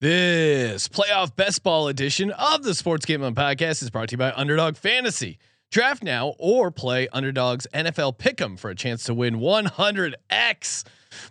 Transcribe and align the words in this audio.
This 0.00 0.88
playoff 0.88 1.36
best 1.36 1.62
ball 1.62 1.86
edition 1.86 2.30
of 2.30 2.62
the 2.62 2.74
Sports 2.74 3.04
Gambling 3.04 3.34
Podcast 3.34 3.82
is 3.82 3.90
brought 3.90 4.08
to 4.08 4.14
you 4.14 4.16
by 4.16 4.32
Underdog 4.32 4.76
Fantasy. 4.76 5.38
Draft 5.70 6.02
now 6.02 6.32
or 6.38 6.70
play 6.70 7.06
Underdog's 7.12 7.66
NFL 7.74 8.16
Pick'em 8.16 8.58
for 8.58 8.70
a 8.70 8.74
chance 8.74 9.04
to 9.04 9.12
win 9.12 9.40
100x. 9.40 10.84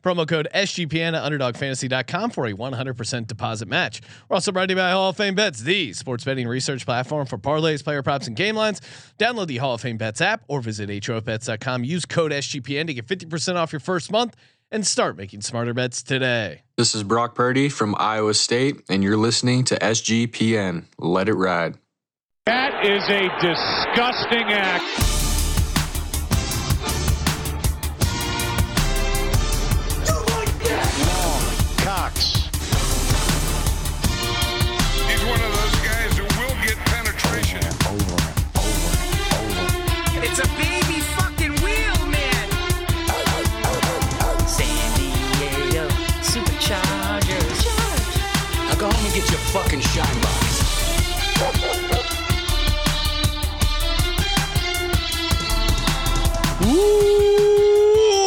Promo 0.03 0.27
code 0.27 0.47
SGPN 0.53 1.17
at 1.17 1.31
UnderdogFantasy.com 1.31 2.29
for 2.29 2.45
a 2.45 2.53
100% 2.53 3.25
deposit 3.25 3.67
match. 3.67 4.01
We're 4.29 4.35
also 4.35 4.51
brought 4.51 4.67
to 4.67 4.73
you 4.73 4.77
by 4.77 4.91
Hall 4.91 5.09
of 5.09 5.17
Fame 5.17 5.33
Bets, 5.33 5.61
the 5.61 5.93
sports 5.93 6.23
betting 6.23 6.47
research 6.47 6.85
platform 6.85 7.25
for 7.25 7.39
parlays, 7.39 7.83
player 7.83 8.03
props, 8.03 8.27
and 8.27 8.35
game 8.35 8.55
lines. 8.55 8.81
Download 9.17 9.47
the 9.47 9.57
Hall 9.57 9.73
of 9.73 9.81
Fame 9.81 9.97
Bets 9.97 10.21
app 10.21 10.43
or 10.47 10.61
visit 10.61 10.91
HOFBets.com. 10.91 11.85
Use 11.85 12.05
code 12.05 12.31
SGPN 12.31 12.85
to 12.85 12.93
get 12.93 13.07
50% 13.07 13.55
off 13.55 13.73
your 13.73 13.79
first 13.79 14.11
month 14.11 14.35
and 14.71 14.85
start 14.85 15.17
making 15.17 15.41
smarter 15.41 15.73
bets 15.73 16.03
today. 16.03 16.63
This 16.77 16.95
is 16.95 17.03
Brock 17.03 17.35
Purdy 17.35 17.69
from 17.69 17.95
Iowa 17.97 18.33
State, 18.33 18.83
and 18.89 19.03
you're 19.03 19.17
listening 19.17 19.63
to 19.65 19.75
SGPN. 19.75 20.85
Let 20.97 21.29
it 21.29 21.33
ride. 21.33 21.77
That 22.45 22.85
is 22.85 23.03
a 23.09 23.29
disgusting 23.41 24.51
act. 24.51 25.28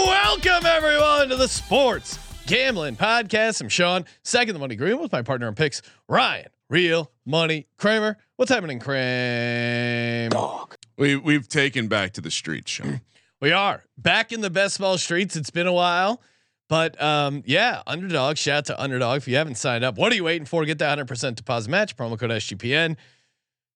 Welcome 0.07 0.67
everyone 0.67 1.29
to 1.29 1.37
the 1.37 1.49
Sports 1.49 2.19
Gambling 2.47 2.97
Podcast. 2.97 3.61
I'm 3.61 3.69
Sean, 3.69 4.05
second 4.23 4.55
the 4.55 4.59
money 4.59 4.77
green 4.77 5.01
with 5.01 5.13
my 5.13 5.23
partner 5.23 5.49
in 5.49 5.55
picks, 5.55 5.83
Ryan, 6.09 6.49
real 6.69 7.11
money 7.25 7.67
Kramer. 7.77 8.19
What's 8.37 8.51
happening, 8.51 8.79
Kramer? 8.79 10.31
We 10.99 11.17
we've 11.17 11.49
taken 11.49 11.89
back 11.89 12.13
to 12.15 12.21
the 12.21 12.31
streets, 12.31 12.71
Sean. 12.71 13.01
We 13.41 13.53
are 13.53 13.85
back 13.99 14.33
in 14.33 14.41
the 14.41 14.51
best 14.51 14.79
ball 14.79 14.99
streets. 14.99 15.35
It's 15.37 15.51
been 15.51 15.67
a 15.67 15.73
while, 15.73 16.21
but 16.69 17.01
um, 17.03 17.43
yeah, 17.47 17.83
underdog. 17.87 18.37
Shout 18.37 18.59
out 18.59 18.65
to 18.67 18.81
underdog. 18.83 19.19
If 19.19 19.29
you 19.29 19.37
haven't 19.37 19.57
signed 19.57 19.85
up, 19.85 19.97
what 19.97 20.13
are 20.13 20.15
you 20.15 20.25
waiting 20.25 20.47
for? 20.47 20.65
Get 20.65 20.79
that 20.79 20.99
100% 20.99 21.37
deposit 21.37 21.71
match. 21.71 21.97
Promo 21.97 22.19
code 22.19 22.31
SGPN. 22.31 22.97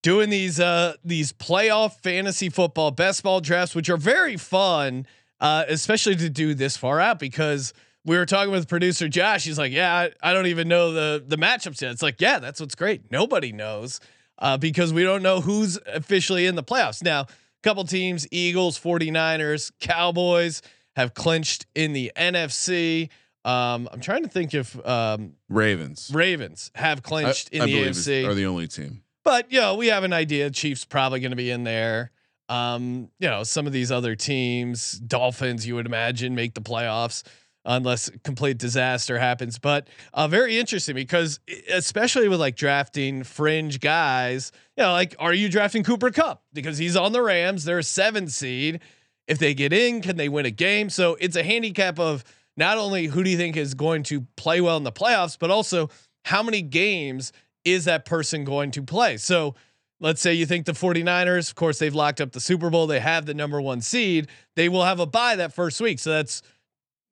Doing 0.07 0.31
these 0.31 0.61
uh 0.61 0.95
these 1.05 1.33
playoff 1.33 1.95
fantasy 2.01 2.49
football 2.49 2.93
best 2.93 3.25
ball 3.25 3.41
drafts, 3.41 3.75
which 3.75 3.91
are 3.91 3.97
very 3.97 4.37
fun, 4.37 5.05
uh, 5.41 5.65
especially 5.67 6.15
to 6.15 6.31
do 6.31 6.55
this 6.55 6.77
far 6.77 7.01
out 7.01 7.19
because 7.19 7.75
we 8.05 8.17
were 8.17 8.25
talking 8.25 8.53
with 8.53 8.69
producer 8.69 9.09
Josh. 9.09 9.43
He's 9.43 9.59
like, 9.59 9.73
"Yeah, 9.73 9.93
I, 9.93 10.13
I 10.23 10.33
don't 10.33 10.47
even 10.47 10.69
know 10.69 10.93
the 10.93 11.25
the 11.27 11.37
matchups 11.37 11.83
yet." 11.83 11.91
It's 11.91 12.03
like, 12.03 12.21
"Yeah, 12.21 12.39
that's 12.39 12.61
what's 12.61 12.77
great. 12.77 13.11
Nobody 13.11 13.51
knows 13.51 13.99
uh, 14.39 14.57
because 14.57 14.93
we 14.93 15.03
don't 15.03 15.25
know 15.25 15.41
who's 15.41 15.77
officially 15.93 16.47
in 16.47 16.55
the 16.55 16.63
playoffs 16.63 17.03
now." 17.03 17.23
A 17.23 17.27
couple 17.65 17.83
teams, 17.83 18.29
Eagles, 18.31 18.79
49ers, 18.79 19.73
Cowboys 19.81 20.63
have 20.95 21.15
clinched 21.15 21.67
in 21.75 21.95
the 21.95 22.13
NFC. 22.15 23.09
Um, 23.45 23.89
I'm 23.93 24.01
trying 24.01 24.23
to 24.23 24.29
think 24.29 24.55
if 24.55 24.79
um, 24.87 25.33
Ravens. 25.49 26.13
Ravens 26.15 26.71
have 26.77 26.99
I, 26.99 27.01
clinched 27.01 27.49
in 27.49 27.63
I 27.63 27.67
the 27.67 27.75
AFC. 27.87 28.25
are 28.25 28.35
the 28.35 28.47
only 28.47 28.69
team. 28.69 29.03
But 29.27 29.51
you 29.51 29.59
know, 29.59 29.75
we 29.75 29.89
have 29.89 30.05
an 30.05 30.13
idea. 30.13 30.51
Chiefs 30.51 30.85
probably 30.85 31.19
going 31.19 31.33
to 31.33 31.37
be 31.37 31.51
in 31.51 31.65
there. 31.65 32.13
Um, 32.49 33.11
you 33.19 33.29
know, 33.29 33.43
some 33.43 33.67
of 33.67 33.73
these 33.73 33.91
other 33.91 34.15
teams, 34.15 34.93
Dolphins, 34.93 35.67
you 35.67 35.75
would 35.75 35.85
imagine 35.85 36.37
make 36.37 36.55
the 36.55 36.61
playoffs 36.61 37.25
unless 37.65 38.09
complete 38.23 38.57
disaster 38.57 39.19
happens. 39.19 39.59
But 39.59 39.89
uh, 40.15 40.29
very 40.29 40.57
interesting 40.59 40.95
because 40.95 41.41
especially 41.69 42.29
with 42.29 42.39
like 42.39 42.55
drafting 42.55 43.25
fringe 43.25 43.81
guys, 43.81 44.53
you 44.77 44.85
know, 44.85 44.93
like 44.93 45.17
are 45.19 45.35
you 45.35 45.49
drafting 45.49 45.83
Cooper 45.83 46.13
Kupp 46.13 46.45
because 46.53 46.79
he's 46.79 46.95
on 46.95 47.11
the 47.11 47.21
Rams? 47.21 47.65
They're 47.65 47.81
a 47.81 47.83
seven 47.83 48.29
seed. 48.29 48.81
If 49.27 49.41
they 49.41 49.55
get 49.55 49.73
in, 49.73 50.03
can 50.03 50.17
they 50.17 50.29
win 50.29 50.47
a 50.47 50.53
game? 50.53 50.89
So 50.89 51.17
it's 51.19 51.35
a 51.35 51.43
handicap 51.43 51.99
of 51.99 52.23
not 52.57 52.79
only 52.79 53.07
who 53.07 53.25
do 53.25 53.31
you 53.31 53.37
think 53.37 53.57
is 53.57 53.75
going 53.75 54.05
to 54.05 54.21
play 54.37 54.61
well 54.61 54.77
in 54.77 54.85
the 54.85 54.93
playoffs, 54.93 55.37
but 55.37 55.51
also 55.51 55.91
how 56.25 56.45
many 56.45 56.63
games 56.63 57.33
is 57.67 57.85
that 57.85 58.05
person 58.07 58.45
going 58.45 58.71
to 58.71 58.83
play? 58.83 59.17
So 59.19 59.55
let's 60.01 60.23
say 60.23 60.33
you 60.33 60.47
think 60.47 60.65
the 60.67 60.73
49ers, 60.73 61.51
of 61.51 61.55
course, 61.57 61.79
they've 61.79 61.95
locked 61.95 62.21
up 62.21 62.33
the 62.33 62.41
Super 62.41 62.71
Bowl, 62.71 62.87
they 62.87 63.01
have 63.01 63.27
the 63.27 63.35
number 63.35 63.61
one 63.61 63.81
seed, 63.81 64.29
they 64.55 64.69
will 64.69 64.85
have 64.85 65.01
a 65.01 65.07
bye 65.07 65.37
that 65.37 65.53
first 65.53 65.81
week. 65.81 65.99
So 65.99 66.11
that's 66.11 66.43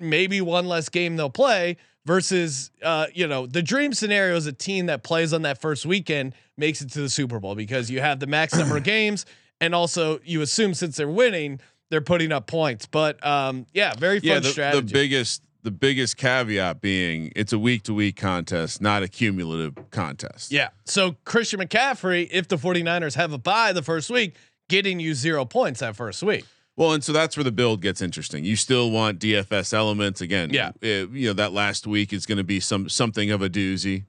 maybe 0.00 0.40
one 0.40 0.66
less 0.66 0.88
game 0.88 1.16
they'll 1.16 1.30
play 1.30 1.76
versus 2.06 2.70
uh, 2.82 3.06
you 3.12 3.26
know, 3.26 3.46
the 3.46 3.62
dream 3.62 3.92
scenario 3.92 4.36
is 4.36 4.46
a 4.46 4.52
team 4.52 4.86
that 4.86 5.02
plays 5.02 5.32
on 5.32 5.42
that 5.42 5.60
first 5.60 5.86
weekend 5.86 6.34
makes 6.56 6.80
it 6.80 6.90
to 6.92 7.00
the 7.00 7.08
Super 7.08 7.40
Bowl 7.40 7.54
because 7.54 7.90
you 7.90 8.00
have 8.00 8.20
the 8.20 8.26
max 8.26 8.54
number 8.58 8.76
of 8.76 8.84
games 8.84 9.26
and 9.60 9.74
also 9.74 10.20
you 10.24 10.42
assume 10.42 10.74
since 10.74 10.96
they're 10.96 11.08
winning, 11.08 11.60
they're 11.90 12.00
putting 12.00 12.32
up 12.32 12.46
points. 12.46 12.86
But 12.86 13.24
um, 13.26 13.66
yeah, 13.72 13.94
very 13.94 14.20
fun 14.20 14.28
Yeah, 14.28 14.38
the, 14.40 14.48
strategy. 14.48 14.86
the 14.86 14.92
biggest 14.92 15.42
the 15.64 15.70
biggest 15.70 16.18
caveat 16.18 16.80
being 16.80 17.32
it's 17.34 17.52
a 17.52 17.58
week 17.58 17.82
to 17.84 17.94
week 17.94 18.16
contest, 18.16 18.80
not 18.80 19.02
a 19.02 19.08
cumulative 19.08 19.90
contest. 19.90 20.52
Yeah. 20.52 20.68
So 20.84 21.16
Christian 21.24 21.58
McCaffrey, 21.58 22.28
if 22.30 22.48
the 22.48 22.56
49ers 22.56 23.14
have 23.14 23.32
a 23.32 23.38
bye 23.38 23.72
the 23.72 23.82
first 23.82 24.10
week, 24.10 24.36
getting 24.68 25.00
you 25.00 25.14
zero 25.14 25.44
points 25.44 25.80
that 25.80 25.96
first 25.96 26.22
week. 26.22 26.44
Well, 26.76 26.92
and 26.92 27.02
so 27.02 27.12
that's 27.12 27.36
where 27.36 27.44
the 27.44 27.52
build 27.52 27.80
gets 27.80 28.02
interesting. 28.02 28.44
You 28.44 28.56
still 28.56 28.90
want 28.90 29.20
DFS 29.20 29.72
elements 29.72 30.20
again. 30.20 30.50
Yeah. 30.52 30.72
uh, 30.82 31.08
you 31.10 31.28
know 31.28 31.32
that 31.32 31.52
last 31.52 31.86
week 31.86 32.12
is 32.12 32.26
going 32.26 32.38
to 32.38 32.44
be 32.44 32.60
some 32.60 32.88
something 32.88 33.30
of 33.30 33.42
a 33.42 33.48
doozy. 33.48 34.04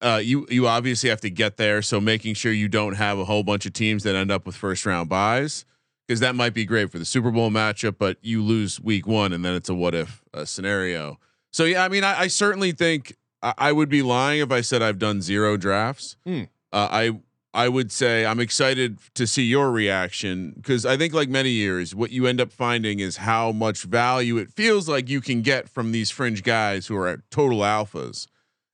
Uh, 0.00 0.20
you 0.22 0.46
you 0.50 0.66
obviously 0.66 1.10
have 1.10 1.20
to 1.22 1.30
get 1.30 1.56
there, 1.56 1.80
so 1.80 2.00
making 2.00 2.34
sure 2.34 2.52
you 2.52 2.68
don't 2.68 2.94
have 2.94 3.18
a 3.18 3.24
whole 3.24 3.42
bunch 3.42 3.66
of 3.66 3.72
teams 3.72 4.02
that 4.02 4.14
end 4.14 4.30
up 4.30 4.46
with 4.46 4.56
first 4.56 4.84
round 4.84 5.08
buys 5.08 5.64
because 6.08 6.20
that 6.20 6.34
might 6.34 6.54
be 6.54 6.64
great 6.64 6.90
for 6.90 6.98
the 6.98 7.04
Super 7.04 7.30
Bowl 7.30 7.50
matchup, 7.50 7.96
but 7.98 8.16
you 8.22 8.42
lose 8.42 8.80
week 8.80 9.06
one 9.06 9.32
and 9.32 9.44
then 9.44 9.54
it's 9.54 9.68
a 9.68 9.74
what 9.74 9.94
if 9.94 10.24
uh, 10.32 10.46
scenario. 10.46 11.18
So 11.52 11.64
yeah, 11.64 11.84
I 11.84 11.88
mean, 11.88 12.02
I, 12.02 12.20
I 12.20 12.26
certainly 12.28 12.72
think 12.72 13.14
I, 13.42 13.52
I 13.58 13.72
would 13.72 13.90
be 13.90 14.02
lying 14.02 14.40
if 14.40 14.50
I 14.50 14.62
said 14.62 14.82
I've 14.82 14.98
done 14.98 15.20
zero 15.20 15.56
drafts. 15.58 16.16
Hmm. 16.24 16.44
Uh, 16.72 16.88
I 16.90 17.20
I 17.54 17.68
would 17.68 17.90
say 17.90 18.26
I'm 18.26 18.40
excited 18.40 18.98
to 19.14 19.26
see 19.26 19.42
your 19.42 19.70
reaction 19.70 20.52
because 20.56 20.84
I 20.84 20.96
think, 20.96 21.14
like 21.14 21.28
many 21.28 21.50
years, 21.50 21.94
what 21.94 22.10
you 22.10 22.26
end 22.26 22.40
up 22.40 22.52
finding 22.52 23.00
is 23.00 23.16
how 23.16 23.52
much 23.52 23.82
value 23.82 24.36
it 24.36 24.50
feels 24.50 24.88
like 24.88 25.08
you 25.08 25.20
can 25.20 25.42
get 25.42 25.68
from 25.68 25.92
these 25.92 26.10
fringe 26.10 26.42
guys 26.42 26.86
who 26.86 26.96
are 26.96 27.22
total 27.30 27.60
alphas. 27.60 28.26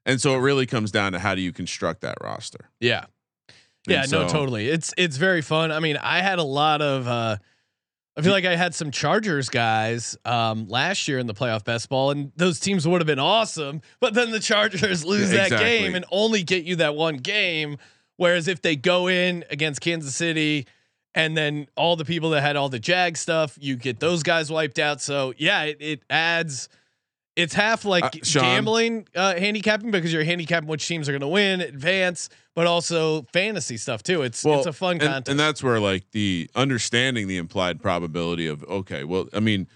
And 0.05 0.21
so 0.21 0.34
it 0.34 0.41
really 0.41 0.67
comes 0.67 0.91
down 0.91 1.12
to 1.12 1.19
how 1.21 1.34
do 1.34 1.41
you 1.41 1.53
construct 1.53 2.00
that 2.03 2.19
roster. 2.21 2.71
Yeah. 2.81 3.06
Yeah, 3.87 4.03
And 4.03 4.12
no, 4.12 4.27
so- 4.27 4.33
totally. 4.33 4.69
It's 4.69 4.95
it's 4.97 5.17
very 5.17 5.43
fun. 5.43 5.71
I 5.72 5.81
mean, 5.81 5.97
I 5.97 6.21
had 6.21 6.39
a 6.39 6.45
lot 6.45 6.81
of 6.83 7.06
uh 7.06 7.37
I 8.17 8.22
feel 8.22 8.31
like 8.33 8.45
I 8.45 8.55
had 8.55 8.75
some 8.75 8.91
Chargers 8.91 9.49
guys 9.49 10.17
um 10.25 10.69
last 10.69 11.09
year 11.09 11.19
in 11.19 11.27
the 11.27 11.34
playoff 11.34 11.65
best 11.65 11.89
ball 11.89 12.11
and 12.11 12.33
those 12.37 12.61
teams 12.61 12.87
would 12.87 13.00
have 13.00 13.06
been 13.06 13.19
awesome, 13.19 13.81
but 14.00 14.15
then 14.15 14.31
the 14.31 14.41
Chargers 14.41 15.05
lose 15.06 15.33
Yeah, 15.33 15.49
that 15.49 15.59
game 15.61 15.94
and 15.94 16.05
only 16.11 16.43
get 16.43 16.65
you 16.65 16.77
that 16.77 16.94
one 16.94 17.17
game 17.17 17.77
whereas 18.17 18.47
if 18.49 18.62
they 18.62 18.77
go 18.77 19.09
in 19.09 19.44
against 19.50 19.81
Kansas 19.81 20.15
City 20.15 20.67
and 21.17 21.37
then 21.37 21.67
all 21.77 21.97
the 21.97 22.05
people 22.05 22.31
that 22.31 22.41
had 22.43 22.56
all 22.56 22.69
the 22.69 22.78
Jag 22.81 23.17
stuff, 23.17 23.56
you 23.61 23.77
get 23.77 24.00
those 24.00 24.23
guys 24.25 24.50
wiped 24.50 24.81
out. 24.81 25.00
So, 25.00 25.33
yeah, 25.39 25.62
it, 25.62 25.77
it 25.81 26.03
adds 26.11 26.69
it's 27.37 27.55
half 27.55 27.84
like 27.84 28.05
Uh, 28.05 28.11
gambling 28.33 29.06
uh, 29.15 29.34
handicapping 29.34 29.91
because 29.91 30.12
you're 30.12 30.25
handicapping 30.25 30.69
which 30.69 30.87
teams 30.87 31.09
are 31.09 31.12
going 31.12 31.21
to 31.21 31.28
win, 31.28 31.61
advance, 31.61 32.29
but 32.55 32.67
also 32.67 33.23
fantasy 33.32 33.76
stuff 33.76 34.03
too. 34.03 34.23
It's 34.23 34.44
it's 34.44 34.67
a 34.67 34.73
fun 34.73 34.93
and, 34.93 35.03
contest. 35.03 35.29
and 35.29 35.41
that's 35.41 35.62
where 35.62 35.81
like 35.81 36.11
the 36.12 36.49
understanding 36.55 37.26
the 37.26 37.37
implied 37.37 37.81
probability 37.82 38.47
of 38.47 38.62
okay, 38.64 39.05
well, 39.05 39.29
I 39.32 39.41
mean, 39.41 39.67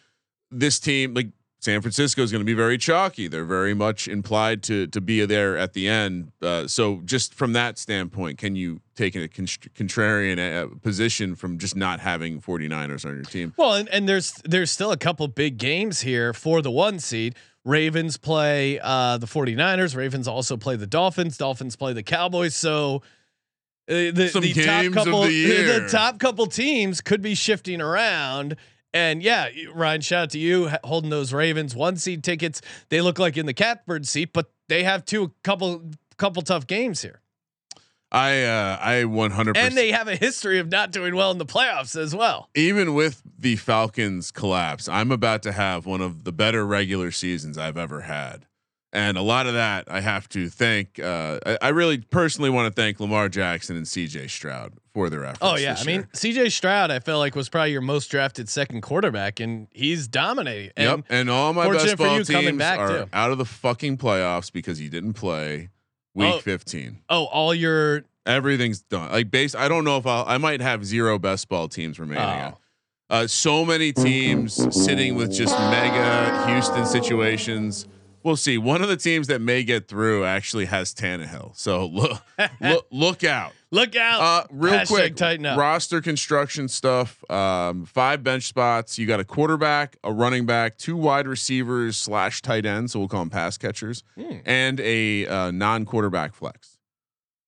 this 0.51 0.79
team 0.79 1.15
like 1.15 1.29
San 1.61 1.81
Francisco 1.81 2.23
is 2.23 2.31
going 2.31 2.41
to 2.41 2.47
be 2.47 2.55
very 2.55 2.79
chalky. 2.79 3.27
They're 3.27 3.45
very 3.45 3.75
much 3.75 4.07
implied 4.07 4.63
to 4.65 4.87
to 4.87 5.01
be 5.01 5.25
there 5.27 5.59
at 5.59 5.73
the 5.73 5.89
end. 5.89 6.31
Uh, 6.41 6.69
so 6.69 7.01
just 7.05 7.35
from 7.35 7.53
that 7.55 7.79
standpoint, 7.79 8.39
can 8.39 8.55
you 8.55 8.81
take 8.95 9.17
a 9.17 9.29
contrarian 9.29 10.39
uh, 10.39 10.69
position 10.83 11.35
from 11.35 11.59
just 11.59 11.75
not 11.75 11.99
having 12.01 12.41
49ers 12.41 13.05
on 13.05 13.15
your 13.17 13.25
team? 13.25 13.55
well, 13.57 13.75
and, 13.75 13.89
and 13.89 14.09
there's 14.09 14.35
there's 14.45 14.71
still 14.71 14.93
a 14.93 14.97
couple 14.97 15.27
big 15.27 15.59
games 15.59 16.03
here 16.03 16.33
for 16.33 16.63
the 16.63 16.71
one 16.71 17.01
seed. 17.01 17.35
Ravens 17.65 18.17
play 18.17 18.79
uh, 18.81 19.19
the 19.19 19.27
49ers. 19.27 19.97
Ravens 19.97 20.27
also 20.27 20.57
play 20.57 20.77
the 20.77 20.87
Dolphins. 20.87 21.37
Dolphins 21.37 21.77
play 21.77 21.93
the 21.93 22.03
Cowboys. 22.03 22.55
So 22.55 23.03
uh, 23.89 24.13
the, 24.13 24.31
the 24.41 24.65
top 24.65 24.93
couple 24.93 25.23
the 25.23 25.47
the 25.81 25.89
top 25.91 26.19
couple 26.19 26.47
teams 26.47 27.01
could 27.01 27.23
be 27.23 27.35
shifting 27.35 27.81
around. 27.81 28.57
And 28.95 29.23
yeah, 29.23 29.49
Ryan, 29.75 30.01
shout 30.01 30.23
out 30.25 30.31
to 30.31 30.39
you 30.39 30.71
holding 30.85 31.11
those 31.11 31.33
Ravens 31.33 31.75
one 31.75 31.97
seed 31.97 32.25
tickets. 32.25 32.61
They 32.89 33.01
look 33.01 33.19
like 33.19 33.37
in 33.37 33.47
the 33.47 33.55
catbird 33.55 34.07
seat, 34.07 34.33
but 34.33 34.51
they 34.69 34.85
have 34.85 35.05
two 35.05 35.33
couple 35.43 35.91
couple 36.17 36.43
tough 36.43 36.67
games 36.67 37.03
here, 37.03 37.21
I 38.11 38.43
uh, 38.45 38.79
I 38.81 39.05
100 39.05 39.57
and 39.57 39.77
they 39.77 39.93
have 39.93 40.09
a 40.09 40.17
history 40.17 40.59
of 40.59 40.71
not 40.71 40.93
doing 40.93 41.15
well 41.15 41.31
in 41.31 41.39
the 41.39 41.47
playoffs 41.47 41.95
as 41.95 42.15
well. 42.15 42.49
even 42.55 42.95
with 42.95 43.23
the 43.39 43.57
Falcons 43.57 44.31
collapse, 44.31 44.89
I'm 44.89 45.13
about 45.13 45.43
to 45.43 45.53
have 45.53 45.85
one 45.85 46.01
of 46.01 46.25
the 46.25 46.33
better 46.33 46.67
regular 46.67 47.11
seasons 47.11 47.59
I've 47.59 47.77
ever 47.77 48.03
had. 48.03 48.47
And 48.91 49.19
a 49.19 49.23
lot 49.23 49.47
of 49.47 49.53
that 49.53 49.85
I 49.91 50.01
have 50.01 50.31
to 50.31 50.49
thank. 50.49 50.99
Uh, 50.99 51.39
I, 51.45 51.59
I 51.61 51.69
really 51.69 51.99
personally 51.99 52.49
want 52.49 52.75
to 52.75 52.83
thank 52.83 52.99
Lamar 52.99 53.29
Jackson 53.29 53.77
and 53.77 53.85
CJ 53.85 54.31
Stroud 54.31 54.73
for 54.95 55.11
their 55.11 55.27
efforts. 55.27 55.41
Oh 55.43 55.57
yeah, 55.57 55.77
I 55.79 55.85
mean. 55.85 56.05
CJ 56.15 56.51
Stroud, 56.53 56.91
I 56.91 56.99
feel 57.01 57.19
like 57.19 57.35
was 57.37 57.51
probably 57.51 57.73
your 57.73 57.83
most 57.83 58.11
drafted 58.11 58.49
second 58.49 58.81
quarterback, 58.81 59.41
and 59.41 59.69
he's 59.73 60.09
dominating. 60.09 60.71
And 60.75 60.89
yep. 60.89 61.07
And 61.11 61.29
all 61.29 61.53
my 61.53 61.71
best 61.71 61.99
ball 61.99 62.25
teams 62.25 62.57
back, 62.57 62.79
are 62.79 63.05
too. 63.05 63.11
out 63.13 63.31
of 63.31 63.37
the 63.37 63.45
fucking 63.45 63.99
playoffs 63.99 64.51
because 64.51 64.79
he 64.79 64.89
didn't 64.89 65.13
play 65.13 65.69
week 66.19 66.35
Oh. 66.35 66.41
15. 66.41 66.99
oh, 67.09 67.25
all 67.27 67.55
your 67.55 68.05
Everything's 68.27 68.83
done. 68.83 69.11
Like 69.11 69.31
base, 69.31 69.55
I 69.55 69.69
don't 69.69 69.85
know 69.85 69.97
if 69.97 70.07
I'll. 70.07 70.25
I 70.27 70.37
might 70.37 70.61
have 70.61 70.85
zero 70.85 71.19
best 71.19 71.49
ball 71.49 71.67
teams 71.67 71.99
remaining. 71.99 72.23
Oh. 72.23 72.59
Uh, 73.09 73.27
so 73.27 73.65
many 73.65 73.91
teams 73.91 74.53
sitting 74.85 75.15
with 75.15 75.33
just 75.33 75.59
mega 75.59 76.47
Houston 76.47 76.85
situations. 76.85 77.87
We'll 78.29 78.37
see. 78.37 78.59
One 78.59 78.83
of 78.83 78.89
the 78.89 78.97
teams 78.99 79.27
that 79.29 79.41
may 79.41 79.63
get 79.65 79.89
through 79.89 80.25
actually 80.27 80.67
has 80.67 80.93
Tannehill. 80.95 81.57
So 81.57 81.87
look, 81.87 82.21
look, 82.61 82.87
look 82.91 83.25
out. 83.25 83.53
look 83.71 83.97
out. 83.97 84.21
Uh, 84.21 84.47
real 84.51 84.75
Hashtag 84.75 84.87
quick, 84.89 85.17
tighten 85.17 85.47
up. 85.47 85.59
roster 85.59 86.03
construction 86.03 86.69
stuff. 86.69 87.25
Um, 87.31 87.87
five 87.87 88.23
bench 88.23 88.43
spots. 88.45 88.99
You 88.99 89.07
got 89.07 89.19
a 89.19 89.25
quarterback, 89.25 89.97
a 90.05 90.13
running 90.13 90.45
back, 90.45 90.77
two 90.77 90.95
wide 90.97 91.27
receivers 91.27 91.97
slash 91.97 92.43
tight 92.43 92.67
ends. 92.67 92.93
So 92.93 92.99
we'll 92.99 93.09
call 93.09 93.21
them 93.23 93.31
pass 93.31 93.57
catchers, 93.57 94.05
Hmm. 94.15 94.39
and 94.45 94.79
a 94.81 95.27
uh, 95.27 95.51
non-quarterback 95.51 96.35
flex. 96.35 96.77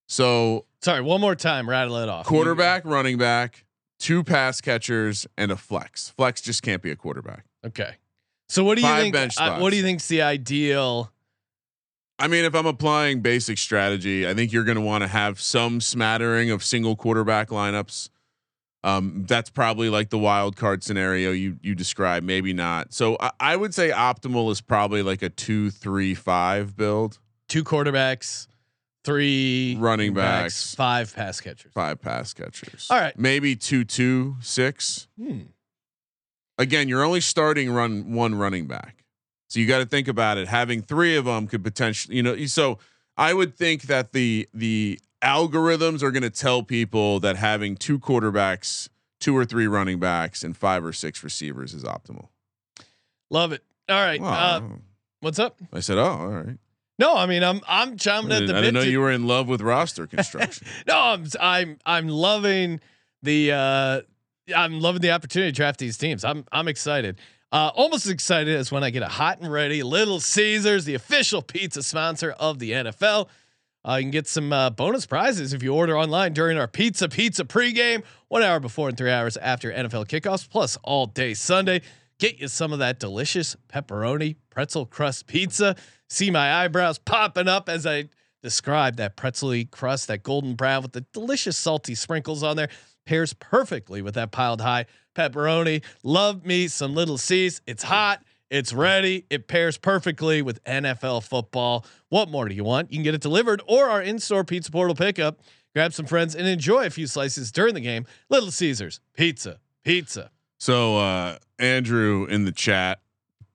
So 0.08 0.64
Sorry, 0.82 1.02
one 1.02 1.20
more 1.20 1.34
time, 1.34 1.68
rattle 1.68 1.96
it 1.98 2.08
off. 2.08 2.24
quarterback, 2.26 2.84
running 2.86 3.18
back, 3.18 3.66
two 3.98 4.24
pass 4.24 4.60
catchers, 4.62 5.26
and 5.36 5.52
a 5.52 5.56
flex. 5.56 6.08
Flex 6.16 6.40
just 6.40 6.62
can't 6.62 6.80
be 6.82 6.90
a 6.90 6.96
quarterback. 6.96 7.44
Okay. 7.66 7.96
So 8.50 8.64
what 8.64 8.76
do 8.76 8.82
you 8.82 8.88
think? 9.12 9.16
Uh, 9.38 9.58
what 9.58 9.70
do 9.70 9.76
you 9.76 9.82
think's 9.82 10.08
the 10.08 10.22
ideal? 10.22 11.12
I 12.18 12.26
mean, 12.26 12.44
if 12.44 12.54
I'm 12.54 12.66
applying 12.66 13.20
basic 13.20 13.58
strategy, 13.58 14.28
I 14.28 14.34
think 14.34 14.52
you're 14.52 14.64
going 14.64 14.76
to 14.76 14.82
want 14.82 15.02
to 15.02 15.08
have 15.08 15.40
some 15.40 15.80
smattering 15.80 16.50
of 16.50 16.64
single 16.64 16.96
quarterback 16.96 17.48
lineups. 17.48 18.10
Um, 18.82 19.24
that's 19.28 19.50
probably 19.50 19.88
like 19.88 20.10
the 20.10 20.18
wild 20.18 20.56
card 20.56 20.82
scenario 20.82 21.30
you 21.30 21.58
you 21.62 21.74
described. 21.76 22.26
Maybe 22.26 22.52
not. 22.52 22.92
So 22.92 23.16
I, 23.20 23.30
I 23.38 23.56
would 23.56 23.72
say 23.72 23.90
optimal 23.90 24.50
is 24.50 24.60
probably 24.60 25.02
like 25.02 25.22
a 25.22 25.28
two, 25.28 25.70
three, 25.70 26.14
five 26.14 26.76
build. 26.76 27.18
Two 27.46 27.62
quarterbacks, 27.62 28.48
three 29.04 29.76
Running 29.78 30.12
backs. 30.12 30.74
five 30.74 31.14
pass 31.14 31.40
catchers. 31.40 31.72
Five 31.72 32.00
pass 32.00 32.32
catchers. 32.32 32.88
All 32.90 32.98
right. 32.98 33.16
Maybe 33.18 33.54
two, 33.54 33.84
two, 33.84 34.36
six. 34.40 35.06
Hmm. 35.16 35.40
Again, 36.60 36.88
you're 36.88 37.02
only 37.02 37.20
starting 37.20 37.70
run 37.72 38.12
one 38.12 38.34
running 38.34 38.66
back. 38.66 39.04
So 39.48 39.58
you 39.58 39.66
got 39.66 39.78
to 39.78 39.86
think 39.86 40.06
about 40.06 40.38
it. 40.38 40.46
Having 40.46 40.82
three 40.82 41.16
of 41.16 41.24
them 41.24 41.48
could 41.48 41.64
potentially, 41.64 42.16
you 42.16 42.22
know, 42.22 42.36
so 42.46 42.78
I 43.16 43.34
would 43.34 43.56
think 43.56 43.82
that 43.82 44.12
the 44.12 44.48
the 44.54 45.00
algorithms 45.22 46.02
are 46.02 46.10
going 46.12 46.22
to 46.22 46.30
tell 46.30 46.62
people 46.62 47.18
that 47.20 47.36
having 47.36 47.76
two 47.76 47.98
quarterbacks, 47.98 48.88
two 49.18 49.36
or 49.36 49.44
three 49.44 49.66
running 49.66 49.98
backs, 49.98 50.44
and 50.44 50.56
five 50.56 50.84
or 50.84 50.92
six 50.92 51.24
receivers 51.24 51.74
is 51.74 51.82
optimal. 51.82 52.28
Love 53.30 53.52
it. 53.52 53.62
All 53.88 53.96
right. 53.96 54.20
Uh, 54.20 54.60
what's 55.20 55.38
up? 55.38 55.60
I 55.72 55.80
said, 55.80 55.98
oh, 55.98 56.04
all 56.04 56.28
right. 56.28 56.58
No, 57.00 57.16
I 57.16 57.24
mean 57.26 57.42
I'm 57.42 57.60
I'm 57.66 57.96
chomping 57.96 58.24
at 58.24 58.28
the 58.28 58.40
didn't, 58.40 58.50
I 58.50 58.52
bit. 58.52 58.60
didn't 58.60 58.74
know 58.74 58.84
to- 58.84 58.90
you 58.90 59.00
were 59.00 59.10
in 59.10 59.26
love 59.26 59.48
with 59.48 59.62
roster 59.62 60.06
construction. 60.06 60.66
no, 60.86 60.96
I'm 60.96 61.24
I'm 61.40 61.78
I'm 61.86 62.08
loving 62.08 62.80
the 63.22 63.52
uh 63.52 64.00
I'm 64.54 64.80
loving 64.80 65.00
the 65.02 65.10
opportunity 65.10 65.52
to 65.52 65.56
draft 65.56 65.78
these 65.78 65.96
teams. 65.96 66.24
I'm 66.24 66.44
I'm 66.52 66.68
excited. 66.68 67.18
Uh 67.52 67.70
almost 67.74 68.06
as 68.06 68.12
excited 68.12 68.56
as 68.56 68.70
when 68.70 68.84
I 68.84 68.90
get 68.90 69.02
a 69.02 69.08
hot 69.08 69.40
and 69.40 69.50
ready 69.50 69.82
Little 69.82 70.20
Caesars, 70.20 70.84
the 70.84 70.94
official 70.94 71.42
pizza 71.42 71.82
sponsor 71.82 72.32
of 72.32 72.58
the 72.58 72.72
NFL. 72.72 73.28
Uh, 73.82 73.94
you 73.94 74.02
can 74.02 74.10
get 74.10 74.26
some 74.28 74.52
uh, 74.52 74.68
bonus 74.68 75.06
prizes 75.06 75.54
if 75.54 75.62
you 75.62 75.72
order 75.74 75.96
online 75.96 76.34
during 76.34 76.58
our 76.58 76.68
Pizza 76.68 77.08
Pizza 77.08 77.46
pregame, 77.46 78.02
one 78.28 78.42
hour 78.42 78.60
before 78.60 78.88
and 78.88 78.98
three 78.98 79.10
hours 79.10 79.38
after 79.38 79.72
NFL 79.72 80.06
kickoffs, 80.06 80.46
plus 80.48 80.76
all 80.82 81.06
day 81.06 81.32
Sunday. 81.32 81.80
Get 82.18 82.38
you 82.38 82.48
some 82.48 82.74
of 82.74 82.80
that 82.80 83.00
delicious 83.00 83.56
pepperoni 83.72 84.36
pretzel 84.50 84.84
crust 84.84 85.26
pizza. 85.26 85.76
See 86.10 86.30
my 86.30 86.62
eyebrows 86.62 86.98
popping 86.98 87.48
up 87.48 87.70
as 87.70 87.86
I 87.86 88.10
describe 88.42 88.96
that 88.96 89.16
pretzely 89.16 89.64
crust, 89.64 90.08
that 90.08 90.22
golden 90.22 90.54
brown 90.54 90.82
with 90.82 90.92
the 90.92 91.02
delicious 91.14 91.56
salty 91.56 91.94
sprinkles 91.94 92.42
on 92.42 92.56
there. 92.56 92.68
Pairs 93.06 93.32
perfectly 93.34 94.02
with 94.02 94.14
that 94.14 94.30
piled 94.30 94.60
high 94.60 94.86
pepperoni. 95.14 95.82
Love 96.02 96.44
me 96.44 96.68
some 96.68 96.94
little 96.94 97.18
C's. 97.18 97.60
It's 97.66 97.82
hot. 97.82 98.22
It's 98.50 98.72
ready. 98.72 99.26
It 99.30 99.46
pairs 99.46 99.78
perfectly 99.78 100.42
with 100.42 100.62
NFL 100.64 101.22
football. 101.22 101.86
What 102.08 102.28
more 102.28 102.48
do 102.48 102.54
you 102.54 102.64
want? 102.64 102.90
You 102.90 102.98
can 102.98 103.04
get 103.04 103.14
it 103.14 103.20
delivered 103.20 103.62
or 103.66 103.88
our 103.88 104.02
in-store 104.02 104.44
pizza 104.44 104.72
portal 104.72 104.96
pickup. 104.96 105.40
Grab 105.72 105.92
some 105.92 106.06
friends 106.06 106.34
and 106.34 106.48
enjoy 106.48 106.86
a 106.86 106.90
few 106.90 107.06
slices 107.06 107.52
during 107.52 107.74
the 107.74 107.80
game. 107.80 108.06
Little 108.28 108.50
Caesars 108.50 109.00
pizza, 109.14 109.60
pizza. 109.84 110.30
So 110.58 110.98
uh 110.98 111.38
Andrew 111.58 112.26
in 112.28 112.44
the 112.44 112.52
chat 112.52 113.00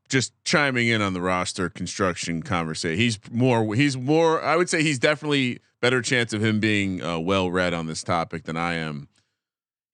just 0.08 0.32
chiming 0.46 0.88
in 0.88 1.02
on 1.02 1.14
the 1.14 1.22
roster 1.22 1.70
construction 1.70 2.42
conversation. 2.42 2.98
He's 2.98 3.20
more 3.32 3.76
he's 3.76 3.98
more 3.98 4.42
I 4.42 4.56
would 4.56 4.70
say 4.70 4.82
he's 4.82 5.00
definitely 5.00 5.60
better 5.82 6.02
chance 6.02 6.32
of 6.32 6.44
him 6.44 6.60
being 6.60 7.04
uh, 7.04 7.20
well 7.20 7.52
read 7.52 7.74
on 7.74 7.86
this 7.86 8.02
topic 8.02 8.46
than 8.46 8.56
I 8.56 8.76
am, 8.76 9.08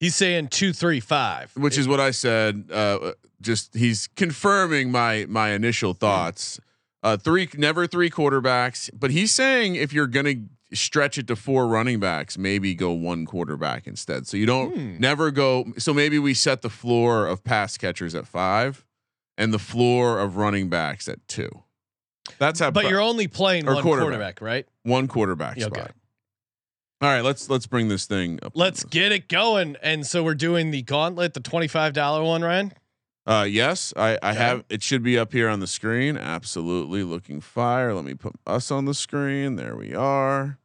He's 0.02 0.16
saying 0.16 0.48
two, 0.48 0.72
three, 0.72 0.98
five. 1.00 1.52
which 1.56 1.78
is 1.78 1.86
what 1.86 2.00
I 2.00 2.10
said 2.10 2.64
uh 2.72 3.12
just 3.40 3.74
he's 3.74 4.08
confirming 4.16 4.90
my 4.90 5.26
my 5.28 5.50
initial 5.52 5.94
thoughts. 5.94 6.58
Uh 7.02 7.16
three 7.16 7.48
never 7.56 7.86
three 7.86 8.10
quarterbacks, 8.10 8.90
but 8.92 9.10
he's 9.12 9.32
saying 9.32 9.76
if 9.76 9.92
you're 9.92 10.06
going 10.08 10.26
to 10.70 10.76
stretch 10.76 11.18
it 11.18 11.26
to 11.28 11.36
four 11.36 11.66
running 11.68 12.00
backs, 12.00 12.36
maybe 12.38 12.74
go 12.74 12.90
one 12.92 13.26
quarterback 13.26 13.86
instead. 13.86 14.26
So 14.26 14.36
you 14.36 14.46
don't 14.46 14.74
Hmm. 14.74 14.96
never 14.98 15.30
go. 15.30 15.66
So 15.78 15.92
maybe 15.94 16.18
we 16.18 16.34
set 16.34 16.62
the 16.62 16.70
floor 16.70 17.26
of 17.26 17.44
pass 17.44 17.76
catchers 17.76 18.14
at 18.14 18.26
five, 18.26 18.84
and 19.38 19.52
the 19.52 19.58
floor 19.58 20.18
of 20.18 20.36
running 20.36 20.68
backs 20.68 21.08
at 21.08 21.26
two. 21.28 21.62
That's 22.38 22.58
how. 22.60 22.70
but 22.70 22.88
you're 22.88 23.00
only 23.02 23.28
playing 23.28 23.66
one 23.66 23.82
quarterback. 23.82 24.36
quarterback, 24.36 24.40
right? 24.40 24.66
one 24.84 25.08
quarterback 25.08 25.56
Yeah, 25.58 25.66
spot. 25.66 25.92
All 27.02 27.08
right, 27.08 27.24
let's 27.24 27.50
let's 27.50 27.66
bring 27.66 27.88
this 27.88 28.06
thing 28.06 28.38
up. 28.42 28.52
Let's 28.54 28.84
get 28.84 29.10
it 29.10 29.28
going. 29.28 29.76
And 29.82 30.06
so 30.06 30.22
we're 30.22 30.36
doing 30.36 30.70
the 30.70 30.82
gauntlet, 30.82 31.34
the 31.34 31.40
$25 31.40 32.24
one, 32.24 32.42
Ryan. 32.42 32.72
Uh, 33.26 33.44
yes, 33.48 33.92
I, 33.96 34.18
I 34.22 34.32
have. 34.34 34.64
It 34.68 34.84
should 34.84 35.02
be 35.02 35.18
up 35.18 35.32
here 35.32 35.48
on 35.48 35.58
the 35.58 35.66
screen. 35.66 36.16
Absolutely, 36.16 37.02
looking 37.02 37.40
fire. 37.40 37.92
Let 37.92 38.04
me 38.04 38.14
put 38.14 38.34
us 38.46 38.70
on 38.70 38.84
the 38.84 38.94
screen. 38.94 39.56
There 39.56 39.74
we 39.74 39.94
are. 39.94 40.58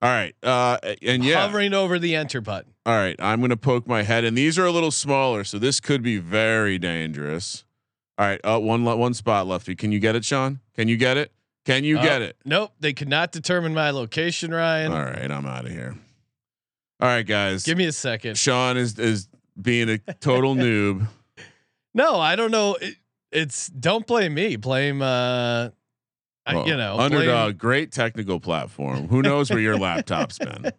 All 0.00 0.10
right. 0.10 0.34
Uh, 0.42 0.78
and 1.02 1.22
yeah. 1.22 1.42
Hovering 1.42 1.74
over 1.74 1.98
the 1.98 2.14
enter 2.16 2.40
button. 2.40 2.72
All 2.86 2.96
right, 2.96 3.16
I'm 3.18 3.42
gonna 3.42 3.56
poke 3.56 3.86
my 3.86 4.02
head, 4.02 4.24
and 4.24 4.36
these 4.36 4.58
are 4.58 4.66
a 4.66 4.70
little 4.70 4.90
smaller, 4.90 5.44
so 5.44 5.58
this 5.58 5.80
could 5.80 6.02
be 6.02 6.18
very 6.18 6.78
dangerous. 6.78 7.64
All 8.16 8.26
right, 8.26 8.40
uh, 8.42 8.58
one 8.58 8.84
one 8.84 9.12
spot 9.12 9.46
left. 9.46 9.74
Can 9.76 9.92
you 9.92 10.00
get 10.00 10.16
it, 10.16 10.24
Sean? 10.24 10.60
Can 10.74 10.88
you 10.88 10.96
get 10.96 11.16
it? 11.18 11.32
Can 11.64 11.84
you 11.84 11.98
Uh, 11.98 12.02
get 12.02 12.22
it? 12.22 12.36
Nope. 12.44 12.72
They 12.80 12.92
could 12.92 13.08
not 13.08 13.32
determine 13.32 13.72
my 13.74 13.90
location, 13.90 14.52
Ryan. 14.52 14.92
All 14.92 15.02
right, 15.04 15.30
I'm 15.30 15.46
out 15.46 15.64
of 15.64 15.70
here. 15.72 15.94
All 17.00 17.08
right, 17.08 17.26
guys. 17.26 17.64
Give 17.64 17.78
me 17.78 17.86
a 17.86 17.92
second. 17.92 18.36
Sean 18.38 18.76
is 18.76 18.98
is 18.98 19.28
being 19.60 19.88
a 19.88 19.98
total 19.98 20.54
noob. 20.56 21.06
No, 21.94 22.18
I 22.20 22.36
don't 22.36 22.50
know. 22.50 22.74
It, 22.80 22.96
it's 23.32 23.68
don't 23.68 24.06
blame 24.06 24.34
me. 24.34 24.56
Blame 24.56 25.00
uh 25.02 25.70
Well, 26.46 26.68
you 26.68 26.76
know, 26.76 26.98
underdog, 26.98 27.46
blame- 27.46 27.56
great 27.56 27.92
technical 27.92 28.40
platform. 28.40 29.08
Who 29.08 29.22
knows 29.22 29.50
where 29.50 29.58
your 29.60 29.78
laptop's 29.78 30.38
been? 30.46 30.70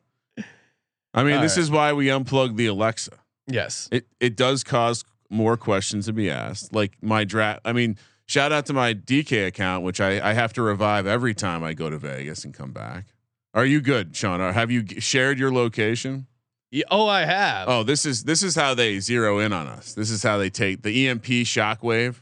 I 1.14 1.24
mean, 1.24 1.36
All 1.38 1.42
this 1.42 1.56
right. 1.58 1.64
is 1.64 1.72
why 1.72 1.94
we 1.94 2.10
unplugged 2.12 2.58
the 2.58 2.68
Alexa. 2.68 3.12
yes. 3.48 3.88
It 3.92 4.08
it 4.20 4.36
does 4.36 4.64
cause 4.64 5.04
more 5.30 5.58
questions 5.58 6.06
to 6.06 6.14
be 6.14 6.30
asked. 6.30 6.74
Like 6.74 6.98
my 7.02 7.24
draft. 7.24 7.62
I 7.66 7.74
mean, 7.74 7.98
shout 8.26 8.52
out 8.52 8.66
to 8.68 8.74
my 8.74 8.94
DK 8.94 9.48
account, 9.48 9.84
which 9.84 10.00
I 10.02 10.30
I 10.30 10.34
have 10.34 10.54
to 10.54 10.62
revive 10.62 11.08
every 11.08 11.34
time 11.34 11.64
I 11.64 11.74
go 11.74 11.90
to 11.90 11.98
Vegas 11.98 12.44
and 12.46 12.54
come 12.54 12.72
back. 12.72 13.06
Are 13.54 13.66
you 13.66 13.80
good, 13.82 14.16
Sean? 14.16 14.42
Or 14.42 14.52
have 14.52 14.70
you 14.72 14.84
g- 14.84 15.00
shared 15.00 15.40
your 15.40 15.52
location? 15.54 16.28
Yeah, 16.72 16.84
oh, 16.92 17.08
I 17.08 17.24
have. 17.24 17.70
Oh, 17.70 17.84
this 17.84 18.06
is 18.06 18.24
this 18.26 18.44
is 18.44 18.56
how 18.56 18.74
they 18.74 19.00
zero 19.00 19.40
in 19.40 19.54
on 19.54 19.68
us. 19.68 19.94
This 19.94 20.10
is 20.10 20.22
how 20.24 20.38
they 20.38 20.50
take 20.50 20.82
the 20.82 21.08
EMP 21.08 21.24
shockwave. 21.24 22.16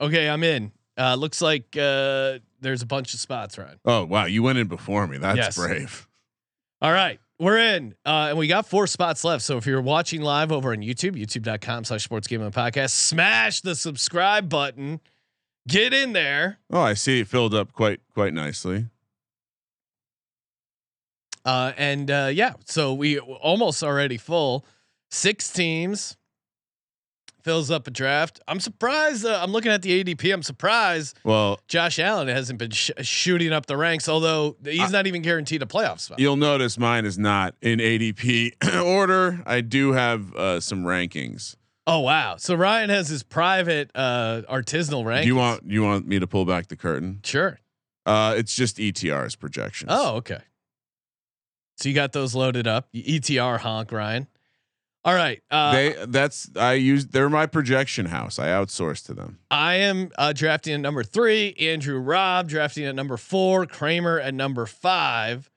Okay, 0.00 0.28
I'm 0.28 0.42
in. 0.42 0.72
Uh 0.98 1.14
looks 1.14 1.42
like 1.42 1.76
uh 1.76 2.38
there's 2.60 2.80
a 2.82 2.86
bunch 2.86 3.12
of 3.12 3.20
spots, 3.20 3.58
Ryan. 3.58 3.78
Oh 3.84 4.04
wow, 4.06 4.24
you 4.24 4.42
went 4.42 4.58
in 4.58 4.66
before 4.66 5.06
me. 5.06 5.18
That's 5.18 5.36
Yes. 5.36 5.56
brave. 5.56 6.08
All 6.80 6.92
right, 6.92 7.20
we're 7.38 7.58
in, 7.58 7.94
uh, 8.04 8.28
and 8.30 8.38
we 8.38 8.46
got 8.46 8.66
four 8.66 8.86
spots 8.86 9.24
left. 9.24 9.42
So 9.44 9.56
if 9.56 9.66
you're 9.66 9.80
watching 9.80 10.22
live 10.22 10.52
over 10.52 10.72
on 10.72 10.78
YouTube, 10.78 11.20
youtube.com 11.20 11.84
slash 11.84 12.04
sports 12.04 12.26
gambling 12.26 12.52
podcast, 12.52 12.90
smash 12.90 13.60
the 13.60 13.74
subscribe 13.74 14.48
button. 14.48 15.00
Get 15.68 15.92
in 15.92 16.12
there. 16.12 16.58
Oh, 16.70 16.80
I 16.80 16.94
see 16.94 17.20
it 17.20 17.28
filled 17.28 17.54
up 17.54 17.72
quite 17.72 18.00
quite 18.14 18.32
nicely. 18.32 18.86
Uh, 21.44 21.72
and 21.76 22.10
uh, 22.10 22.30
yeah, 22.32 22.54
so 22.64 22.94
we 22.94 23.18
almost 23.18 23.82
already 23.82 24.16
full. 24.16 24.64
Six 25.10 25.52
teams 25.52 26.16
fills 27.46 27.70
up 27.70 27.86
a 27.86 27.92
draft. 27.92 28.40
I'm 28.48 28.58
surprised. 28.58 29.24
Uh, 29.24 29.38
I'm 29.40 29.52
looking 29.52 29.70
at 29.70 29.80
the 29.80 30.02
ADP. 30.02 30.34
I'm 30.34 30.42
surprised 30.42 31.16
Well, 31.22 31.60
Josh 31.68 32.00
Allen 32.00 32.26
hasn't 32.26 32.58
been 32.58 32.72
sh- 32.72 32.90
shooting 33.02 33.52
up 33.52 33.66
the 33.66 33.76
ranks, 33.76 34.08
although 34.08 34.56
he's 34.64 34.90
not 34.90 35.06
even 35.06 35.22
guaranteed 35.22 35.62
a 35.62 35.66
playoff 35.66 36.00
spot. 36.00 36.18
you'll 36.18 36.34
notice 36.34 36.76
mine 36.76 37.04
is 37.04 37.16
not 37.20 37.54
in 37.62 37.78
ADP 37.78 38.84
order. 38.84 39.44
I 39.46 39.60
do 39.60 39.92
have 39.92 40.34
uh, 40.34 40.58
some 40.58 40.82
rankings. 40.82 41.54
Oh 41.86 42.00
wow! 42.00 42.34
So 42.36 42.56
Ryan 42.56 42.90
has 42.90 43.08
his 43.08 43.22
private 43.22 43.92
uh, 43.94 44.42
artisanal 44.50 45.04
rank. 45.04 45.22
Do 45.22 45.28
you 45.28 45.36
want 45.36 45.70
you 45.70 45.84
want 45.84 46.04
me 46.04 46.18
to 46.18 46.26
pull 46.26 46.44
back 46.44 46.66
the 46.66 46.74
curtain? 46.74 47.20
Sure. 47.22 47.60
Uh, 48.04 48.34
it's 48.36 48.56
just 48.56 48.78
ETR's 48.78 49.36
projections. 49.36 49.92
Oh, 49.94 50.16
okay. 50.16 50.40
So 51.76 51.88
you 51.88 51.94
got 51.94 52.12
those 52.12 52.34
loaded 52.34 52.66
up. 52.66 52.88
ETR 52.92 53.60
honk, 53.60 53.92
Ryan. 53.92 54.26
All 55.06 55.14
right. 55.14 55.40
Uh, 55.52 55.72
they 55.72 55.96
that's 56.08 56.50
I 56.56 56.72
use 56.74 57.06
they're 57.06 57.30
my 57.30 57.46
projection 57.46 58.06
house. 58.06 58.40
I 58.40 58.48
outsource 58.48 59.06
to 59.06 59.14
them. 59.14 59.38
I 59.52 59.74
am 59.76 60.10
uh, 60.18 60.32
drafting 60.32 60.74
at 60.74 60.80
number 60.80 61.04
three. 61.04 61.54
Andrew 61.60 61.98
Robb 62.00 62.48
drafting 62.48 62.84
at 62.86 62.94
number 62.96 63.16
four. 63.16 63.66
Kramer 63.66 64.18
at 64.18 64.34
number 64.34 64.66
five. 64.66 65.48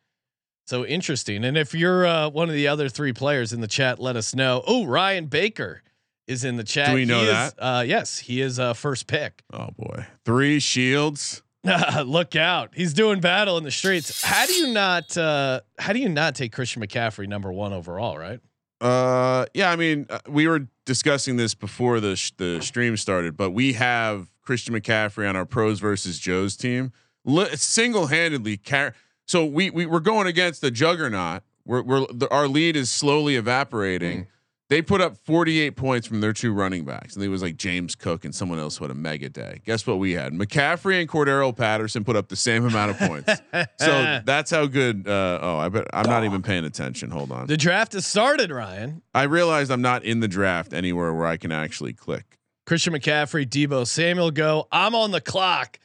So 0.67 0.85
interesting. 0.85 1.43
And 1.43 1.57
if 1.57 1.73
you're 1.73 2.05
uh, 2.05 2.29
one 2.29 2.47
of 2.47 2.53
the 2.53 2.67
other 2.67 2.89
three 2.89 3.11
players 3.11 3.51
in 3.51 3.59
the 3.59 3.67
chat, 3.67 3.97
let 3.97 4.15
us 4.15 4.35
know. 4.35 4.63
Oh, 4.67 4.85
Ryan 4.85 5.25
Baker 5.25 5.81
is 6.27 6.43
in 6.43 6.55
the 6.57 6.63
chat. 6.63 6.89
Do 6.89 6.93
we 6.93 7.05
know 7.05 7.21
He 7.21 7.25
is, 7.25 7.31
that? 7.33 7.53
uh, 7.57 7.81
yes, 7.81 8.19
he 8.19 8.41
is 8.41 8.59
uh, 8.59 8.73
first 8.75 9.07
pick. 9.07 9.41
Oh 9.51 9.69
boy, 9.75 10.05
three 10.25 10.59
shields. 10.59 11.41
Look 12.05 12.35
out! 12.35 12.69
He's 12.75 12.93
doing 12.93 13.19
battle 13.19 13.57
in 13.57 13.63
the 13.63 13.71
streets. 13.71 14.21
How 14.21 14.45
do 14.45 14.53
you 14.53 14.67
not? 14.73 15.17
Uh, 15.17 15.61
how 15.79 15.91
do 15.91 15.99
you 15.99 16.07
not 16.07 16.35
take 16.35 16.51
Christian 16.53 16.83
McCaffrey 16.83 17.27
number 17.27 17.51
one 17.51 17.73
overall? 17.73 18.15
Right? 18.15 18.39
Uh, 18.81 19.45
yeah. 19.53 19.71
I 19.71 19.75
mean, 19.75 20.05
uh, 20.09 20.19
we 20.27 20.47
were 20.47 20.67
discussing 20.85 21.35
this 21.37 21.53
before 21.53 21.99
the 21.99 22.15
sh- 22.15 22.31
the 22.37 22.61
stream 22.61 22.95
started, 22.97 23.35
but 23.35 23.51
we 23.51 23.73
have 23.73 24.27
Christian 24.41 24.73
McCaffrey 24.73 25.27
on 25.29 25.35
our 25.35 25.45
pros 25.45 25.79
versus 25.79 26.17
Joe's 26.19 26.55
team, 26.55 26.91
Li- 27.25 27.55
single 27.55 28.07
handedly. 28.07 28.57
Car- 28.57 28.95
so 29.27 29.45
we 29.45 29.69
we 29.69 29.85
we're 29.85 29.99
going 29.99 30.27
against 30.27 30.61
the 30.61 30.71
juggernaut. 30.71 31.43
We're, 31.65 31.81
we're 31.83 32.05
the, 32.11 32.27
our 32.31 32.47
lead 32.47 32.75
is 32.75 32.89
slowly 32.89 33.35
evaporating. 33.35 34.27
They 34.69 34.83
put 34.83 35.01
up 35.01 35.17
48 35.17 35.75
points 35.75 36.05
from 36.05 36.21
their 36.21 36.31
two 36.31 36.53
running 36.53 36.85
backs, 36.85 37.15
and 37.15 37.25
it 37.25 37.27
was 37.29 37.41
like 37.41 37.57
James 37.57 37.95
Cook 37.95 38.23
and 38.23 38.35
someone 38.35 38.59
else 38.59 38.77
who 38.77 38.83
had 38.83 38.91
a 38.91 38.95
mega 38.95 39.27
day. 39.27 39.61
Guess 39.65 39.87
what 39.87 39.97
we 39.97 40.11
had? 40.11 40.31
McCaffrey 40.31 40.99
and 41.01 41.09
Cordarrelle 41.09 41.57
Patterson 41.57 42.03
put 42.03 42.15
up 42.15 42.27
the 42.29 42.35
same 42.35 42.63
amount 42.65 42.91
of 42.91 42.99
points. 42.99 43.33
so 43.79 44.21
that's 44.23 44.51
how 44.51 44.67
good. 44.67 45.07
Uh, 45.07 45.39
oh, 45.41 45.57
I 45.57 45.69
bet 45.69 45.87
I'm 45.91 46.05
not 46.05 46.23
even 46.23 46.43
paying 46.43 46.65
attention. 46.65 47.09
Hold 47.09 47.31
on. 47.31 47.47
The 47.47 47.57
draft 47.57 47.93
has 47.93 48.05
started, 48.05 48.51
Ryan. 48.51 49.01
I 49.15 49.23
realized 49.23 49.71
I'm 49.71 49.81
not 49.81 50.03
in 50.03 50.19
the 50.19 50.27
draft 50.27 50.71
anywhere 50.71 51.13
where 51.15 51.25
I 51.25 51.37
can 51.37 51.51
actually 51.51 51.93
click. 51.93 52.37
Christian 52.67 52.93
McCaffrey, 52.93 53.47
Deebo 53.47 53.87
Samuel 53.87 54.29
go. 54.29 54.67
I'm 54.71 54.93
on 54.93 55.09
the 55.09 55.21
clock. 55.21 55.79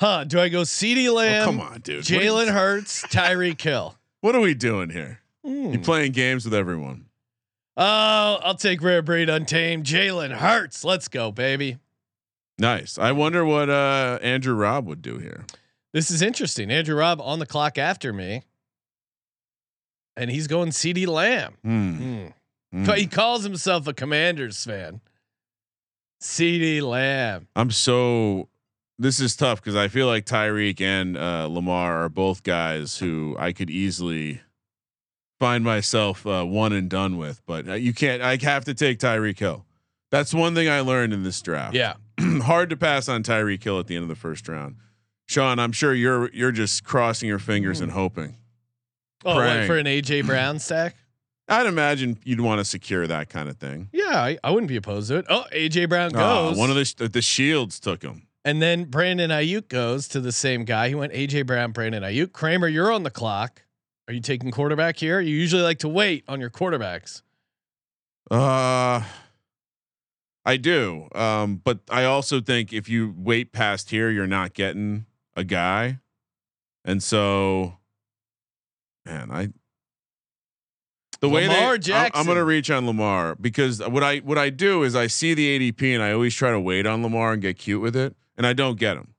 Huh? 0.00 0.24
Do 0.24 0.40
I 0.40 0.48
go 0.48 0.62
CeeDee 0.62 1.14
Lamb? 1.14 1.42
Oh, 1.42 1.52
come 1.52 1.60
on, 1.60 1.80
dude. 1.80 2.10
You- 2.10 2.18
Jalen 2.18 2.52
Hurts, 2.52 3.02
Tyreek 3.06 3.60
Hill. 3.60 3.96
What 4.22 4.34
are 4.34 4.40
we 4.40 4.54
doing 4.54 4.90
here? 4.90 5.20
Hmm. 5.44 5.72
You're 5.72 5.82
playing 5.82 6.10
games 6.10 6.44
with 6.44 6.54
everyone. 6.54 7.05
Oh, 7.76 8.38
I'll 8.42 8.54
take 8.54 8.80
Rare 8.82 9.02
Breed 9.02 9.28
Untamed. 9.28 9.84
Jalen 9.84 10.32
Hurts. 10.32 10.82
Let's 10.84 11.08
go, 11.08 11.30
baby. 11.30 11.78
Nice. 12.58 12.96
I 12.96 13.12
wonder 13.12 13.44
what 13.44 13.68
uh, 13.68 14.18
Andrew 14.22 14.54
Robb 14.54 14.86
would 14.86 15.02
do 15.02 15.18
here. 15.18 15.44
This 15.92 16.10
is 16.10 16.22
interesting. 16.22 16.70
Andrew 16.70 16.96
Robb 16.96 17.20
on 17.20 17.38
the 17.38 17.46
clock 17.46 17.76
after 17.76 18.12
me, 18.12 18.42
and 20.16 20.30
he's 20.30 20.46
going 20.46 20.70
CeeDee 20.70 21.06
Lamb. 21.06 21.56
Hmm. 21.62 22.28
He 22.94 23.06
calls 23.06 23.44
himself 23.44 23.86
a 23.86 23.94
Commanders 23.94 24.62
fan. 24.64 25.00
CeeDee 26.22 26.82
Lamb. 26.82 27.48
I'm 27.54 27.70
so. 27.70 28.48
This 28.98 29.20
is 29.20 29.36
tough 29.36 29.60
because 29.60 29.76
I 29.76 29.88
feel 29.88 30.06
like 30.06 30.24
Tyreek 30.24 30.80
and 30.80 31.18
uh, 31.18 31.46
Lamar 31.50 32.04
are 32.04 32.08
both 32.08 32.42
guys 32.42 32.96
who 32.98 33.36
I 33.38 33.52
could 33.52 33.68
easily 33.68 34.40
find 35.38 35.64
myself 35.64 36.26
uh, 36.26 36.44
one 36.44 36.72
and 36.72 36.88
done 36.88 37.16
with, 37.18 37.42
but 37.46 37.68
uh, 37.68 37.74
you 37.74 37.92
can't. 37.92 38.22
I 38.22 38.36
have 38.42 38.64
to 38.66 38.74
take 38.74 38.98
Tyreek 38.98 39.38
Hill. 39.38 39.64
That's 40.10 40.32
one 40.32 40.54
thing 40.54 40.68
I 40.68 40.80
learned 40.80 41.12
in 41.12 41.22
this 41.22 41.40
draft. 41.42 41.74
Yeah. 41.74 41.94
hard 42.20 42.70
to 42.70 42.76
pass 42.76 43.08
on 43.08 43.22
Tyreek 43.22 43.62
Hill 43.62 43.78
at 43.80 43.86
the 43.86 43.96
end 43.96 44.02
of 44.04 44.08
the 44.08 44.14
first 44.14 44.48
round. 44.48 44.76
Sean, 45.28 45.58
I'm 45.58 45.72
sure 45.72 45.92
you're 45.92 46.30
you're 46.32 46.52
just 46.52 46.84
crossing 46.84 47.28
your 47.28 47.38
fingers 47.40 47.80
and 47.80 47.92
hoping. 47.92 48.36
Oh, 49.24 49.34
what, 49.34 49.40
Praying. 49.42 49.66
for 49.66 49.76
an 49.76 49.86
AJ 49.86 50.24
Brown 50.26 50.58
stack? 50.58 50.94
I'd 51.48 51.66
imagine 51.66 52.18
you'd 52.24 52.40
want 52.40 52.58
to 52.60 52.64
secure 52.64 53.06
that 53.06 53.28
kind 53.28 53.48
of 53.48 53.56
thing. 53.56 53.88
Yeah, 53.92 54.04
I, 54.20 54.38
I 54.42 54.50
wouldn't 54.50 54.68
be 54.68 54.76
opposed 54.76 55.08
to 55.08 55.16
it. 55.16 55.26
Oh, 55.28 55.44
AJ 55.52 55.88
Brown 55.88 56.10
Oh, 56.14 56.48
goes. 56.50 56.58
one 56.58 56.70
of 56.70 56.76
the 56.76 56.84
sh- 56.84 56.94
the 56.94 57.22
Shields 57.22 57.78
took 57.80 58.02
him. 58.02 58.26
And 58.44 58.62
then 58.62 58.84
Brandon 58.84 59.30
Aiyuk 59.30 59.68
goes 59.68 60.06
to 60.08 60.20
the 60.20 60.30
same 60.32 60.64
guy. 60.64 60.88
He 60.88 60.94
went 60.94 61.12
AJ 61.12 61.46
Brown, 61.46 61.72
Brandon 61.72 62.02
Aiyuk. 62.04 62.32
Kramer, 62.32 62.68
you're 62.68 62.92
on 62.92 63.02
the 63.02 63.10
clock. 63.10 63.62
Are 64.08 64.14
you 64.14 64.20
taking 64.20 64.50
quarterback 64.50 64.96
here? 64.98 65.20
You 65.20 65.34
usually 65.34 65.62
like 65.62 65.78
to 65.80 65.88
wait 65.88 66.24
on 66.28 66.40
your 66.40 66.50
quarterbacks. 66.50 67.22
Uh, 68.30 69.02
I 70.44 70.56
do. 70.58 71.08
Um, 71.14 71.60
but 71.64 71.80
I 71.90 72.04
also 72.04 72.40
think 72.40 72.72
if 72.72 72.88
you 72.88 73.14
wait 73.16 73.52
past 73.52 73.90
here, 73.90 74.10
you're 74.10 74.26
not 74.26 74.54
getting 74.54 75.06
a 75.34 75.44
guy, 75.44 75.98
and 76.84 77.02
so, 77.02 77.78
man, 79.04 79.30
I. 79.30 79.48
The 81.20 81.28
way 81.30 81.48
Lamar 81.48 81.78
they, 81.78 81.92
I'm- 81.94 82.10
I'm 82.14 82.26
going 82.26 82.36
to 82.36 82.44
reach 82.44 82.70
on 82.70 82.86
Lamar 82.86 83.34
because 83.36 83.80
what 83.88 84.04
I 84.04 84.18
what 84.18 84.36
I 84.38 84.50
do 84.50 84.82
is 84.82 84.94
I 84.94 85.06
see 85.06 85.32
the 85.34 85.72
ADP 85.72 85.94
and 85.94 86.02
I 86.02 86.12
always 86.12 86.34
try 86.34 86.50
to 86.50 86.60
wait 86.60 86.86
on 86.86 87.02
Lamar 87.02 87.32
and 87.32 87.40
get 87.42 87.58
cute 87.58 87.80
with 87.82 87.96
it, 87.96 88.14
and 88.36 88.46
I 88.46 88.52
don't 88.52 88.78
get 88.78 88.96
him. 88.98 89.14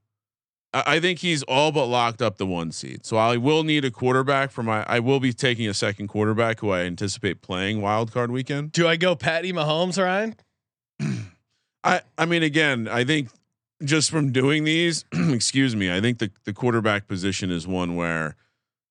I, 0.86 1.00
think 1.00 1.19
he's 1.19 1.43
all 1.43 1.72
but 1.72 1.86
locked 1.86 2.22
up 2.22 2.38
the 2.38 2.46
one 2.46 2.72
seed, 2.72 3.05
so 3.05 3.17
I 3.17 3.38
will 3.38 3.63
need 3.63 3.86
a 3.86 3.91
quarterback 3.91 4.51
for 4.51 4.63
my. 4.63 4.84
I 4.84 5.00
will 5.00 5.19
be 5.19 5.34
taking 5.34 5.67
a 5.67 5.74
second 5.74 6.07
quarterback 6.07 6.60
who 6.60 6.72
I 6.72 6.81
anticipate 6.81 7.41
playing 7.41 7.81
wild 7.81 8.12
card 8.12 8.31
weekend. 8.31 8.72
Do 8.72 8.88
I 8.88 8.96
go 8.96 9.15
Patty 9.15 9.53
Mahomes, 9.53 10.01
Ryan? 10.01 10.36
I 11.84 12.01
I 12.17 12.25
mean 12.25 12.43
again, 12.43 12.88
I 12.88 13.03
think 13.03 13.29
just 13.84 14.10
from 14.10 14.31
doing 14.31 14.63
these, 14.63 15.05
excuse 15.13 15.75
me, 15.75 15.91
I 15.91 16.01
think 16.01 16.19
the 16.19 16.31
the 16.43 16.53
quarterback 16.53 17.07
position 17.07 17.51
is 17.51 17.65
one 17.67 17.96
where 17.96 18.36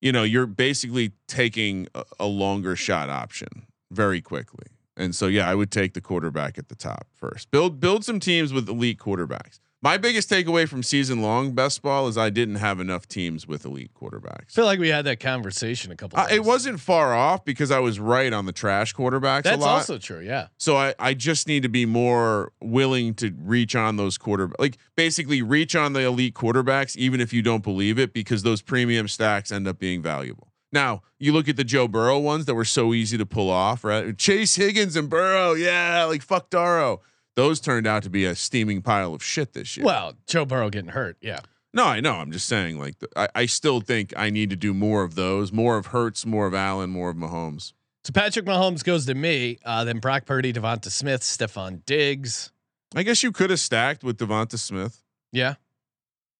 you 0.00 0.12
know, 0.12 0.22
you're 0.22 0.46
basically 0.46 1.12
taking 1.26 1.88
a, 1.94 2.04
a 2.20 2.26
longer 2.26 2.76
shot 2.76 3.08
option 3.08 3.66
very 3.90 4.20
quickly. 4.20 4.66
And 4.96 5.14
so 5.14 5.26
yeah, 5.26 5.48
I 5.48 5.54
would 5.54 5.70
take 5.70 5.94
the 5.94 6.00
quarterback 6.00 6.58
at 6.58 6.68
the 6.68 6.74
top 6.74 7.06
first. 7.14 7.50
Build 7.50 7.80
build 7.80 8.04
some 8.04 8.20
teams 8.20 8.52
with 8.52 8.68
elite 8.68 8.98
quarterbacks. 8.98 9.60
My 9.86 9.98
biggest 9.98 10.28
takeaway 10.28 10.68
from 10.68 10.82
season 10.82 11.22
long 11.22 11.52
best 11.52 11.80
ball 11.80 12.08
is 12.08 12.18
I 12.18 12.28
didn't 12.28 12.56
have 12.56 12.80
enough 12.80 13.06
teams 13.06 13.46
with 13.46 13.64
elite 13.64 13.92
quarterbacks. 13.94 14.48
I 14.48 14.50
feel 14.50 14.64
like 14.64 14.80
we 14.80 14.88
had 14.88 15.04
that 15.04 15.20
conversation 15.20 15.92
a 15.92 15.94
couple. 15.94 16.16
Times. 16.16 16.32
it 16.32 16.42
wasn't 16.42 16.80
far 16.80 17.14
off 17.14 17.44
because 17.44 17.70
I 17.70 17.78
was 17.78 18.00
right 18.00 18.32
on 18.32 18.46
the 18.46 18.52
trash 18.52 18.92
quarterbacks 18.96 19.42
a 19.42 19.42
That's 19.44 19.62
also 19.62 19.96
true. 19.98 20.18
Yeah. 20.18 20.48
So 20.58 20.76
I, 20.76 20.96
I 20.98 21.14
just 21.14 21.46
need 21.46 21.62
to 21.62 21.68
be 21.68 21.86
more 21.86 22.50
willing 22.60 23.14
to 23.14 23.32
reach 23.38 23.76
on 23.76 23.94
those 23.94 24.18
quarter 24.18 24.50
like 24.58 24.76
basically 24.96 25.40
reach 25.40 25.76
on 25.76 25.92
the 25.92 26.00
elite 26.00 26.34
quarterbacks 26.34 26.96
even 26.96 27.20
if 27.20 27.32
you 27.32 27.40
don't 27.40 27.62
believe 27.62 27.96
it 27.96 28.12
because 28.12 28.42
those 28.42 28.62
premium 28.62 29.06
stacks 29.06 29.52
end 29.52 29.68
up 29.68 29.78
being 29.78 30.02
valuable. 30.02 30.48
Now 30.72 31.02
you 31.20 31.32
look 31.32 31.48
at 31.48 31.54
the 31.54 31.62
Joe 31.62 31.86
Burrow 31.86 32.18
ones 32.18 32.46
that 32.46 32.56
were 32.56 32.64
so 32.64 32.92
easy 32.92 33.16
to 33.18 33.24
pull 33.24 33.50
off, 33.50 33.84
right? 33.84 34.18
Chase 34.18 34.56
Higgins 34.56 34.96
and 34.96 35.08
Burrow, 35.08 35.52
yeah, 35.52 36.02
like 36.06 36.22
fuck 36.22 36.50
Darrow. 36.50 37.02
Those 37.36 37.60
turned 37.60 37.86
out 37.86 38.02
to 38.02 38.10
be 38.10 38.24
a 38.24 38.34
steaming 38.34 38.82
pile 38.82 39.14
of 39.14 39.22
shit 39.22 39.52
this 39.52 39.76
year. 39.76 39.84
Well, 39.84 40.14
Joe 40.26 40.44
Burrow 40.46 40.70
getting 40.70 40.90
hurt. 40.90 41.18
Yeah. 41.20 41.40
no, 41.74 41.84
I 41.84 42.00
know. 42.00 42.14
I'm 42.14 42.32
just 42.32 42.46
saying, 42.48 42.78
like, 42.78 42.98
the, 42.98 43.08
I, 43.14 43.28
I 43.34 43.46
still 43.46 43.80
think 43.82 44.14
I 44.16 44.30
need 44.30 44.48
to 44.50 44.56
do 44.56 44.72
more 44.72 45.02
of 45.02 45.14
those, 45.14 45.52
more 45.52 45.76
of 45.76 45.86
Hurts, 45.86 46.24
more 46.24 46.46
of 46.46 46.54
Allen, 46.54 46.90
more 46.90 47.10
of 47.10 47.16
Mahomes. 47.16 47.74
So 48.04 48.12
Patrick 48.12 48.46
Mahomes 48.46 48.82
goes 48.82 49.04
to 49.06 49.14
me. 49.14 49.58
Uh, 49.64 49.84
then 49.84 49.98
Brock 49.98 50.24
Purdy, 50.24 50.52
Devonta 50.52 50.90
Smith, 50.90 51.20
Stefon 51.20 51.84
Diggs. 51.84 52.52
I 52.94 53.02
guess 53.02 53.22
you 53.22 53.32
could 53.32 53.50
have 53.50 53.60
stacked 53.60 54.02
with 54.02 54.16
Devonta 54.16 54.58
Smith. 54.58 55.02
Yeah. 55.32 55.54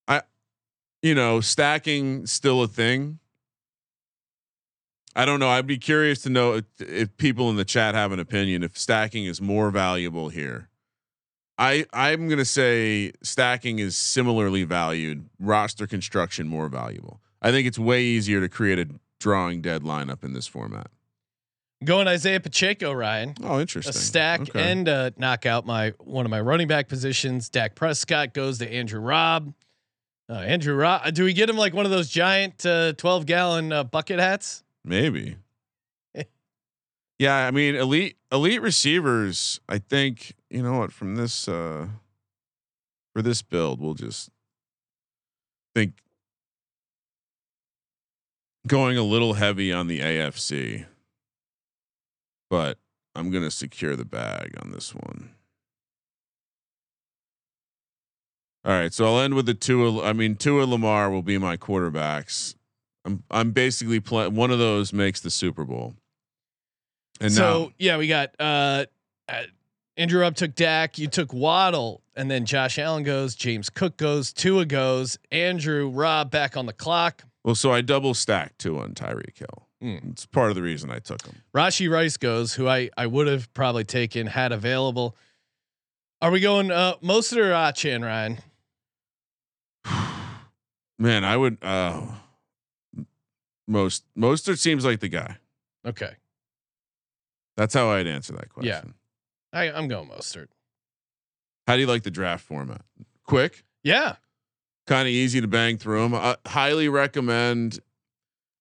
I, 0.09 0.23
you 1.03 1.15
know, 1.15 1.41
stacking 1.41 2.25
still 2.27 2.63
a 2.63 2.69
thing. 2.69 3.19
I 5.15 5.25
don't 5.25 5.41
know. 5.41 5.49
I'd 5.49 5.67
be 5.67 5.77
curious 5.79 6.23
to 6.23 6.31
know 6.31 6.55
if, 6.55 6.65
if 6.79 7.17
people 7.17 7.51
in 7.51 7.57
the 7.57 7.65
chat 7.65 7.95
have 7.95 8.13
an 8.13 8.21
opinion 8.21 8.63
if 8.63 8.79
stacking 8.79 9.25
is 9.25 9.41
more 9.41 9.71
valuable 9.71 10.29
here. 10.29 10.69
I 11.59 11.87
I'm 11.93 12.29
gonna 12.29 12.45
say 12.45 13.13
stacking 13.23 13.79
is 13.79 13.97
similarly 13.97 14.65
valued. 14.65 15.29
Roster 15.39 15.87
construction 15.87 16.49
more 16.49 16.69
valuable. 16.69 17.21
I 17.41 17.51
think 17.51 17.67
it's 17.67 17.79
way 17.79 18.03
easier 18.03 18.41
to 18.41 18.49
create 18.49 18.79
a 18.79 18.89
drawing 19.21 19.63
dead 19.63 19.83
lineup 19.83 20.23
in 20.25 20.33
this 20.33 20.47
format. 20.47 20.89
Going 21.85 22.09
Isaiah 22.09 22.41
Pacheco, 22.41 22.93
Ryan. 22.93 23.35
Oh, 23.43 23.61
interesting. 23.61 23.91
A 23.91 23.93
stack 23.93 24.41
Okay. 24.41 24.71
and 24.73 24.89
uh, 24.89 25.11
knock 25.19 25.45
out 25.47 25.67
my 25.67 25.93
one 25.99 26.25
of 26.25 26.31
my 26.31 26.41
running 26.41 26.69
back 26.69 26.89
positions. 26.89 27.49
Dak 27.49 27.75
Prescott 27.75 28.33
goes 28.35 28.59
to 28.59 28.71
Andrew 28.73 29.01
Robb. 29.01 29.53
Uh, 30.29 30.35
Andrew 30.35 30.75
Robb. 30.75 31.13
Do 31.15 31.25
we 31.25 31.33
get 31.35 31.49
him 31.49 31.57
like 31.57 31.73
one 31.75 31.85
of 31.85 31.91
those 31.91 32.09
giant 32.09 32.65
uh, 32.67 32.95
twelve 32.95 33.27
gallon 33.27 33.73
uh, 33.73 33.85
bucket 33.85 34.19
hats? 34.19 34.63
Maybe. 34.85 35.37
Yeah, 37.19 37.47
I 37.47 37.51
mean, 37.51 37.75
elite 37.75 38.17
elite 38.31 38.61
receivers. 38.61 39.61
I 39.69 39.79
think 39.79 40.35
you 40.51 40.63
know 40.63 40.79
what 40.79 40.93
from 40.93 41.17
this 41.17 41.49
uh 41.49 41.89
for 43.15 43.23
this 43.23 43.43
build, 43.43 43.81
we'll 43.81 43.95
just 43.95 44.31
think 45.75 45.95
going 48.67 48.99
a 48.99 49.03
little 49.03 49.35
heavy 49.35 49.73
on 49.73 49.87
the 49.87 50.01
AFC, 50.01 50.87
but 52.51 52.79
I'm 53.15 53.31
gonna 53.31 53.51
secure 53.51 53.97
the 53.97 54.05
bag 54.05 54.55
on 54.63 54.71
this 54.73 54.95
one. 54.95 55.31
All 58.67 58.73
right, 58.73 58.93
so 58.93 59.07
I'll 59.07 59.21
end 59.21 59.35
with 59.35 59.47
the 59.47 59.55
two. 59.55 60.03
I 60.03 60.13
mean, 60.13 60.35
Tua 60.35 60.65
Lamar 60.65 61.09
will 61.09 61.23
be 61.23 61.39
my 61.39 61.57
quarterbacks. 61.57 62.57
I'm 63.05 63.23
I'm 63.31 63.53
basically 63.53 64.01
playing 64.01 64.35
one 64.35 64.51
of 64.51 64.59
those 64.59 64.93
makes 64.93 65.21
the 65.21 65.31
Super 65.31 65.65
Bowl. 65.65 65.95
And 67.21 67.33
so 67.33 67.65
now, 67.65 67.73
yeah, 67.79 67.97
we 67.99 68.09
got 68.09 68.35
uh, 68.39 68.87
uh, 69.29 69.43
Andrew 69.97 70.25
Up 70.25 70.35
took 70.35 70.55
Dak, 70.55 70.99
you 70.99 71.09
took 71.09 71.33
Waddle, 71.33 72.03
and 72.15 72.31
then 72.31 72.45
Josh 72.45 72.79
Allen 72.79 73.03
goes, 73.03 73.35
James 73.35 73.71
Cook 73.71 73.97
goes, 73.97 74.33
Tua 74.33 74.65
goes, 74.67 75.19
Andrew 75.31 75.89
Robb 75.89 76.31
back 76.31 76.57
on 76.57 76.67
the 76.67 76.73
clock. 76.73 77.25
well, 77.45 77.55
so 77.55 77.73
I 77.73 77.81
double 77.81 78.15
stacked 78.15 78.59
Tua 78.59 78.83
and 78.85 78.95
Tyreek 78.95 79.39
Hill. 79.39 79.67
Mm. 79.83 80.13
It's 80.13 80.27
part 80.27 80.51
of 80.51 80.57
the 80.57 80.63
reason 80.63 80.91
I 80.91 80.99
took 80.99 81.25
him. 81.25 81.37
Rashee 81.55 81.91
Rice 81.91 82.17
goes, 82.17 82.55
who 82.55 82.67
I 82.67 82.91
I 82.97 83.07
would 83.07 83.27
have 83.27 83.53
probably 83.55 83.85
taken 83.85 84.27
had 84.27 84.53
available. 84.53 85.17
Are 86.23 86.31
we 86.31 86.41
going 86.41 86.71
uh 86.71 86.95
Mostert 87.03 87.37
or 87.37 87.53
Achane, 87.53 88.03
Ryan? 88.03 88.39
Man, 90.99 91.25
I 91.25 91.37
would. 91.37 91.59
Uh, 91.61 92.03
most 93.69 94.05
Mostert 94.19 94.59
seems 94.59 94.85
like 94.85 95.01
the 95.01 95.09
guy. 95.09 95.37
Okay. 95.85 96.15
That's 97.57 97.75
how 97.75 97.89
I'd 97.91 98.07
answer 98.07 98.33
that 98.35 98.49
question. 98.51 98.95
Yeah. 99.53 99.59
I, 99.59 99.71
I'm 99.73 99.89
going 99.89 100.09
Mostert. 100.09 100.49
How 101.67 101.75
do 101.75 101.81
you 101.81 101.87
like 101.87 102.03
the 102.03 102.11
draft 102.11 102.45
format? 102.45 102.83
Quick, 103.25 103.65
Yeah. 103.83 104.17
kind 104.87 105.09
of 105.09 105.13
easy 105.13 105.41
to 105.41 105.49
bang 105.49 105.79
through 105.79 106.03
them. 106.03 106.15
I 106.15 106.37
highly 106.47 106.89
recommend. 106.89 107.81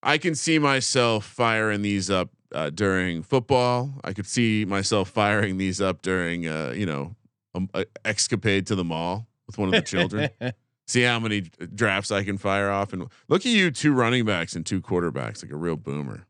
I 0.02 0.18
can 0.18 0.34
see 0.36 0.58
myself 0.60 1.25
firing 1.25 1.82
these 1.82 2.10
up 2.10 2.30
uh, 2.54 2.70
during 2.70 3.22
football. 3.22 3.94
I 4.04 4.14
could 4.14 4.25
see 4.25 4.66
myself 4.66 5.10
firing 5.10 5.58
these 5.58 5.82
up 5.82 6.02
during, 6.02 6.48
uh, 6.48 6.74
you 6.75 6.86
know, 6.86 7.16
um, 7.54 7.70
a 7.74 7.86
escapade 8.06 8.66
to 8.68 8.75
the 8.75 8.84
mall 8.84 9.28
with 9.48 9.58
one 9.58 9.68
of 9.68 9.74
the 9.74 9.82
children. 9.82 10.30
see 10.88 11.02
how 11.04 11.20
many 11.20 11.42
drafts 11.74 12.12
I 12.12 12.24
can 12.24 12.38
fire 12.38 12.70
off. 12.72 12.94
And 12.94 13.08
look 13.28 13.42
at 13.42 13.52
you, 13.52 13.72
two 13.72 13.94
running 13.94 14.25
backs 14.25 14.56
and 14.56 14.66
two 14.66 14.82
quarterbacks, 14.82 15.44
like 15.44 15.52
a 15.52 15.56
real 15.58 15.75
boomer. 15.75 16.25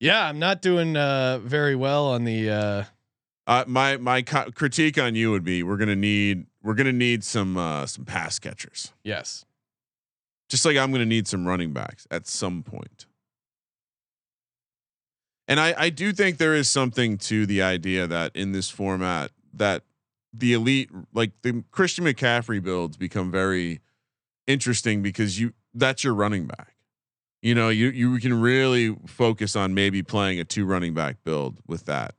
Yeah, 0.00 0.26
I'm 0.26 0.38
not 0.38 0.62
doing 0.62 0.96
uh 0.96 1.38
very 1.42 1.76
well 1.76 2.08
on 2.08 2.24
the 2.24 2.50
uh 2.50 2.84
Uh, 3.46 3.64
my 3.66 3.96
my 3.96 4.22
co- 4.22 4.50
critique 4.52 4.98
on 4.98 5.14
you 5.14 5.30
would 5.30 5.44
be 5.44 5.62
we're 5.62 5.76
gonna 5.76 5.96
need 5.96 6.46
we're 6.62 6.74
gonna 6.74 6.92
need 6.92 7.24
some 7.24 7.56
uh, 7.56 7.86
some 7.86 8.04
pass 8.04 8.38
catchers, 8.38 8.92
yes. 9.02 9.44
just 10.48 10.64
like 10.64 10.76
I'm 10.76 10.92
gonna 10.92 11.06
need 11.06 11.26
some 11.28 11.46
running 11.46 11.72
backs 11.72 12.06
at 12.10 12.26
some 12.26 12.62
point. 12.62 13.06
And 15.48 15.58
I 15.58 15.74
I 15.76 15.90
do 15.90 16.12
think 16.12 16.38
there 16.38 16.54
is 16.54 16.68
something 16.70 17.18
to 17.18 17.44
the 17.46 17.60
idea 17.62 18.06
that 18.06 18.34
in 18.36 18.52
this 18.52 18.68
format 18.70 19.32
that 19.54 19.82
the 20.32 20.52
elite 20.52 20.90
like 21.12 21.32
the 21.42 21.64
Christian 21.72 22.04
McCaffrey 22.04 22.62
builds 22.62 22.96
become 22.96 23.30
very 23.32 23.80
interesting 24.46 25.02
because 25.02 25.40
you 25.40 25.54
that's 25.74 26.04
your 26.04 26.14
running 26.14 26.46
back. 26.46 26.74
You 27.42 27.54
know, 27.54 27.68
you 27.70 27.88
you 27.88 28.18
can 28.18 28.38
really 28.38 28.94
focus 29.06 29.56
on 29.56 29.72
maybe 29.74 30.02
playing 30.02 30.40
a 30.40 30.44
two 30.44 30.64
running 30.66 30.94
back 30.94 31.16
build 31.24 31.58
with 31.66 31.86
that. 31.86 32.14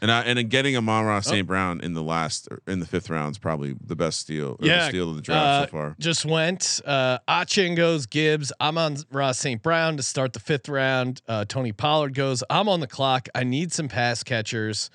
And 0.00 0.12
I, 0.12 0.20
and 0.20 0.38
then 0.38 0.46
getting 0.46 0.76
Amon-Ra 0.76 1.16
Oh. 1.16 1.20
St. 1.22 1.44
Brown 1.44 1.80
in 1.80 1.94
the 1.94 2.04
last 2.04 2.46
or 2.52 2.60
in 2.68 2.78
the 2.78 2.86
fifth 2.86 3.10
round 3.10 3.32
is 3.32 3.38
probably 3.38 3.74
the 3.84 3.96
best 3.96 4.20
steal. 4.20 4.50
Or 4.60 4.64
Yeah, 4.64 4.84
the 4.84 4.88
steal 4.90 5.10
of 5.10 5.16
the 5.16 5.22
draft 5.22 5.44
uh, 5.44 5.64
so 5.66 5.70
far. 5.72 5.96
Just 5.98 6.24
went. 6.24 6.80
Uh 6.86 7.18
Achane 7.26 7.74
goes, 7.74 8.06
Gibbs. 8.06 8.52
I'm 8.60 8.78
on 8.78 8.98
Ross 9.10 9.38
St. 9.40 9.60
Brown 9.62 9.96
to 9.96 10.02
start 10.04 10.34
the 10.34 10.40
fifth 10.40 10.68
round. 10.68 11.20
Uh 11.26 11.46
Tony 11.46 11.72
Pollard 11.72 12.14
goes. 12.14 12.44
I'm 12.48 12.68
on 12.68 12.78
the 12.80 12.86
clock. 12.86 13.28
I 13.34 13.42
need 13.44 13.72
some 13.72 13.88
pass 13.88 14.22
catchers. 14.22 14.90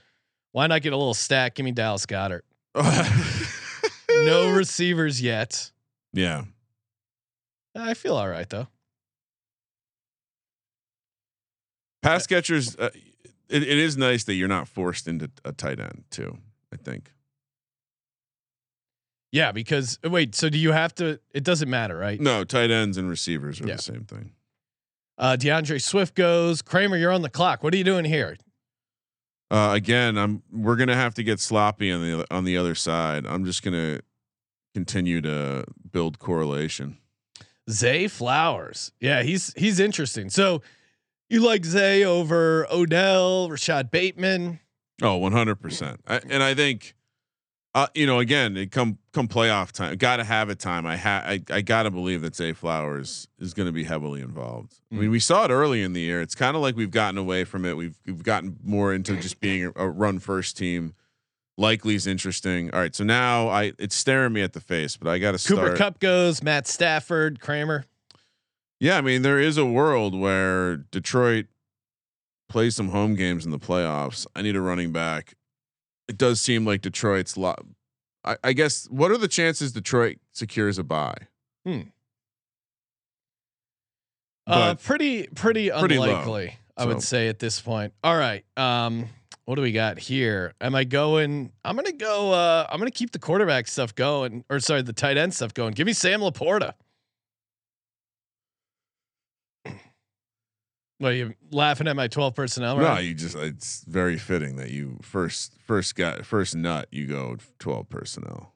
Why 0.54 0.68
not 0.68 0.84
get 0.84 0.94
a 0.94 0.98
little 0.98 1.16
stack? 1.16 1.56
Give 1.56 1.64
me 1.66 1.72
Dallas 1.72 2.06
Goedert. 2.06 2.44
No 4.10 4.52
receivers 4.52 5.22
yet. 5.22 5.72
yeah, 6.14 6.44
I 7.76 7.94
feel 7.94 8.16
all 8.16 8.30
right 8.30 8.48
though. 8.50 8.68
Pass 12.04 12.28
catchers. 12.28 12.76
Uh, 12.76 12.90
it, 13.50 13.64
it 13.64 13.78
is 13.78 13.98
nice 13.98 14.24
that 14.26 14.34
you're 14.36 14.48
not 14.48 14.68
forced 14.68 15.08
into 15.08 15.30
a 15.44 15.52
tight 15.52 15.80
end 15.80 16.04
too. 16.12 16.38
I 16.72 16.78
think. 16.78 17.12
Yeah, 19.32 19.52
because 19.52 19.98
wait, 20.04 20.36
so 20.36 20.50
do 20.50 20.58
you 20.60 20.72
have 20.74 20.94
to? 20.96 21.20
It 21.34 21.44
doesn't 21.44 21.70
matter, 21.70 21.98
right? 21.98 22.20
No, 22.22 22.44
tight 22.44 22.70
ends 22.70 22.98
and 22.98 23.10
receivers 23.10 23.60
are 23.62 23.68
Yeah. 23.68 23.78
the 23.78 23.82
same 23.82 24.04
thing. 24.06 24.32
Uh, 25.18 25.36
D'Andre 25.36 25.80
Swift 25.80 26.16
goes. 26.16 26.62
Kramer, 26.62 26.98
you're 26.98 27.12
on 27.12 27.22
the 27.24 27.30
clock. 27.30 27.64
What 27.64 27.74
are 27.74 27.78
you 27.78 27.84
doing 27.84 28.06
here? 28.06 28.38
Uh, 29.50 29.72
again, 29.74 30.18
I'm 30.18 30.44
we're 30.52 30.76
gonna 30.76 30.96
have 30.96 31.14
to 31.16 31.24
get 31.24 31.40
sloppy 31.40 31.92
on 31.92 32.02
the 32.02 32.26
on 32.34 32.44
the 32.44 32.58
other 32.58 32.76
side. 32.76 33.26
I'm 33.26 33.46
just 33.46 33.64
gonna 33.64 34.02
continue 34.74 35.22
to 35.22 35.66
build 35.92 36.20
correlation. 36.20 36.98
Zay 37.70 38.08
Flowers. 38.08 38.92
Yeah, 39.00 39.24
he's 39.24 39.54
he's 39.56 39.80
interesting. 39.80 40.30
So 40.30 40.62
you 41.34 41.42
like 41.46 41.66
Zay 41.66 42.06
over 42.06 42.68
Odell, 42.72 43.50
Rashod 43.50 43.92
Bateman. 43.92 44.60
Oh, 45.02 45.18
100 45.18 45.56
percent. 45.56 46.00
And 46.08 46.44
I 46.44 46.54
think, 46.54 46.94
uh, 47.74 47.88
you 47.96 48.06
know, 48.06 48.20
again, 48.20 48.56
it 48.56 48.72
come 48.72 49.00
come 49.12 49.28
playoff 49.28 49.72
time, 49.72 49.98
got 49.98 50.18
to 50.18 50.24
have 50.24 50.50
it 50.50 50.60
time. 50.60 50.86
I 50.86 50.96
ha- 50.96 51.24
I, 51.26 51.42
I 51.50 51.62
got 51.62 51.84
to 51.84 51.92
believe 51.92 52.22
that 52.22 52.36
Zay 52.36 52.54
Flowers 52.54 53.28
is 53.40 53.54
going 53.54 53.66
to 53.66 53.74
be 53.74 53.84
heavily 53.84 54.22
involved. 54.22 54.80
I 54.92 54.96
mean, 54.96 55.10
we 55.12 55.20
saw 55.20 55.46
it 55.46 55.50
early 55.50 55.82
in 55.82 55.94
the 55.94 56.02
year. 56.02 56.22
It's 56.22 56.36
kind 56.36 56.56
of 56.56 56.62
like 56.62 56.76
we've 56.76 56.92
gotten 56.92 57.18
away 57.18 57.44
from 57.44 57.66
it. 57.66 57.76
We've 57.76 57.98
we've 58.06 58.24
gotten 58.24 58.58
more 58.64 58.94
into 58.94 59.18
just 59.18 59.40
being 59.40 59.66
a, 59.66 59.72
a 59.76 59.90
run 59.90 60.20
first 60.20 60.56
team. 60.56 60.94
Likely 61.58 61.96
is 61.96 62.08
interesting. 62.08 62.72
All 62.74 62.80
right, 62.80 62.96
so 62.96 63.04
now 63.04 63.48
I 63.48 63.74
it's 63.80 63.96
staring 63.96 64.34
me 64.34 64.42
at 64.42 64.54
the 64.54 64.62
face, 64.62 64.96
but 64.96 65.10
I 65.10 65.18
got 65.18 65.32
to 65.32 65.38
start. 65.40 65.60
Cooper 65.60 65.76
Kupp 65.76 66.00
goes. 66.00 66.42
Matt 66.44 66.68
Stafford, 66.68 67.40
Kramer. 67.40 67.86
Yeah, 68.80 68.98
I 68.98 69.02
mean, 69.02 69.22
there 69.22 69.40
is 69.40 69.58
a 69.58 69.66
world 69.66 70.18
where 70.20 70.78
Detroit 70.78 71.46
plays 72.50 72.76
some 72.76 72.90
home 72.90 73.16
games 73.16 73.46
in 73.46 73.52
the 73.52 73.60
playoffs. 73.60 74.28
I 74.36 74.42
need 74.42 74.56
a 74.56 74.62
running 74.62 74.92
back. 74.92 75.36
It 76.08 76.18
does 76.18 76.42
seem 76.42 76.66
like 76.66 76.82
Detroit's 76.82 77.38
lot. 77.38 77.64
I, 78.26 78.38
I 78.44 78.54
guess. 78.54 78.86
What 78.90 79.12
are 79.12 79.18
the 79.18 79.28
chances 79.28 79.72
Detroit 79.72 80.18
secures 80.34 80.78
a 80.78 80.84
bye? 80.84 81.16
Uh, 81.66 81.76
But 84.46 84.84
pretty 84.84 85.28
pretty 85.28 85.70
pretty 85.70 85.98
low, 85.98 86.06
unlikely, 86.06 86.58
I 86.76 86.86
would 86.86 87.02
say 87.02 87.30
at 87.30 87.40
this 87.40 87.62
point. 87.62 87.94
All 88.04 88.18
right. 88.18 88.44
Um, 88.58 89.08
what 89.46 89.56
do 89.56 89.62
we 89.62 89.72
got 89.72 90.00
here? 90.00 90.54
Am 90.62 90.76
I 90.76 90.84
going? 90.84 91.52
I'm 91.64 91.76
gonna 91.76 91.92
go. 91.94 92.34
Uh, 92.34 92.68
I'm 92.70 92.80
gonna 92.80 92.92
keep 92.92 93.12
the 93.12 93.20
quarterback 93.20 93.68
stuff 93.68 93.96
going, 93.96 94.44
or 94.50 94.60
sorry, 94.60 94.82
the 94.82 94.94
tight 94.94 95.18
end 95.18 95.34
stuff 95.34 95.54
going. 95.54 95.74
Give 95.74 95.88
me 95.88 95.94
Sam 95.94 96.20
Laporta. 96.22 96.74
Well, 101.00 101.12
you 101.12 101.34
laughing 101.52 101.88
at 101.88 101.96
my 101.96 102.08
12 102.08 102.36
personnel, 102.36 102.78
No, 102.78 102.98
you 102.98 103.14
just. 103.14 103.36
It's 103.36 103.84
very 103.88 104.18
fitting 104.18 104.56
that 104.58 104.70
you 104.70 105.00
first 105.02 105.56
first 105.66 105.96
got 105.96 106.26
first 106.26 106.56
nut. 106.56 106.88
You 106.92 107.08
go 107.08 107.38
twelve 107.60 107.90
personnel. 107.90 108.54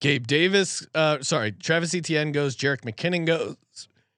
Gabe 0.00 0.26
Davis, 0.26 0.86
uh, 0.94 1.18
sorry, 1.22 1.52
Travis 1.52 1.92
Etienne 1.94 2.30
goes. 2.32 2.56
Jerick 2.56 2.82
McKinnon 2.82 3.26
goes. 3.26 3.56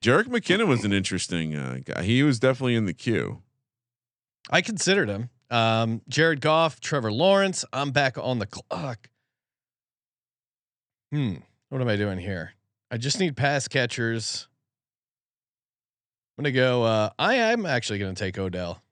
Jerick 0.03 0.27
McKinnon 0.27 0.69
was 0.69 0.85
an 0.85 0.93
interesting 0.93 1.57
uh, 1.57 1.79
guy. 1.85 2.03
He 2.03 2.23
was 2.23 2.39
definitely 2.39 2.75
in 2.75 2.85
the 2.85 2.93
queue. 2.95 3.43
I 4.51 4.61
considered 4.61 5.09
him. 5.09 5.31
Um, 5.51 6.03
Jared 6.09 6.41
Goff, 6.41 6.81
Trevor 6.81 7.11
Lawrence. 7.11 7.65
I'm 7.73 7.91
back 7.91 8.17
on 8.19 8.39
the 8.39 8.47
clock. 8.47 9.09
Hmm. 11.13 11.37
What 11.71 11.81
am 11.81 11.89
I 11.89 11.97
doing 11.97 12.19
here? 12.19 12.53
I 12.91 12.97
just 12.97 13.19
need 13.19 13.37
pass 13.37 13.67
catchers. 13.69 14.49
I'm 16.41 16.45
gonna 16.45 16.53
go. 16.53 16.85
Uh, 16.85 17.11
I 17.19 17.35
am 17.35 17.67
actually 17.67 17.99
gonna 17.99 18.15
take 18.15 18.39
Odell. 18.39 18.83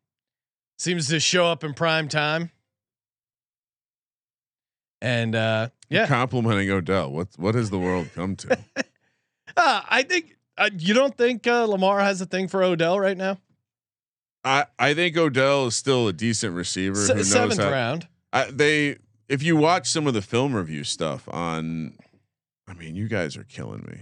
Seems 0.76 1.08
to 1.08 1.18
show 1.18 1.46
up 1.46 1.64
in 1.64 1.72
prime 1.72 2.06
time. 2.06 2.50
And 5.00 5.34
uh, 5.34 5.70
yeah, 5.88 6.06
complimenting 6.06 6.70
Odell. 6.70 7.10
What 7.10 7.28
what 7.38 7.54
has 7.54 7.70
the 7.70 7.78
world 7.78 8.10
come 8.14 8.36
to? 8.36 8.58
uh, 9.56 9.80
I 9.88 10.02
think 10.02 10.36
uh, 10.58 10.68
you 10.76 10.92
don't 10.92 11.16
think 11.16 11.46
uh, 11.46 11.64
Lamar 11.64 12.00
has 12.00 12.20
a 12.20 12.26
thing 12.26 12.48
for 12.48 12.62
Odell 12.62 13.00
right 13.00 13.16
now. 13.16 13.38
I 14.44 14.66
I 14.78 14.92
think 14.92 15.16
Odell 15.16 15.68
is 15.68 15.74
still 15.74 16.06
a 16.06 16.12
decent 16.12 16.54
receiver. 16.54 16.96
Se- 16.96 17.14
who 17.14 17.18
knows 17.20 17.32
seventh 17.32 17.60
how, 17.60 17.70
round. 17.70 18.08
I, 18.30 18.50
they 18.50 18.98
if 19.30 19.42
you 19.42 19.56
watch 19.56 19.88
some 19.88 20.06
of 20.06 20.12
the 20.12 20.20
film 20.20 20.54
review 20.54 20.84
stuff 20.84 21.26
on, 21.30 21.94
I 22.66 22.74
mean, 22.74 22.94
you 22.94 23.08
guys 23.08 23.38
are 23.38 23.44
killing 23.44 23.86
me. 23.88 24.00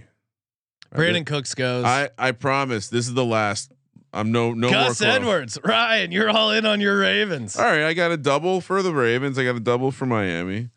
Brandin 0.93 1.25
Cooks 1.25 1.53
goes. 1.53 1.85
I 1.85 2.09
I 2.17 2.31
promise 2.31 2.89
this 2.89 3.07
is 3.07 3.13
the 3.13 3.25
last. 3.25 3.71
I'm 4.13 4.31
no 4.31 4.53
no 4.53 4.69
Gus 4.69 5.01
more. 5.01 5.09
Edwards, 5.09 5.59
Ryan, 5.63 6.11
you're 6.11 6.29
all 6.29 6.51
in 6.51 6.65
on 6.65 6.79
your 6.81 6.97
Ravens. 6.99 7.57
All 7.57 7.65
right, 7.65 7.83
I 7.83 7.93
got 7.93 8.11
a 8.11 8.17
double 8.17 8.61
for 8.61 8.81
the 8.81 8.93
Ravens. 8.93 9.37
I 9.37 9.43
got 9.43 9.55
a 9.55 9.59
double 9.59 9.91
for 9.91 10.05
Miami. 10.05 10.69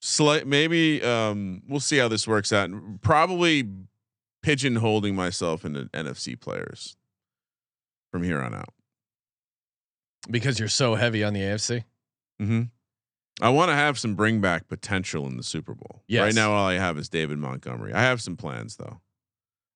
Slight, 0.00 0.46
maybe 0.46 1.02
um, 1.02 1.62
we'll 1.68 1.80
see 1.80 1.98
how 1.98 2.08
this 2.08 2.26
works 2.26 2.52
out. 2.52 2.70
Probably 3.02 3.68
pigeonholing 4.44 5.14
myself 5.14 5.64
into 5.64 5.84
NFC 5.90 6.38
players 6.38 6.96
from 8.10 8.22
here 8.22 8.40
on 8.40 8.54
out. 8.54 8.74
Because 10.30 10.58
you're 10.58 10.68
so 10.68 10.94
heavy 10.96 11.22
on 11.22 11.34
the 11.34 11.40
AFC. 11.40 11.84
Mm-hmm. 12.40 12.62
I 13.40 13.48
want 13.48 13.70
to 13.70 13.74
have 13.74 13.98
some 13.98 14.14
bring 14.14 14.40
back 14.40 14.68
potential 14.68 15.26
in 15.26 15.36
the 15.36 15.42
Super 15.42 15.74
Bowl. 15.74 16.02
Yes. 16.06 16.22
Right 16.22 16.34
now, 16.34 16.52
all 16.52 16.66
I 16.66 16.74
have 16.74 16.98
is 16.98 17.08
David 17.08 17.38
Montgomery. 17.38 17.92
I 17.92 18.02
have 18.02 18.20
some 18.20 18.36
plans 18.36 18.76
though. 18.76 19.00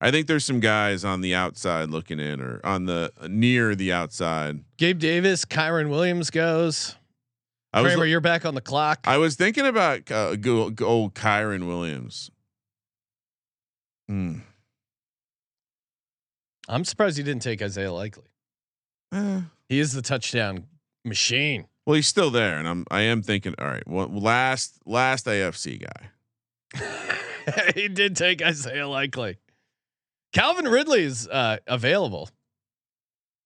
I 0.00 0.10
think 0.10 0.26
there's 0.26 0.44
some 0.44 0.60
guys 0.60 1.04
on 1.04 1.22
the 1.22 1.34
outside 1.34 1.90
looking 1.90 2.20
in, 2.20 2.40
or 2.40 2.60
on 2.64 2.84
the 2.84 3.12
uh, 3.20 3.28
near 3.28 3.74
the 3.74 3.92
outside. 3.92 4.60
Gabe 4.76 4.98
Davis, 4.98 5.44
Kyren 5.44 5.88
Williams 5.88 6.30
goes. 6.30 6.96
I 7.72 7.80
was 7.80 7.92
Kramer, 7.92 8.06
you're 8.06 8.20
back 8.20 8.44
on 8.44 8.54
the 8.54 8.60
clock. 8.60 9.00
I 9.04 9.18
was 9.18 9.36
thinking 9.36 9.66
about 9.66 10.10
uh, 10.10 10.36
go, 10.36 10.70
go 10.70 10.86
old 10.86 11.14
Kyren 11.14 11.66
Williams. 11.66 12.30
Hmm. 14.08 14.38
I'm 16.68 16.84
surprised 16.84 17.18
you 17.18 17.24
didn't 17.24 17.42
take 17.42 17.62
Isaiah 17.62 17.92
Likely. 17.92 18.24
Eh. 19.12 19.40
He 19.68 19.78
is 19.78 19.92
the 19.92 20.02
touchdown 20.02 20.64
machine. 21.04 21.66
Well, 21.86 21.94
he's 21.94 22.06
still 22.06 22.30
there, 22.30 22.58
and 22.58 22.66
I'm 22.66 22.84
I 22.90 23.02
am 23.02 23.22
thinking. 23.22 23.54
All 23.58 23.66
right, 23.66 23.86
well, 23.86 24.08
last 24.08 24.78
last 24.84 25.26
AFC 25.26 25.82
guy. 25.82 26.82
he 27.74 27.88
did 27.88 28.16
take 28.16 28.42
Isaiah 28.42 28.88
Likely. 28.88 29.38
Calvin 30.36 30.68
Ridley 30.68 31.02
is 31.02 31.26
uh, 31.28 31.56
available. 31.66 32.28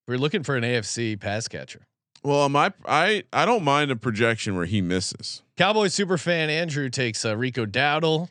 We're 0.09 0.18
looking 0.18 0.42
for 0.42 0.57
an 0.57 0.64
AFC 0.64 1.20
pass 1.20 1.46
catcher. 1.46 1.87
Well, 2.24 2.48
my 2.48 2.72
I 2.85 3.22
I 3.33 3.46
don't 3.46 3.62
mind 3.62 3.92
a 3.92 3.96
projection 3.96 4.57
where 4.57 4.66
he 4.66 4.83
misses. 4.83 5.42
Cowboy 5.57 5.87
superfan 5.87 6.48
Andrew 6.48 6.90
takes 6.90 7.24
uh, 7.24 7.37
Rico 7.37 7.64
Dowdle. 7.64 8.29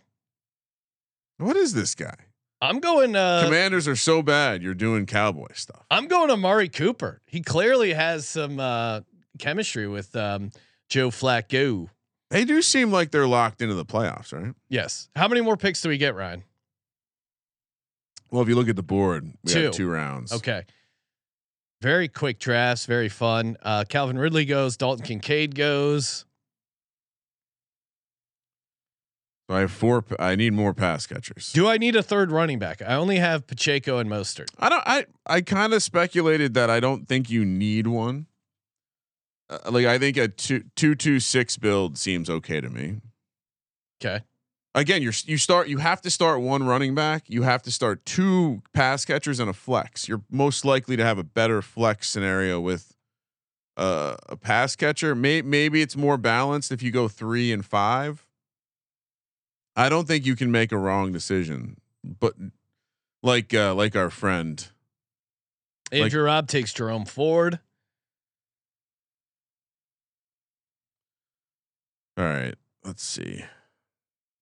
What 1.38 1.56
is 1.56 1.74
this 1.74 1.96
guy? 1.96 2.16
I'm 2.60 2.82
going. 2.82 3.16
Uh, 3.16 3.44
Commanders 3.46 3.88
are 3.88 3.96
so 3.96 4.22
bad. 4.22 4.62
You're 4.62 4.74
doing 4.74 5.06
cowboy 5.06 5.54
stuff. 5.54 5.86
I'm 5.90 6.08
going 6.08 6.28
to 6.28 6.34
Amari 6.34 6.68
Cooper. 6.68 7.22
He 7.28 7.42
clearly 7.42 7.94
has 7.94 8.28
some 8.28 8.60
uh, 8.60 9.02
chemistry 9.38 9.88
with 9.88 10.14
um, 10.18 10.52
Joe 10.90 11.12
Flacco. 11.12 11.88
They 12.30 12.44
do 12.44 12.62
seem 12.62 12.92
like 12.92 13.12
they're 13.12 13.26
locked 13.26 13.62
into 13.62 13.76
the 13.76 13.86
playoffs, 13.86 14.34
right? 14.34 14.54
Yes. 14.68 15.08
How 15.16 15.30
many 15.30 15.40
more 15.40 15.56
picks 15.56 15.82
do 15.82 15.88
we 15.88 15.98
get, 15.98 16.14
Ryan? 16.14 16.44
Well, 18.32 18.42
if 18.42 18.48
you 18.48 18.56
look 18.56 18.70
at 18.70 18.76
the 18.76 18.84
board, 18.84 19.32
we 19.44 19.52
Two. 19.52 19.72
two 19.72 19.90
rounds. 19.90 20.32
Okay. 20.32 20.64
Very 21.82 22.08
quick 22.08 22.40
drafts, 22.40 22.86
very 22.86 23.10
fun. 23.10 23.58
Uh, 23.62 23.86
Calvin 23.88 24.18
Ridley 24.18 24.46
goes. 24.46 24.76
Dalton 24.78 25.06
Kincaid 25.06 25.56
goes. 25.56 26.26
So 29.50 29.56
I 29.56 29.62
have 29.62 29.72
four. 29.72 30.04
I 30.20 30.36
need 30.36 30.54
more 30.54 30.76
pass 30.76 31.08
catchers. 31.08 31.52
Do 31.54 31.68
I 31.68 31.78
need 31.78 31.96
a 31.96 32.04
third 32.04 32.32
running 32.32 32.60
back? 32.60 32.82
I 32.84 32.94
only 32.96 33.16
have 33.18 33.48
Pacheco 33.48 33.98
and 33.98 34.08
Mostert. 34.10 34.50
I 34.60 34.70
don't. 34.70 34.84
I 34.86 35.06
I 35.26 35.42
kind 35.42 35.74
of 35.74 35.82
speculated 35.82 36.54
that 36.54 36.70
I 36.70 36.80
don't 36.80 37.08
think 37.08 37.32
you 37.32 37.46
need 37.46 37.88
one. 37.88 38.28
Uh, 39.50 39.58
like 39.72 39.88
I 39.88 39.98
think 39.98 40.18
a 40.18 40.28
two 40.28 40.66
two 40.76 40.94
two 40.94 41.20
six 41.20 41.58
build 41.58 41.98
seems 41.98 42.30
okay 42.30 42.62
to 42.62 42.70
me. 42.70 42.98
Okay. 44.04 44.24
Again, 44.76 45.02
you're 45.02 45.14
you 45.26 45.38
start. 45.38 45.68
You 45.68 45.78
have 45.78 46.02
to 46.02 46.12
start 46.12 46.42
one 46.42 46.64
running 46.64 46.94
back. 46.94 47.24
You 47.28 47.42
have 47.44 47.64
to 47.64 47.72
start 47.72 48.06
two 48.06 48.62
pass 48.74 49.04
catchers 49.04 49.40
and 49.40 49.50
a 49.50 49.54
flex. 49.54 50.08
You're 50.08 50.22
most 50.30 50.64
likely 50.64 50.96
to 50.96 51.04
have 51.04 51.18
a 51.18 51.24
better 51.24 51.62
flex 51.62 52.08
scenario 52.08 52.60
with 52.60 52.96
uh, 53.78 54.16
a 54.28 54.36
pass 54.36 54.76
catcher. 54.76 55.16
May, 55.16 55.42
maybe 55.42 55.82
it's 55.82 55.96
more 55.98 56.18
balanced 56.18 56.72
if 56.72 56.84
you 56.84 56.92
go 56.92 57.08
three 57.08 57.52
and 57.52 57.66
five. 57.66 58.28
I 59.76 59.90
don't 59.90 60.08
think 60.08 60.26
you 60.26 60.36
can 60.36 60.52
make 60.52 60.72
a 60.72 60.78
wrong 60.78 61.12
decision, 61.12 61.78
but 62.04 62.36
like 63.24 63.54
uh, 63.54 63.74
like 63.74 63.96
our 63.96 64.10
friend 64.10 64.68
Andrew 65.92 66.24
Robb 66.24 66.48
takes 66.48 66.74
Jerome 66.74 67.06
Ford. 67.06 67.60
All 72.18 72.26
right, 72.26 72.56
let's 72.84 73.02
see. 73.02 73.46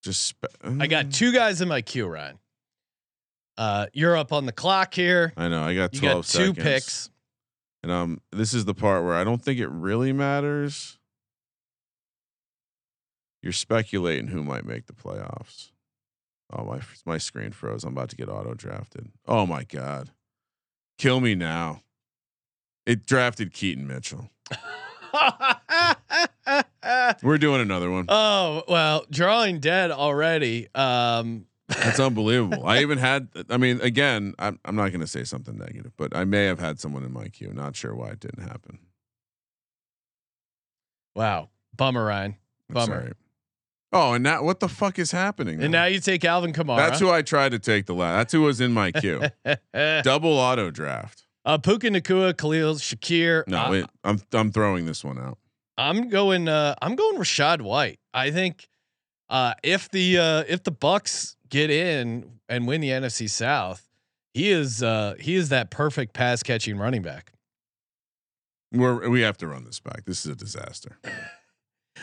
Just 0.08 0.24
spe- 0.26 0.46
I 0.80 0.88
got 0.88 1.12
two 1.12 1.34
guys 1.34 1.60
in 1.60 1.68
my 1.68 1.82
queue, 1.82 2.08
Ryan. 2.08 2.40
Uh, 3.58 3.88
you're 3.92 4.16
up 4.16 4.32
on 4.32 4.46
the 4.46 4.54
clock 4.54 4.94
here. 4.94 5.34
I 5.36 5.50
know 5.50 5.62
I 5.64 5.76
got 5.76 5.94
You 5.96 6.00
twelve 6.00 6.26
got 6.26 6.26
two 6.32 6.48
seconds. 6.48 6.64
picks. 6.64 7.10
and 7.84 7.92
um, 7.92 8.22
this 8.32 8.54
is 8.54 8.64
the 8.64 8.74
part 8.74 9.04
where 9.04 9.16
I 9.16 9.26
don't 9.26 9.42
think 9.42 9.60
it 9.60 9.68
really 9.68 10.14
matters. 10.14 10.98
You're 13.44 13.52
speculating 13.52 14.28
who 14.28 14.44
might 14.44 14.64
make 14.66 14.86
the 14.86 14.94
playoffs. 14.94 15.72
Oh 16.54 16.64
my, 16.64 16.80
my 17.06 17.18
screen 17.18 17.52
froze. 17.52 17.84
I'm 17.84 17.92
about 17.92 18.08
to 18.12 18.16
get 18.16 18.30
auto 18.30 18.54
drafted. 18.54 19.10
Oh 19.28 19.46
my 19.46 19.66
god, 19.66 20.12
kill 20.98 21.20
me 21.20 21.36
now. 21.36 21.82
It 22.86 23.06
drafted 23.06 23.52
Keaton 23.52 23.86
Mitchell. 23.88 24.30
We're 27.24 27.38
doing 27.38 27.62
another 27.62 27.92
one. 27.92 28.06
oh 28.10 28.64
well, 28.68 29.06
drawing 29.12 29.60
dead 29.60 29.92
already. 29.92 30.68
Um, 30.76 31.46
That's 31.68 32.00
unbelievable. 32.00 32.66
I 32.66 32.80
even 32.82 32.98
had. 32.98 33.28
I 33.50 33.58
mean, 33.58 33.82
again, 33.82 34.34
I'm 34.40 34.58
I'm 34.64 34.76
not 34.76 34.90
going 34.90 35.02
to 35.02 35.08
say 35.08 35.24
something 35.26 35.58
negative, 35.58 35.92
but 35.98 36.16
I 36.16 36.24
may 36.24 36.46
have 36.46 36.60
had 36.60 36.80
someone 36.80 37.04
in 37.04 37.12
my 37.12 37.28
queue. 37.28 37.52
Not 37.54 37.76
sure 37.76 37.94
why 37.94 38.10
it 38.10 38.20
didn't 38.22 38.44
happen. 38.48 38.80
wow, 41.16 41.50
bummer, 41.76 42.06
Ryan. 42.06 42.36
Bummer. 42.70 43.00
right. 43.02 43.14
Oh, 43.94 44.14
and 44.14 44.24
now 44.24 44.44
what 44.44 44.60
the 44.60 44.68
fuck 44.68 45.00
is 45.00 45.12
happening? 45.12 45.62
And 45.62 45.72
now 45.72 45.86
you 45.86 46.00
take 46.02 46.26
Alvin 46.26 46.52
Kamara. 46.52 46.78
that's 46.78 47.00
who 47.00 47.10
I 47.10 47.22
tried 47.22 47.52
to 47.52 47.60
take 47.60 47.86
the 47.86 47.96
last. 47.96 48.18
That's 48.18 48.34
who 48.34 48.42
was 48.42 48.60
in 48.60 48.74
my 48.74 48.92
queue. 48.92 49.22
Double 50.04 50.32
auto 50.38 50.70
draft. 50.72 51.24
uh, 51.46 51.58
Puka 51.58 51.88
Nacua, 51.90 52.36
Khalil 52.38 52.76
Shakir. 52.76 53.48
No, 53.48 53.58
Uh, 53.60 53.72
wait, 53.72 53.86
I'm 54.04 54.22
I'm 54.34 54.52
throwing 54.52 54.86
this 54.86 55.04
one 55.06 55.18
out. 55.18 55.38
I'm 55.78 56.10
going. 56.10 56.48
Uh, 56.48 56.76
I'm 56.82 56.96
going 56.96 57.18
Rachaad 57.18 57.62
White. 57.62 58.00
I 58.14 58.32
think 58.32 58.68
uh, 59.30 59.54
if 59.64 59.90
the 59.90 60.18
uh, 60.18 60.44
if 60.48 60.64
the 60.64 60.72
Bucs 60.72 61.36
get 61.50 61.70
in 61.70 62.40
and 62.50 62.68
win 62.68 62.82
the 62.82 62.90
NFC 62.90 63.30
South, 63.30 63.88
he 64.34 64.50
is 64.50 64.82
uh, 64.82 65.16
he 65.20 65.36
is 65.36 65.50
that 65.50 65.70
perfect 65.70 66.14
pass 66.14 66.44
catching 66.44 66.78
running 66.78 67.02
back. 67.02 67.32
We're 68.72 69.10
we 69.10 69.22
have 69.22 69.38
to 69.38 69.48
run 69.48 69.66
this 69.66 69.80
back. 69.80 70.06
This 70.06 70.26
is 70.26 70.32
a 70.32 70.36
disaster. 70.36 70.98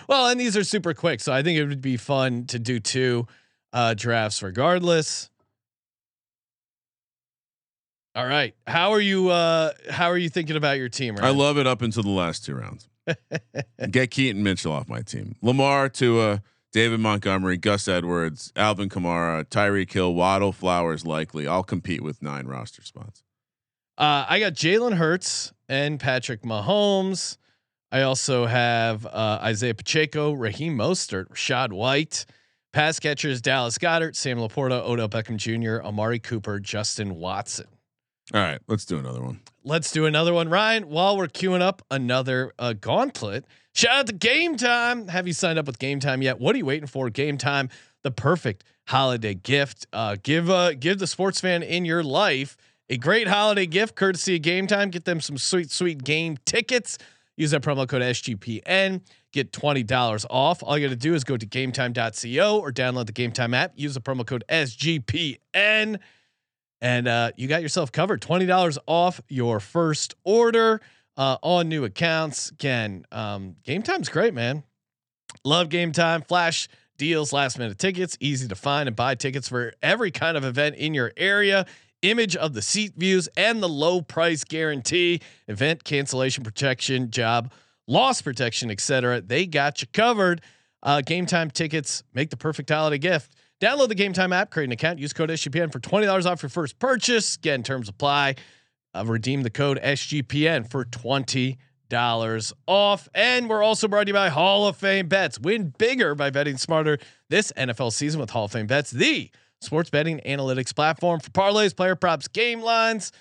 Well, 0.09 0.27
and 0.27 0.41
these 0.41 0.57
are 0.57 0.65
super 0.65 0.93
quick, 0.93 1.21
so 1.21 1.33
I 1.33 1.45
think 1.45 1.57
it 1.57 1.65
would 1.65 1.81
be 1.81 1.97
fun 1.97 2.47
to 2.47 2.59
do 2.59 2.81
two 2.81 3.29
uh, 3.73 3.95
drafts 3.95 4.43
regardless. 4.43 5.31
All 8.17 8.27
right, 8.27 8.57
how 8.67 8.93
are 8.93 9.01
you? 9.01 9.29
Uh, 9.31 9.71
how 9.89 10.07
are 10.09 10.19
you 10.19 10.29
thinking 10.29 10.57
about 10.57 10.79
your 10.79 10.89
team? 10.89 11.17
I 11.21 11.31
love 11.31 11.59
it 11.59 11.69
up 11.69 11.81
until 11.81 12.03
the 12.03 12.11
last 12.11 12.45
two 12.45 12.57
rounds. 12.57 12.89
Get 13.91 14.11
Keaton 14.11 14.43
Mitchell 14.43 14.73
off 14.73 14.89
my 14.89 15.03
team. 15.03 15.37
Lamar 15.43 15.89
to 15.91 16.21
uh, 16.21 16.39
David 16.73 17.01
Montgomery, 17.01 17.57
Gus 17.57 17.87
Edwards, 17.87 18.53
Alvin 18.57 18.89
Kamara, 18.89 19.45
Tyreek 19.45 19.93
Hill, 19.93 20.15
Waddle, 20.15 20.53
Flowers, 20.53 21.07
likely. 21.07 21.47
I'll 21.47 21.63
compete 21.63 22.03
with 22.03 22.23
nine 22.23 22.47
roster 22.47 22.83
spots. 22.83 23.23
Uh, 23.97 24.27
I 24.29 24.41
got 24.41 24.55
Jalen 24.55 24.95
Hurts 24.95 25.53
and 25.69 26.01
Patrick 26.01 26.43
Mahomes. 26.43 27.37
I 27.93 28.03
also 28.03 28.45
have 28.47 29.07
uh, 29.07 29.39
Isaiah 29.41 29.75
Pacheco, 29.75 30.33
Raheem 30.33 30.77
Mostert, 30.77 31.29
Rachaad 31.29 31.73
White, 31.73 32.27
pass 32.73 32.99
catchers 32.99 33.41
Dallas 33.41 33.79
Goedert, 33.79 34.17
Sam 34.17 34.39
Laporta, 34.39 34.83
Odell 34.85 35.09
Beckham 35.09 35.37
Jr., 35.37 35.87
Amari 35.87 36.19
Cooper, 36.19 36.59
Justin 36.59 37.15
Watson. 37.15 37.67
All 38.33 38.41
right, 38.41 38.59
let's 38.67 38.85
do 38.85 38.99
another 38.99 39.23
one. 39.23 39.41
Let's 39.67 39.91
do 39.91 40.05
another 40.05 40.35
one, 40.35 40.51
Ryan. 40.51 40.91
While 40.91 41.17
we're 41.17 41.27
queuing 41.27 41.63
up 41.63 41.81
another 41.91 42.53
uh, 42.59 42.75
gauntlet, 42.75 43.47
shout 43.73 43.97
out 43.97 44.07
to 44.09 44.13
Game 44.13 44.59
Time. 44.59 45.09
Have 45.09 45.27
you 45.27 45.33
signed 45.33 45.59
up 45.59 45.65
with 45.65 45.79
Game 45.79 46.01
Time 46.01 46.21
yet? 46.21 46.39
What 46.39 46.55
are 46.55 46.59
you 46.59 46.67
waiting 46.67 46.87
for? 46.87 47.09
Game 47.09 47.39
Time, 47.39 47.71
the 48.03 48.11
perfect 48.11 48.63
holiday 48.89 49.33
gift. 49.33 49.87
Uh, 49.91 50.17
give 50.23 50.51
uh, 50.51 50.75
give 50.75 50.99
the 50.99 51.07
sports 51.07 51.41
fan 51.41 51.63
in 51.63 51.87
your 51.87 52.03
life 52.03 52.59
a 52.91 52.99
great 52.99 53.27
holiday 53.27 53.65
gift, 53.65 53.95
courtesy 53.95 54.37
of 54.37 54.43
Game 54.43 54.67
Time. 54.67 54.91
Get 54.91 55.07
them 55.07 55.19
some 55.19 55.39
sweet, 55.39 55.71
sweet 55.71 56.05
game 56.05 56.37
tickets. 56.45 56.99
Use 57.39 57.53
that 57.53 57.63
promo 57.63 57.89
code 57.89 58.03
SGPN. 58.03 59.01
Get 59.33 59.51
twenty 59.51 59.83
dollars 59.83 60.27
off. 60.29 60.63
All 60.63 60.77
you 60.77 60.87
got 60.87 60.93
to 60.93 60.97
do 60.97 61.15
is 61.15 61.25
go 61.25 61.39
to 61.39 61.47
GameTime.co 61.47 62.61
or 62.61 62.71
download 62.71 63.07
the 63.07 63.13
Game 63.13 63.33
Time 63.33 63.55
app. 63.55 63.73
Use 63.77 63.95
the 63.95 64.03
promo 64.03 64.27
code 64.27 64.45
SGPN 64.51 66.01
and 66.85 67.09
uh, 67.09 67.31
you 67.37 67.49
got 67.49 67.63
yourself 67.63 67.91
covered. 67.91 68.21
Twenty 68.21 68.45
dollars 68.45 68.79
off 68.87 69.21
your 69.29 69.59
first 69.59 70.15
order 70.23 70.83
uh, 71.17 71.39
on 71.43 71.71
new 71.71 71.85
accounts. 71.85 72.51
Again, 72.51 73.07
um, 73.11 73.57
Game 73.65 73.83
Time's 73.83 74.11
great, 74.11 74.35
man. 74.35 74.63
Love 75.45 75.71
Game 75.71 75.93
Time. 75.93 76.21
Flash 76.21 76.69
deals, 76.99 77.33
last 77.33 77.59
minute 77.59 77.79
tickets, 77.79 78.19
easy 78.21 78.47
to 78.47 78.55
find 78.55 78.87
and 78.87 78.95
buy 78.95 79.15
tickets 79.15 79.49
for 79.49 79.73
every 79.83 80.11
kind 80.11 80.37
of 80.37 80.45
event 80.45 80.77
in 80.77 80.93
your 80.95 81.11
area. 81.17 81.67
image 82.03 82.37
of 82.37 82.53
the 82.53 82.61
seat 82.61 82.93
views, 82.97 83.31
and 83.35 83.63
the 83.63 83.69
low 83.69 84.03
price 84.03 84.45
guarantee, 84.45 85.23
event 85.49 85.85
cancellation 85.85 86.45
protection, 86.45 87.11
job 87.11 87.51
loss 87.89 88.21
protection, 88.21 88.71
etc. 88.71 89.23
They 89.23 89.47
got 89.47 89.81
you 89.81 89.89
covered. 89.91 90.43
Uh, 90.83 91.01
game 91.01 91.25
time 91.25 91.51
tickets 91.51 92.05
make 92.13 92.29
the 92.29 92.37
perfect 92.37 92.69
holiday 92.69 92.99
gift. 92.99 93.35
Download 93.65 93.89
the 93.89 93.95
Game 93.95 94.13
Time 94.13 94.35
app, 94.35 94.51
create 94.51 94.67
an 94.67 94.73
account, 94.73 94.99
use 94.99 95.15
code 95.15 95.31
SGPN 95.31 95.73
for 95.73 95.79
twenty 95.79 96.05
dollars 96.05 96.27
off 96.27 96.43
your 96.43 96.51
first 96.51 96.79
purchase. 96.79 97.37
Again, 97.37 97.63
terms 97.63 97.89
apply. 97.89 98.35
Uh, 98.95 99.07
redeem 99.07 99.43
the 99.43 99.49
code 99.49 99.81
SGPN 99.83 100.71
for 100.71 100.85
twenty 100.85 101.57
dollars 101.89 102.53
off. 102.67 103.09
And 103.15 103.49
we're 103.49 103.63
also 103.63 103.89
brought 103.89 104.03
to 104.03 104.09
you 104.09 104.13
by 104.13 104.29
Hall 104.29 104.69
of 104.69 104.77
Fame 104.77 105.09
Bets. 105.09 105.41
Win 105.41 105.73
bigger 105.79 106.15
by 106.15 106.29
betting 106.29 106.59
smarter 106.59 106.99
this 107.31 107.53
NFL 107.57 107.95
season 107.95 108.21
with 108.21 108.29
Hall 108.29 108.45
of 108.45 108.53
Fame 108.53 108.67
Bets, 108.67 108.91
the 108.91 109.31
sports 109.63 109.89
betting 109.89 110.21
analytics 110.27 110.75
platform 110.75 111.21
for 111.21 111.31
parlays, 111.31 111.75
player 111.75 111.97
props, 111.97 112.29
game 112.29 112.61
lines. 112.61 113.13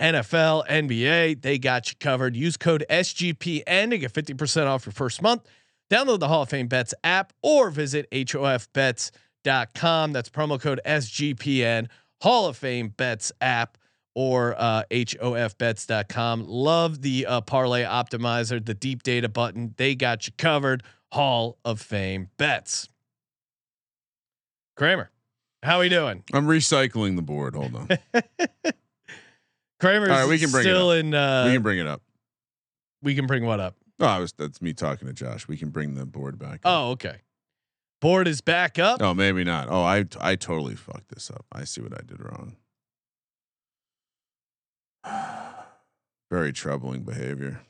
NFL, 0.00 0.66
NBA, 0.66 1.42
they 1.42 1.58
got 1.60 1.90
you 1.90 1.94
covered. 2.00 2.34
Use 2.34 2.56
code 2.56 2.84
SGPN 2.90 3.90
to 3.90 3.98
get 3.98 4.12
50% 4.12 4.66
off 4.66 4.84
your 4.84 4.92
first 4.92 5.22
month. 5.22 5.46
Download 5.92 6.18
the 6.18 6.26
Hall 6.26 6.42
of 6.42 6.48
Fame 6.48 6.66
Bets 6.66 6.92
app 7.04 7.32
or 7.40 7.70
visit 7.70 8.10
HOFBets.com. 8.10 9.12
That's 9.44 10.28
promo 10.28 10.60
code 10.60 10.80
SGPN, 10.84 11.88
Hall 12.20 12.46
of 12.46 12.56
Fame 12.56 12.88
Bets 12.88 13.32
app 13.40 13.78
or 14.14 14.54
uh, 14.58 14.84
HOFBets.com. 14.90 16.44
Love 16.46 17.02
the 17.02 17.26
uh, 17.26 17.40
parlay 17.40 17.82
optimizer, 17.84 18.64
the 18.64 18.74
deep 18.74 19.02
data 19.02 19.28
button. 19.28 19.74
They 19.76 19.94
got 19.94 20.26
you 20.26 20.32
covered. 20.36 20.82
Hall 21.12 21.58
of 21.64 21.80
Fame 21.80 22.30
Bets. 22.38 22.88
Kramer, 24.76 25.10
how 25.62 25.76
are 25.76 25.80
we 25.80 25.88
doing? 25.90 26.24
I'm 26.32 26.46
recycling 26.46 27.16
the 27.16 27.22
board. 27.22 27.54
Hold 27.54 27.76
on. 27.76 27.88
Kramer's 29.80 30.08
All 30.10 30.20
right, 30.20 30.28
we 30.28 30.38
can 30.38 30.50
bring 30.50 30.60
it 30.60 30.68
still 30.70 30.90
up. 30.90 30.98
in. 30.98 31.12
Uh, 31.12 31.44
we 31.46 31.52
can 31.52 31.62
bring 31.62 31.78
it 31.78 31.86
up. 31.86 32.02
we 33.02 33.14
can 33.14 33.26
bring 33.26 33.44
what 33.44 33.60
up? 33.60 33.76
Oh, 34.00 34.06
I 34.06 34.18
was 34.20 34.32
that's 34.32 34.62
me 34.62 34.72
talking 34.72 35.06
to 35.06 35.12
Josh. 35.12 35.46
We 35.48 35.56
can 35.56 35.68
bring 35.70 35.94
the 35.94 36.06
board 36.06 36.38
back. 36.38 36.54
up. 36.54 36.60
Oh, 36.64 36.90
okay. 36.92 37.16
Board 38.02 38.26
is 38.26 38.40
back 38.40 38.80
up. 38.80 39.00
Oh, 39.00 39.14
maybe 39.14 39.44
not. 39.44 39.68
Oh, 39.70 39.82
I 39.82 40.04
I 40.20 40.34
totally 40.34 40.74
fucked 40.74 41.08
this 41.14 41.30
up. 41.30 41.46
I 41.52 41.62
see 41.62 41.80
what 41.80 41.94
I 41.94 42.02
did 42.04 42.18
wrong. 42.20 42.56
Very 46.30 46.52
troubling 46.52 47.04
behavior. 47.04 47.60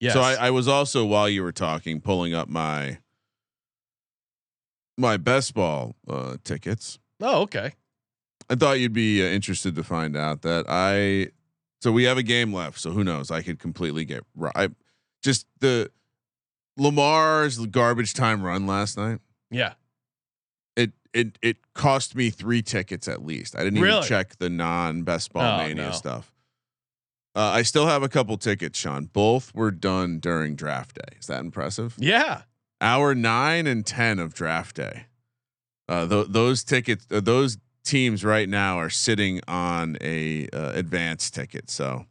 yes. 0.00 0.12
So 0.12 0.22
I, 0.22 0.34
I 0.34 0.50
was 0.50 0.66
also 0.66 1.04
while 1.04 1.28
you 1.28 1.44
were 1.44 1.52
talking 1.52 2.00
pulling 2.00 2.34
up 2.34 2.48
my 2.48 2.98
my 4.98 5.16
best 5.18 5.54
ball 5.54 5.94
uh, 6.08 6.36
tickets. 6.42 6.98
oh, 7.22 7.42
okay. 7.42 7.74
I 8.50 8.56
thought 8.56 8.80
you'd 8.80 8.92
be 8.92 9.22
uh, 9.22 9.26
interested 9.28 9.76
to 9.76 9.84
find 9.84 10.16
out 10.16 10.42
that 10.42 10.64
I. 10.68 11.30
So 11.80 11.92
we 11.92 12.04
have 12.04 12.18
a 12.18 12.24
game 12.24 12.52
left. 12.52 12.80
So 12.80 12.90
who 12.90 13.04
knows? 13.04 13.30
I 13.30 13.42
could 13.42 13.60
completely 13.60 14.04
get 14.04 14.24
right. 14.34 14.52
I, 14.56 14.68
just 15.22 15.46
the 15.60 15.92
Lamar's 16.76 17.58
garbage 17.66 18.14
time 18.14 18.42
run 18.42 18.66
last 18.66 18.96
night. 18.96 19.18
Yeah. 19.50 19.74
It 20.76 20.92
it 21.14 21.38
it 21.42 21.56
cost 21.74 22.14
me 22.14 22.30
three 22.30 22.62
tickets 22.62 23.08
at 23.08 23.24
least. 23.24 23.56
I 23.56 23.64
didn't 23.64 23.78
even 23.78 24.02
check 24.02 24.36
the 24.38 24.50
non 24.50 25.02
best 25.02 25.32
ball 25.32 25.60
Oh, 25.60 25.62
mania 25.66 25.86
no. 25.86 25.90
stuff. 25.92 26.32
Uh, 27.34 27.50
I 27.54 27.62
still 27.62 27.86
have 27.86 28.02
a 28.02 28.08
couple 28.08 28.36
tickets, 28.38 28.78
Sean. 28.78 29.06
Both 29.06 29.54
were 29.54 29.70
done 29.70 30.18
during 30.20 30.54
draft 30.56 30.96
day. 30.96 31.16
Is 31.20 31.26
that 31.26 31.40
impressive? 31.40 31.94
Yeah. 31.98 32.42
Hour 32.80 33.14
nine 33.14 33.66
and 33.66 33.84
ten 33.86 34.18
of 34.18 34.32
draft 34.34 34.76
day. 34.76 35.06
Uh, 35.88 36.06
th- 36.08 36.26
those 36.30 36.64
tickets, 36.64 37.06
uh, 37.10 37.20
those 37.20 37.58
teams 37.84 38.24
right 38.24 38.48
now 38.48 38.78
are 38.78 38.90
sitting 38.90 39.40
on 39.46 39.96
a 40.00 40.48
uh, 40.52 40.72
advance 40.72 41.30
ticket. 41.30 41.70
So, 41.70 42.06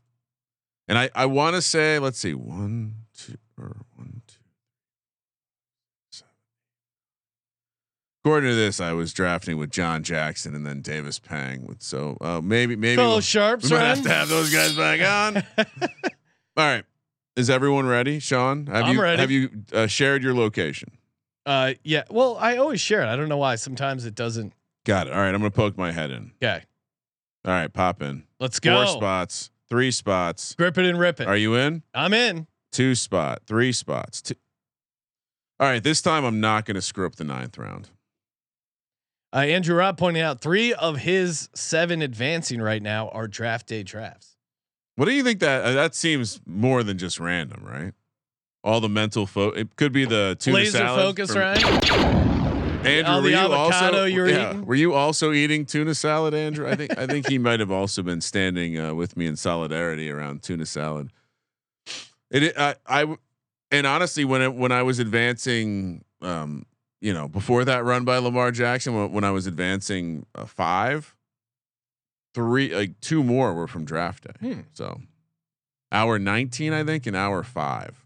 and 0.88 0.97
I 0.97 1.10
I 1.15 1.25
want 1.25 1.56
to 1.56 1.62
say, 1.62 1.97
let's 1.99 2.19
see, 2.19 2.34
one, 2.36 2.93
two, 3.17 3.36
or 3.60 3.78
one, 3.95 4.21
two, 4.28 4.38
seven. 6.12 6.32
According 8.25 8.49
to 8.49 8.55
this, 8.55 8.81
I 8.81 8.91
was 8.93 9.13
drafting 9.13 9.59
with 9.59 9.69
John 9.69 10.01
Jackson 10.01 10.55
and 10.55 10.65
then 10.65 10.81
Davis 10.81 11.19
Pang. 11.19 11.63
With 11.67 11.83
so 11.83 12.17
uh, 12.19 12.41
maybe 12.43 12.75
maybe 12.75 12.99
we'll- 12.99 13.21
sharps, 13.21 13.69
we 13.69 13.77
might 13.77 13.83
have 13.85 14.01
to 14.01 14.09
have 14.09 14.29
those 14.29 14.51
guys 14.51 14.73
back 14.73 14.99
on. 14.99 15.43
All 16.57 16.65
right. 16.65 16.83
Is 17.35 17.51
everyone 17.51 17.85
ready, 17.85 18.17
Sean? 18.17 18.65
Have 18.65 18.85
I'm 18.85 18.95
you 18.95 19.01
ready. 19.01 19.21
have 19.21 19.29
you 19.29 19.51
uh, 19.71 19.85
shared 19.85 20.23
your 20.23 20.33
location? 20.33 20.97
Uh, 21.45 21.73
yeah. 21.83 22.05
Well, 22.09 22.35
I 22.39 22.57
always 22.57 22.81
share 22.81 23.03
it. 23.03 23.05
I 23.07 23.15
don't 23.15 23.29
know 23.29 23.38
why. 23.38 23.57
Sometimes 23.57 24.05
it 24.05 24.15
doesn't. 24.15 24.53
Got 24.85 25.05
it. 25.05 25.13
All 25.13 25.19
right, 25.19 25.27
I'm 25.27 25.41
gonna 25.41 25.51
poke 25.51 25.77
my 25.77 25.91
head 25.91 26.09
in. 26.09 26.31
Okay. 26.41 26.63
All 27.45 27.53
right, 27.53 27.71
pop 27.71 28.01
in. 28.01 28.23
Let's 28.39 28.59
go. 28.59 28.75
Four 28.75 28.88
spots, 28.88 29.51
three 29.69 29.91
spots. 29.91 30.55
Grip 30.55 30.79
it 30.79 30.85
and 30.85 30.97
rip 30.97 31.21
it. 31.21 31.27
Are 31.27 31.38
you 31.38 31.53
in? 31.53 31.83
I'm 31.93 32.13
in. 32.15 32.47
Two 32.71 32.95
spot, 32.95 33.43
three 33.45 33.71
spots. 33.71 34.23
Two. 34.23 34.35
All 35.59 35.67
right, 35.67 35.83
this 35.83 36.01
time 36.01 36.25
I'm 36.25 36.39
not 36.39 36.65
gonna 36.65 36.81
screw 36.81 37.05
up 37.05 37.17
the 37.17 37.23
ninth 37.23 37.59
round. 37.59 37.91
Uh, 39.36 39.39
Andrew 39.39 39.76
Robb 39.76 39.98
pointing 39.98 40.24
out 40.24 40.39
three 40.39 40.74
of 40.74 40.95
his 40.95 41.50
seven 41.54 42.02
advancing 42.02 42.62
right 42.62 42.82
now 42.82 43.10
are 43.10 43.28
draft 43.28 43.67
day 43.67 43.84
drafts. 43.84 44.38
What 44.95 45.08
do 45.08 45.12
you 45.12 45.26
think 45.26 45.41
that 45.41 45.65
uh, 45.65 45.74
that 45.74 45.93
seems 45.93 46.39
more 46.45 46.84
than 46.84 46.98
just 46.98 47.19
random, 47.19 47.65
right? 47.65 47.93
All 48.63 48.80
the 48.80 48.88
mental 48.88 49.26
fo 49.26 49.50
It 49.50 49.76
could 49.76 49.91
be 49.91 50.06
the 50.06 50.38
tuna 50.39 50.65
salad. 50.65 50.74
Laser 50.74 50.78
salad 50.78 51.02
focus, 51.02 51.36
Ryan. 51.36 52.86
Andrew, 52.86 53.13
All 53.13 53.21
were 53.21 53.30
you 53.30 53.38
also 53.38 54.06
you 54.06 54.21
were 54.21 54.30
yeah, 54.30 54.50
eating? 54.52 54.65
were 54.65 54.76
you 54.76 54.93
also 54.93 55.34
eating 55.34 55.65
tuna 55.65 55.95
salad, 55.95 56.34
Andrew? 56.34 56.69
I 56.69 56.76
think 56.76 56.98
I 56.98 57.06
think 57.06 57.28
he 57.28 57.38
might 57.38 57.60
have 57.60 57.71
also 57.71 58.04
been 58.04 58.21
standing 58.21 58.80
uh, 58.80 58.93
with 58.93 59.17
me 59.17 59.26
in 59.26 59.36
solidarity 59.36 60.10
around 60.10 60.43
tuna 60.43 60.65
salad. 60.65 61.10
It 62.32 62.58
I, 62.58 62.76
I 62.88 63.17
and 63.69 63.86
honestly 63.86 64.24
when 64.24 64.41
it, 64.41 64.54
when 64.54 64.71
I 64.71 64.84
was 64.84 65.00
advancing, 65.00 66.06
um, 66.21 66.65
you 67.05 67.13
know, 67.13 67.27
before 67.27 67.63
that 67.65 67.83
run 67.83 68.03
by 68.03 68.17
Lamar 68.17 68.51
Jackson, 68.51 68.95
when, 68.95 69.11
when 69.11 69.23
I 69.23 69.29
was 69.29 69.45
advancing 69.45 70.25
uh, 70.33 70.45
five, 70.45 71.15
three 72.33 72.73
like 72.73 72.99
two 72.99 73.23
more 73.23 73.53
were 73.53 73.67
from 73.67 73.85
draft 73.85 74.23
day. 74.23 74.53
Hmm. 74.53 74.61
So 74.73 75.01
hour 75.91 76.17
nineteen, 76.17 76.73
I 76.73 76.83
think, 76.83 77.05
and 77.05 77.15
hour 77.15 77.43
five. 77.43 78.03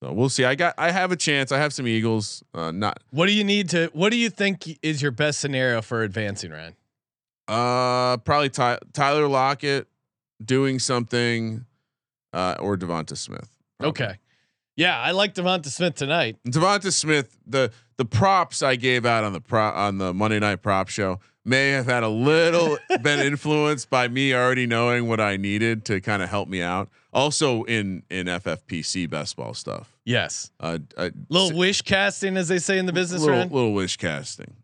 So 0.00 0.12
we'll 0.12 0.28
see. 0.28 0.44
I 0.44 0.54
got 0.54 0.74
I 0.78 0.92
have 0.92 1.10
a 1.10 1.16
chance. 1.16 1.50
I 1.50 1.58
have 1.58 1.74
some 1.74 1.88
Eagles. 1.88 2.44
Uh, 2.54 2.70
not 2.70 3.02
What 3.10 3.26
do 3.26 3.32
you 3.32 3.42
need 3.42 3.68
to? 3.70 3.90
What 3.92 4.10
do 4.12 4.16
you 4.16 4.30
think 4.30 4.78
is 4.80 5.02
your 5.02 5.10
best 5.10 5.40
scenario 5.40 5.82
for 5.82 6.04
advancing, 6.04 6.52
Ryan? 6.52 6.76
Uh, 7.48 8.16
probably 8.18 8.48
Ty- 8.48 8.78
Tyler 8.92 9.26
Lockett 9.26 9.88
doing 10.44 10.78
something, 10.78 11.66
uh, 12.32 12.54
or 12.60 12.76
Devonta 12.76 13.16
Smith. 13.16 13.48
probably. 13.80 14.04
Okay. 14.04 14.18
Yeah, 14.76 14.98
I 14.98 15.10
like 15.10 15.34
Devonta 15.34 15.66
Smith 15.66 15.94
tonight. 15.94 16.36
Devonta 16.46 16.92
Smith. 16.92 17.38
The 17.46 17.70
the 17.96 18.04
props 18.04 18.62
I 18.62 18.76
gave 18.76 19.04
out 19.04 19.24
on 19.24 19.32
the 19.32 19.40
pro 19.40 19.62
on 19.62 19.98
the 19.98 20.14
Monday 20.14 20.38
Night 20.38 20.62
Prop 20.62 20.88
Show 20.88 21.20
may 21.44 21.70
have 21.70 21.86
had 21.86 22.02
a 22.02 22.08
little 22.08 22.78
been 23.02 23.20
influenced 23.20 23.90
by 23.90 24.08
me 24.08 24.34
already 24.34 24.66
knowing 24.66 25.08
what 25.08 25.20
I 25.20 25.36
needed 25.36 25.84
to 25.86 26.00
kind 26.00 26.22
of 26.22 26.28
help 26.28 26.48
me 26.48 26.62
out. 26.62 26.88
Also 27.12 27.64
in 27.64 28.02
in 28.10 28.26
FFPC 28.26 29.08
best 29.10 29.36
ball 29.36 29.54
stuff. 29.54 29.92
Yes. 30.04 30.50
Uh, 30.58 30.78
uh 30.96 31.10
Little 31.28 31.56
wish 31.56 31.82
casting, 31.82 32.36
as 32.36 32.48
they 32.48 32.58
say 32.58 32.78
in 32.78 32.86
the 32.86 32.92
business, 32.92 33.22
little, 33.22 33.40
little 33.40 33.74
wish 33.74 33.96
casting. 33.96 34.56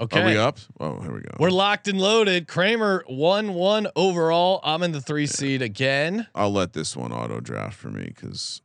Okay. 0.00 0.20
Are 0.20 0.26
we 0.26 0.36
up? 0.36 0.58
Oh, 0.80 1.00
here 1.00 1.12
we 1.12 1.20
go. 1.20 1.30
We're 1.38 1.50
locked 1.50 1.86
and 1.86 2.00
loaded. 2.00 2.48
Kramer 2.48 3.04
one 3.06 3.54
one 3.54 3.86
overall. 3.94 4.58
I'm 4.64 4.82
in 4.82 4.90
the 4.90 5.00
three 5.00 5.28
seed 5.28 5.62
again. 5.62 6.26
I'll 6.34 6.52
let 6.52 6.72
this 6.72 6.96
one 6.96 7.12
auto 7.12 7.38
draft 7.38 7.76
for 7.76 7.88
me 7.88 8.06
because 8.06 8.62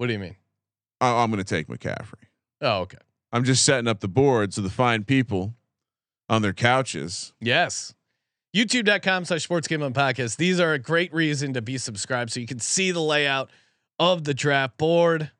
What 0.00 0.06
do 0.06 0.14
you 0.14 0.18
mean? 0.18 0.36
I'm 1.02 1.30
going 1.30 1.44
to 1.44 1.44
take 1.44 1.66
McCaffrey. 1.66 2.24
Oh, 2.62 2.78
okay. 2.80 2.96
I'm 3.32 3.44
just 3.44 3.66
setting 3.66 3.86
up 3.86 4.00
the 4.00 4.08
board 4.08 4.54
so 4.54 4.62
the 4.62 4.70
fine 4.70 5.04
people 5.04 5.52
on 6.30 6.40
their 6.40 6.54
couches. 6.54 7.34
Yes. 7.38 7.94
YouTube.com 8.56 9.26
slash 9.26 9.42
sports 9.42 9.68
gambling 9.68 9.92
podcast. 9.92 10.38
These 10.38 10.58
are 10.58 10.72
a 10.72 10.78
great 10.78 11.12
reason 11.12 11.52
to 11.52 11.60
be 11.60 11.76
subscribed 11.76 12.30
so 12.30 12.40
you 12.40 12.46
can 12.46 12.60
see 12.60 12.92
the 12.92 13.02
layout 13.02 13.50
of 13.98 14.24
the 14.24 14.32
draft 14.32 14.78
board. 14.78 15.30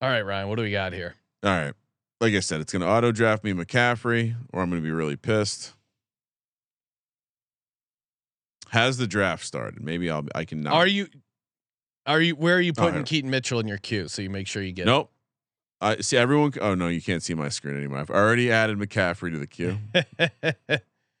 All 0.00 0.08
right, 0.08 0.22
Ryan, 0.22 0.48
what 0.48 0.56
do 0.56 0.62
we 0.62 0.70
got 0.70 0.94
here? 0.94 1.16
All 1.42 1.50
right. 1.50 1.74
Like 2.22 2.32
I 2.32 2.40
said, 2.40 2.62
it's 2.62 2.72
going 2.72 2.80
to 2.80 2.88
auto 2.88 3.12
draft 3.12 3.44
me 3.44 3.52
McCaffrey, 3.52 4.36
or 4.54 4.62
I'm 4.62 4.70
going 4.70 4.80
to 4.80 4.86
be 4.86 4.90
really 4.90 5.16
pissed. 5.16 5.74
Has 8.70 8.96
the 8.96 9.06
draft 9.06 9.44
started? 9.44 9.84
Maybe 9.84 10.10
I'll 10.10 10.24
I 10.34 10.46
can 10.46 10.62
not. 10.62 10.72
Are 10.72 10.86
you 10.86 11.08
are 12.06 12.20
you 12.20 12.34
where 12.34 12.56
are 12.56 12.60
you 12.60 12.72
putting 12.72 12.94
here. 12.94 13.02
Keaton 13.04 13.30
Mitchell 13.30 13.60
in 13.60 13.68
your 13.68 13.78
queue 13.78 14.08
so 14.08 14.22
you 14.22 14.30
make 14.30 14.46
sure 14.46 14.62
you 14.62 14.72
get 14.72 14.86
Nope. 14.86 15.10
I 15.80 15.96
see 16.00 16.16
everyone. 16.16 16.52
Oh 16.60 16.74
no, 16.74 16.88
you 16.88 17.02
can't 17.02 17.22
see 17.22 17.34
my 17.34 17.48
screen 17.48 17.76
anymore. 17.76 17.98
I've 17.98 18.10
already 18.10 18.52
added 18.52 18.78
McCaffrey 18.78 19.32
to 19.32 19.38
the 19.38 19.46
queue, 19.48 19.78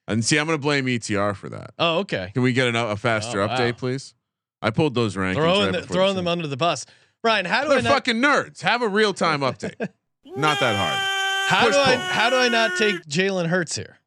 and 0.06 0.24
see, 0.24 0.38
I'm 0.38 0.46
going 0.46 0.56
to 0.56 0.62
blame 0.62 0.86
ETR 0.86 1.34
for 1.34 1.48
that. 1.48 1.72
oh, 1.80 1.98
okay. 2.00 2.30
Can 2.32 2.42
we 2.44 2.52
get 2.52 2.68
an, 2.68 2.76
a 2.76 2.96
faster 2.96 3.40
Oh, 3.42 3.46
wow. 3.48 3.56
update, 3.56 3.76
please? 3.78 4.14
I 4.60 4.70
pulled 4.70 4.94
those 4.94 5.16
rankings. 5.16 5.34
Throwing 5.34 5.72
right 5.72 5.82
the, 5.82 5.92
throwing 5.92 6.14
them 6.14 6.28
under 6.28 6.46
the 6.46 6.56
bus. 6.56 6.86
Ryan, 7.24 7.44
how 7.46 7.62
do 7.64 7.70
I 7.70 7.74
They're 7.74 7.82
not 7.82 7.92
fucking 7.92 8.16
nerds. 8.16 8.60
Have 8.62 8.82
a 8.82 8.88
real 8.88 9.12
time 9.12 9.40
update. 9.40 9.74
Not 10.24 10.60
that 10.60 10.76
hard. 10.76 11.48
How 11.50 11.66
Push 11.66 11.74
do 11.74 11.80
I 11.80 11.96
how 11.96 12.30
do 12.30 12.36
I 12.36 12.48
not 12.48 12.78
take 12.78 13.04
Jalen 13.06 13.48
Hurts 13.48 13.74
here? 13.76 13.98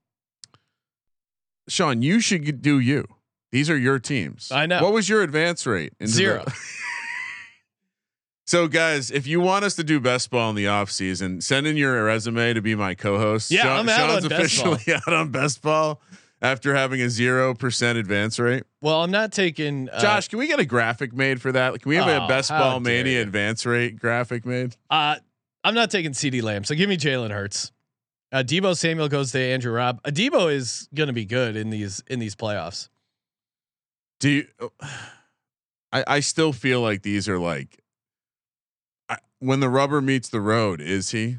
Sean, 1.67 2.01
you 2.01 2.19
should 2.19 2.61
do 2.61 2.79
you. 2.79 3.05
These 3.55 3.69
are 3.69 3.77
your 3.77 3.99
teams. 3.99 4.51
I 4.51 4.65
know. 4.65 4.83
What 4.83 4.91
was 4.91 5.07
your 5.07 5.21
advance 5.21 5.65
rate? 5.65 5.93
into 5.97 6.11
the- 6.11 6.17
Zero. 6.17 6.43
so, 8.45 8.67
guys, 8.67 9.11
if 9.11 9.25
you 9.25 9.39
want 9.39 9.63
us 9.63 9.75
to 9.77 9.83
do 9.85 10.01
best 10.01 10.29
ball 10.29 10.49
in 10.49 10.57
the 10.57 10.67
off 10.67 10.91
season, 10.91 11.39
send 11.39 11.65
in 11.65 11.77
your 11.77 12.03
resume 12.03 12.53
to 12.53 12.61
be 12.61 12.75
my 12.75 12.95
co-host. 12.95 13.49
Yeah, 13.51 13.73
I'm 13.73 13.87
out 13.87 14.09
Sean's 14.09 14.23
on 14.25 14.29
best 14.29 14.61
ball. 14.63 14.73
officially 14.73 14.95
out 15.07 15.13
on 15.13 15.31
best 15.31 15.61
ball 15.61 16.01
after 16.41 16.75
having 16.75 17.01
a 17.01 17.09
zero 17.09 17.53
percent 17.53 17.97
advance 17.97 18.37
rate. 18.39 18.63
Well, 18.81 19.01
I'm 19.01 19.09
not 19.09 19.31
taking 19.31 19.89
uh, 19.89 20.01
Josh, 20.01 20.27
can 20.27 20.37
we 20.37 20.47
get 20.47 20.59
a 20.59 20.65
graphic 20.65 21.13
made 21.13 21.41
for 21.41 21.53
that? 21.53 21.81
Can 21.81 21.87
we 21.89 21.95
have 21.95 22.07
Oh, 22.09 22.25
a 22.25 22.27
best 22.27 22.49
ball 22.49 22.81
mania 22.81 23.13
you. 23.13 23.21
advance 23.21 23.65
rate 23.65 23.97
graphic 23.97 24.45
made? 24.45 24.75
Uh, 24.89 25.15
I'm 25.63 25.75
not 25.75 25.89
taking 25.91 26.11
CeeDee 26.11 26.43
Lamb, 26.43 26.65
so 26.65 26.75
give 26.75 26.89
me 26.89 26.97
Jalen 26.97 27.31
Hurts. 27.31 27.71
Uh, 28.33 28.43
Deebo 28.45 28.75
Samuel 28.75 29.07
goes 29.07 29.31
to 29.31 29.39
Andrew 29.39 29.71
Robb. 29.71 30.01
Uh, 30.03 30.09
Deebo 30.09 30.53
is 30.53 30.89
going 30.93 31.07
to 31.07 31.13
be 31.13 31.23
good 31.23 31.55
in 31.55 31.69
these 31.69 32.03
in 32.07 32.19
these 32.19 32.35
playoffs. 32.35 32.89
Do 34.19 34.29
you? 34.29 34.47
I 35.91 36.03
I 36.07 36.19
still 36.19 36.53
feel 36.53 36.81
like 36.81 37.01
these 37.01 37.27
are 37.29 37.39
like, 37.39 37.79
I, 39.09 39.17
when 39.39 39.59
the 39.59 39.69
rubber 39.69 40.01
meets 40.01 40.29
the 40.29 40.41
road. 40.41 40.81
Is 40.81 41.11
he? 41.11 41.37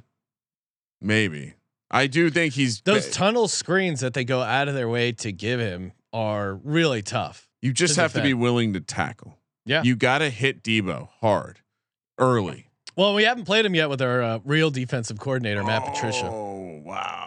Maybe. 1.01 1.55
I 1.91 2.07
do 2.07 2.31
think 2.31 2.55
he's 2.55 2.81
Those 2.81 3.07
ba- 3.07 3.13
tunnel 3.13 3.49
screens 3.49 4.01
that 4.01 4.13
they 4.15 4.25
go 4.25 4.41
out 4.43 4.67
of 4.69 4.75
their 4.75 4.89
way 4.89 5.13
to 5.13 5.31
give 5.33 5.61
him 5.61 5.93
are 6.13 6.55
really 6.65 7.03
tough. 7.03 7.49
you 7.63 7.73
just 7.73 7.95
to 7.95 8.01
have 8.01 8.13
to 8.15 8.23
be 8.23 8.35
willing 8.35 8.73
to 8.73 8.81
tackle. 8.81 9.39
Yeah. 9.65 9.83
You 9.83 9.95
got 9.97 10.19
to 10.19 10.31
hit 10.31 10.63
Deebo 10.63 11.09
hard, 11.21 11.61
early. 12.19 12.71
Well, 12.97 13.15
we 13.15 13.25
haven't 13.25 13.45
played 13.45 13.67
him 13.67 13.75
yet 13.75 13.89
with 13.91 14.01
our 14.01 14.23
uh, 14.23 14.39
real 14.45 14.71
defensive 14.71 15.19
coordinator 15.21 15.63
Matt 15.63 15.85
Patricia. 15.85 16.27
Oh 16.27 16.81
wow, 16.85 17.26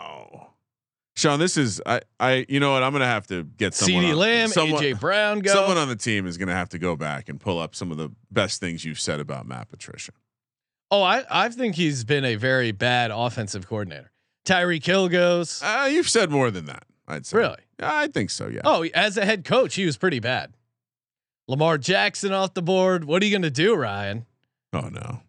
Sean, 1.20 1.38
this 1.38 1.58
is 1.58 1.82
I 1.86 2.02
I 2.20 2.46
you 2.48 2.60
know 2.60 2.72
what 2.72 2.82
I'm 2.82 2.94
gonna 2.94 3.06
have 3.06 3.28
to 3.28 3.44
get 3.44 3.74
someone 3.74 4.06
CeeDee 4.06 4.16
Lamb, 4.16 4.48
someone, 4.50 4.82
AJ 4.82 5.00
Brown 5.00 5.40
go. 5.40 5.54
Someone 5.54 5.78
on 5.78 5.90
the 5.90 5.96
team 5.96 6.26
is 6.26 6.38
gonna 6.38 6.54
have 6.56 6.70
to 6.70 6.80
go 6.80 6.96
back 6.96 7.28
and 7.28 7.40
pull 7.40 7.60
up 7.60 7.76
some 7.76 7.92
of 7.92 7.98
the 7.98 8.10
best 8.32 8.62
things 8.62 8.86
you've 8.86 9.00
said 9.00 9.20
about 9.20 9.46
Matt 9.46 9.70
Patricia. 9.70 10.14
oh, 10.92 11.04
I 11.04 11.26
I 11.30 11.50
think 11.50 11.76
he's 11.76 12.06
been 12.06 12.24
a 12.24 12.36
very 12.36 12.72
bad 12.72 13.12
offensive 13.14 13.68
coordinator. 13.68 14.12
Tyreek 14.46 14.86
Hill 14.86 15.10
goes. 15.10 15.62
Uh, 15.62 15.90
you've 15.92 16.10
said 16.10 16.32
more 16.32 16.50
than 16.52 16.66
that. 16.66 16.84
I'd 17.08 17.26
say. 17.26 17.38
really? 17.38 17.60
I 17.82 18.08
think 18.08 18.30
so. 18.30 18.48
Yeah. 18.48 18.62
Oh, 18.64 18.84
as 18.94 19.18
a 19.18 19.26
head 19.26 19.44
coach, 19.44 19.76
he 19.76 19.86
was 19.86 19.98
pretty 19.98 20.20
bad. 20.20 20.54
Lamar 21.48 21.78
Jackson 21.78 22.32
off 22.32 22.54
the 22.54 22.62
board. 22.62 23.04
What 23.04 23.22
are 23.22 23.26
you 23.26 23.32
going 23.32 23.42
to 23.42 23.52
do, 23.52 23.76
Ryan? 23.76 24.26
Oh 24.72 24.90
no. 24.90 25.22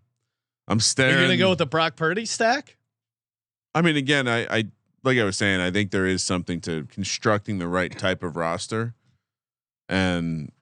I'm 0.68 0.78
staring. 0.78 1.12
You're 1.12 1.20
going 1.22 1.30
to 1.30 1.36
go 1.36 1.50
with 1.50 1.58
the 1.58 1.66
Brock 1.66 1.96
Purdy 1.96 2.26
stack? 2.26 2.76
I 3.74 3.82
mean, 3.82 3.96
again, 3.96 4.28
I, 4.28 4.58
I 4.58 4.64
like 5.02 5.18
I 5.18 5.24
was 5.24 5.36
saying, 5.36 5.60
I 5.60 5.70
think 5.70 5.90
there 5.90 6.06
is 6.06 6.22
something 6.22 6.60
to 6.62 6.84
constructing 6.84 7.58
the 7.58 7.68
right 7.68 7.96
type 7.96 8.22
of 8.22 8.36
roster, 8.36 8.94
and 9.88 10.52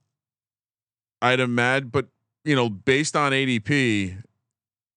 I'd 1.21 1.41
imagine, 1.41 1.89
but 1.89 2.09
you 2.45 2.55
know, 2.55 2.69
based 2.69 3.17
on 3.17 3.33
ADP, 3.33 4.23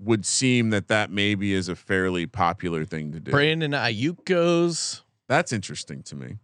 would 0.02 0.26
seem 0.26 0.72
that 0.72 0.88
that 0.88 1.12
maybe 1.12 1.54
is 1.54 1.70
a 1.70 1.76
fairly 1.76 2.26
popular 2.26 2.86
thing 2.86 3.12
to 3.12 3.20
do. 3.20 3.32
Brandon 3.32 3.72
Aiyuk 3.72 4.26
goes. 4.26 5.04
That's 5.30 5.54
interesting 5.54 6.02
to 6.04 6.16
me. 6.16 6.38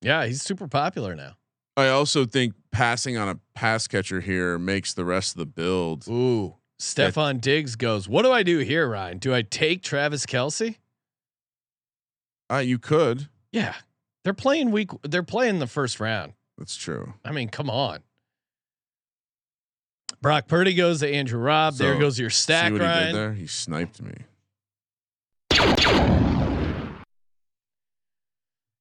Yeah, 0.00 0.24
he's 0.26 0.42
super 0.42 0.66
popular 0.66 1.14
now. 1.14 1.36
I 1.76 1.88
also 1.88 2.24
think 2.24 2.54
passing 2.72 3.16
on 3.16 3.28
a 3.28 3.38
pass 3.54 3.86
catcher 3.86 4.20
here 4.20 4.58
makes 4.58 4.94
the 4.94 5.04
rest 5.04 5.34
of 5.34 5.38
the 5.38 5.46
build. 5.46 6.08
Ooh, 6.08 6.56
Stefon 6.80 7.40
Diggs 7.40 7.76
goes. 7.76 8.08
What 8.08 8.22
do 8.22 8.32
I 8.32 8.42
do 8.42 8.58
here, 8.58 8.88
Ryan? 8.88 9.18
Do 9.18 9.34
I 9.34 9.42
take 9.42 9.82
Travis 9.82 10.26
Kelce? 10.26 10.76
Uh, 12.50 12.58
you 12.58 12.78
could. 12.78 13.28
Yeah, 13.52 13.74
they're 14.24 14.34
playing 14.34 14.70
week. 14.70 14.90
They're 15.02 15.22
playing 15.22 15.58
the 15.58 15.66
first 15.66 16.00
round. 16.00 16.32
That's 16.58 16.76
true. 16.76 17.14
I 17.24 17.32
mean, 17.32 17.48
come 17.48 17.70
on. 17.70 18.00
Brock 20.20 20.48
Purdy 20.48 20.74
goes 20.74 21.00
to 21.00 21.08
Andrew 21.08 21.40
Robb. 21.40 21.74
there 21.74 21.98
goes 21.98 22.18
your 22.18 22.30
See 22.30 22.42
stack, 22.42 22.72
what 22.72 22.82
he 22.82 22.86
did 22.86 23.14
there? 23.14 23.32
He 23.32 23.46
sniped 23.46 24.02
me. 24.02 24.14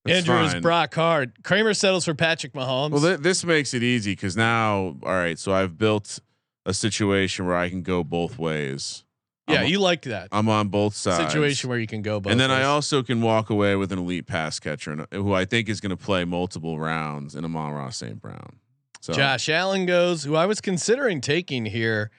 That's 0.06 0.28
Andrews, 0.28 0.54
fine. 0.54 0.62
Brock 0.62 0.94
hard. 0.96 1.44
Kramer 1.44 1.74
settles 1.74 2.06
for 2.06 2.14
Patrick 2.14 2.54
Mahomes. 2.54 2.92
Well, 2.92 3.02
th- 3.02 3.20
this 3.20 3.46
makes 3.46 3.74
it 3.74 3.84
easy 3.84 4.14
because 4.14 4.36
now, 4.36 4.98
all 5.04 5.12
right. 5.12 5.38
So 5.38 5.54
I've 5.54 5.78
built 5.78 6.20
a 6.66 6.74
situation 6.74 7.46
where 7.46 7.56
I 7.56 7.70
can 7.70 7.84
go 7.84 8.04
both 8.04 8.38
ways. 8.38 9.06
Yeah, 9.50 9.62
I'm, 9.62 9.68
you 9.68 9.80
like 9.80 10.04
that 10.04 10.30
I'm 10.32 10.48
on 10.48 10.68
both 10.70 10.96
sides. 10.96 11.32
situation 11.32 11.70
where 11.70 11.80
you 11.80 11.88
can 11.88 12.02
go 12.02 12.20
both. 12.20 12.32
and 12.32 12.40
then 12.40 12.52
I 12.52 12.64
also 12.64 13.02
can 13.04 13.22
walk 13.22 13.50
away 13.50 13.76
with 13.76 13.92
an 13.92 14.00
elite 14.00 14.28
pass 14.28 14.60
catcher 14.60 14.92
and, 14.92 15.08
who 15.12 15.34
I 15.34 15.46
think 15.46 15.70
is 15.70 15.82
going 15.82 15.90
to 15.90 15.98
play 15.98 16.24
multiple 16.24 16.80
rounds 16.80 17.36
in 17.36 17.44
Amon-Ra 17.44 17.90
St. 17.90 18.22
Brown. 18.22 18.58
So 19.02 19.14
Josh 19.14 19.50
Allen 19.50 19.86
goes, 19.86 20.24
who 20.24 20.36
I 20.36 20.46
was 20.46 20.62
considering 20.62 21.22
taking 21.22 21.66
here. 21.66 22.12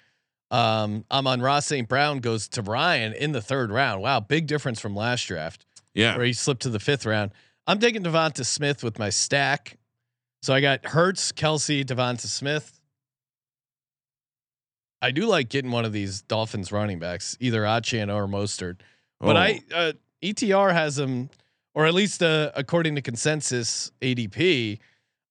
Um, 0.50 1.04
Amon-Ra 1.10 1.60
St. 1.60 1.88
Brown 1.88 2.18
goes 2.18 2.48
to 2.48 2.62
Ryan 2.62 3.12
in 3.12 3.30
the 3.30 3.40
third 3.40 3.70
round. 3.70 4.02
Wow, 4.02 4.18
big 4.18 4.48
difference 4.48 4.80
from 4.80 4.96
last 4.96 5.26
draft 5.26 5.64
yeah, 5.94 6.16
where 6.16 6.26
he 6.26 6.32
slipped 6.32 6.62
to 6.62 6.70
the 6.70 6.80
fifth 6.80 7.06
round. 7.06 7.32
I'm 7.66 7.78
taking 7.78 8.02
Devonta 8.02 8.44
Smith 8.44 8.82
with 8.82 8.98
my 8.98 9.10
stack. 9.10 9.76
So 10.42 10.54
I 10.54 10.60
got 10.60 10.86
Hurts, 10.86 11.32
Kelce, 11.32 11.84
Devonta 11.84 12.26
Smith. 12.26 12.79
I 15.02 15.10
do 15.12 15.26
like 15.26 15.48
getting 15.48 15.70
one 15.70 15.84
of 15.84 15.92
these 15.92 16.22
Dolphins 16.22 16.70
running 16.72 16.98
backs, 16.98 17.36
either 17.40 17.62
Achane 17.62 18.14
or 18.14 18.26
Mostert. 18.26 18.80
But 19.18 19.36
Oh, 19.36 19.38
I 19.38 19.60
uh, 19.74 19.92
ETR 20.22 20.72
has 20.72 20.98
him, 20.98 21.30
or 21.74 21.86
at 21.86 21.94
least 21.94 22.22
uh, 22.22 22.50
according 22.54 22.94
to 22.96 23.02
consensus 23.02 23.90
ADP, 24.02 24.78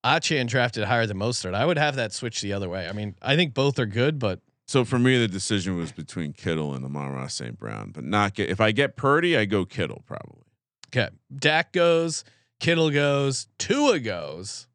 Achane 0.03 0.47
drafted 0.47 0.85
higher 0.85 1.05
than 1.05 1.17
Mostert. 1.17 1.53
I 1.53 1.65
would 1.65 1.77
have 1.77 1.95
that 1.97 2.13
switch 2.13 2.41
the 2.41 2.53
other 2.53 2.69
way. 2.69 2.87
I 2.87 2.93
mean, 2.93 3.15
I 3.21 3.35
think 3.35 3.53
both 3.53 3.77
are 3.79 3.85
good, 3.85 4.17
but 4.17 4.39
so 4.65 4.85
for 4.85 4.97
me 4.99 5.17
the 5.19 5.27
decision 5.27 5.75
was 5.77 5.91
between 5.91 6.33
Kittle 6.33 6.73
and 6.73 6.85
Amon-Ra 6.85 7.27
St. 7.27 7.57
Brown, 7.57 7.91
but 7.91 8.03
not 8.03 8.33
get 8.35 8.49
if 8.49 8.61
I 8.61 8.71
get 8.71 8.95
Purdy, 8.95 9.35
I 9.37 9.45
go 9.45 9.65
Kittle 9.65 10.03
probably. 10.07 10.45
okay. 10.87 11.09
Dak 11.35 11.73
goes, 11.73 12.23
Kittle 12.59 12.89
goes, 12.91 13.47
Tua 13.57 13.99
goes, 13.99 14.67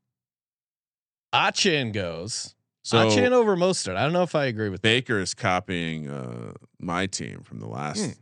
Achane 1.32 1.92
goes. 1.92 2.53
So 2.84 2.98
I 2.98 3.06
Achane 3.06 3.32
over 3.32 3.56
Mostert. 3.56 3.96
I 3.96 4.02
don't 4.02 4.12
know 4.12 4.22
if 4.22 4.34
I 4.34 4.44
agree 4.44 4.68
with 4.68 4.82
that. 4.82 4.88
Baker 4.88 5.18
is 5.18 5.32
copying 5.32 6.08
uh, 6.08 6.52
my 6.78 7.06
team 7.06 7.40
from 7.42 7.58
the 7.58 7.66
last, 7.66 8.20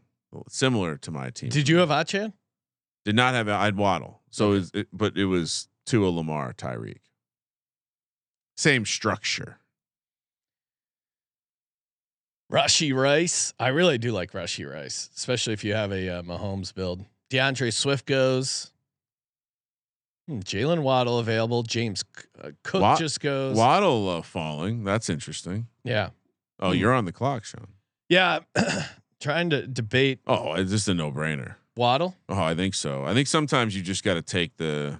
similar 0.49 0.97
to 0.99 1.11
my 1.11 1.31
team. 1.31 1.49
Hmm. 1.49 1.55
Did 1.55 1.69
you 1.69 1.79
have 1.79 1.89
Achane? 1.89 2.33
Did 3.05 3.17
not 3.17 3.35
have 3.35 3.49
I'd 3.49 3.77
Waddle. 3.77 4.21
So 4.31 4.53
is 4.53 4.71
it, 4.73 4.87
but 4.93 5.17
it 5.17 5.25
was 5.25 5.69
Tua 5.85 6.09
Lamar 6.09 6.53
Tyreek. 6.53 7.01
Same 8.57 8.87
structure. 8.87 9.59
Rashee 12.53 12.95
Rice. 12.95 13.55
I 13.59 13.69
really 13.69 13.99
do 13.99 14.13
like 14.13 14.31
Rashee 14.33 14.71
Rice, 14.71 15.11
especially 15.17 15.55
if 15.55 15.65
you 15.65 15.75
have 15.75 15.91
a 15.91 16.19
uh, 16.19 16.23
Mahomes 16.23 16.73
build. 16.73 17.05
D'Andre 17.31 17.71
Swift 17.71 18.07
goes. 18.07 18.71
Hmm, 20.35 20.41
Jalen 20.41 20.83
Waddle 20.83 21.19
available. 21.19 21.63
James 21.63 22.05
uh, 22.43 22.51
Cook 22.65 22.83
Wa- 22.83 22.97
just 22.97 23.21
goes. 23.21 23.57
Waddle 23.57 24.09
uh, 24.09 24.23
falling. 24.23 24.85
That's 24.85 25.09
interesting. 25.09 25.67
Yeah. 25.85 26.11
Oh, 26.61 26.71
Hmm. 26.73 26.77
you're 26.79 26.93
on 26.95 27.05
the 27.05 27.13
clock, 27.13 27.45
Sean. 27.45 27.67
Yeah. 28.09 28.41
Trying 29.21 29.51
to 29.51 29.67
debate 29.67 30.21
Oh, 30.27 30.55
it's 30.55 30.71
just 30.73 30.89
a 30.89 30.95
no 30.95 31.13
brainer. 31.13 31.55
Waddle. 31.77 32.17
Oh, 32.29 32.43
I 32.43 32.55
think 32.55 32.75
so. 32.75 33.05
I 33.05 33.15
think 33.15 33.29
sometimes 33.29 33.75
you 33.77 33.83
just 33.83 34.03
got 34.05 34.15
to 34.15 34.23
take 34.23 34.57
the. 34.57 34.99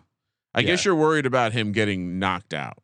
I 0.55 0.63
guess 0.63 0.85
you're 0.85 0.95
worried 0.95 1.27
about 1.27 1.53
him 1.53 1.73
getting 1.73 2.19
knocked 2.19 2.53
out, 2.55 2.79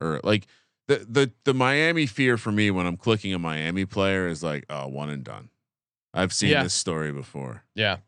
or 0.00 0.20
like 0.24 0.46
the 0.88 1.06
the 1.08 1.32
the 1.44 1.54
Miami 1.54 2.04
fear 2.06 2.36
for 2.36 2.50
me 2.52 2.70
when 2.70 2.84
I'm 2.86 2.96
clicking 2.96 3.32
a 3.32 3.38
Miami 3.38 3.84
player 3.86 4.26
is 4.28 4.42
like, 4.42 4.64
oh, 4.68 4.86
one 4.88 5.08
and 5.08 5.24
done. 5.24 5.48
I've 6.12 6.32
seen 6.32 6.50
Yeah. 6.50 6.62
this 6.64 6.74
story 6.74 7.10
before. 7.12 7.62
Yeah. 7.74 7.98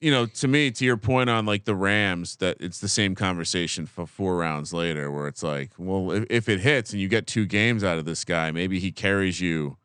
You 0.00 0.10
know, 0.10 0.24
to 0.26 0.48
me, 0.48 0.70
to 0.70 0.84
your 0.84 0.96
point 0.96 1.28
on 1.28 1.44
like 1.44 1.64
the 1.64 1.74
Rams, 1.74 2.36
that 2.36 2.56
it's 2.58 2.78
the 2.78 2.88
same 2.88 3.14
conversation 3.14 3.84
for 3.84 4.06
four 4.06 4.36
rounds 4.38 4.72
later, 4.72 5.10
where 5.10 5.26
it's 5.26 5.42
like, 5.42 5.72
well, 5.76 6.10
if, 6.10 6.24
if 6.30 6.48
it 6.48 6.60
hits 6.60 6.92
and 6.92 7.02
you 7.02 7.08
get 7.08 7.26
two 7.26 7.44
games 7.44 7.84
out 7.84 7.98
of 7.98 8.06
this 8.06 8.24
guy, 8.24 8.50
maybe 8.50 8.78
he 8.78 8.92
carries 8.92 9.40
you 9.42 9.76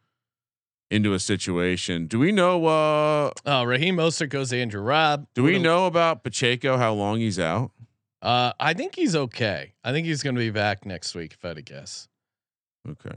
into 0.90 1.14
a 1.14 1.20
situation. 1.20 2.08
Do 2.08 2.20
we 2.20 2.32
know? 2.32 2.66
uh 2.66 3.32
Oh, 3.46 3.64
Raheem 3.64 3.98
Mostert 3.98 4.30
goes 4.30 4.52
to 4.52 4.62
Andrew 4.62 4.82
Robb. 4.82 5.28
Do 5.34 5.44
we 5.44 5.60
know 5.60 5.86
about 5.86 6.24
Pacheco? 6.24 6.78
How 6.78 6.94
long 6.94 7.20
he's 7.20 7.40
out? 7.40 7.72
Uh, 8.22 8.54
I 8.60 8.74
think 8.74 8.96
he's 8.96 9.16
okay. 9.16 9.74
I 9.84 9.92
think 9.92 10.08
he's 10.08 10.24
going 10.24 10.36
to 10.36 10.40
be 10.40 10.50
back 10.50 10.86
next 10.86 11.14
week, 11.14 11.34
if 11.34 11.44
I 11.44 11.50
had 11.50 11.58
to 11.58 11.62
guess. 11.62 12.08
Okay, 12.90 13.16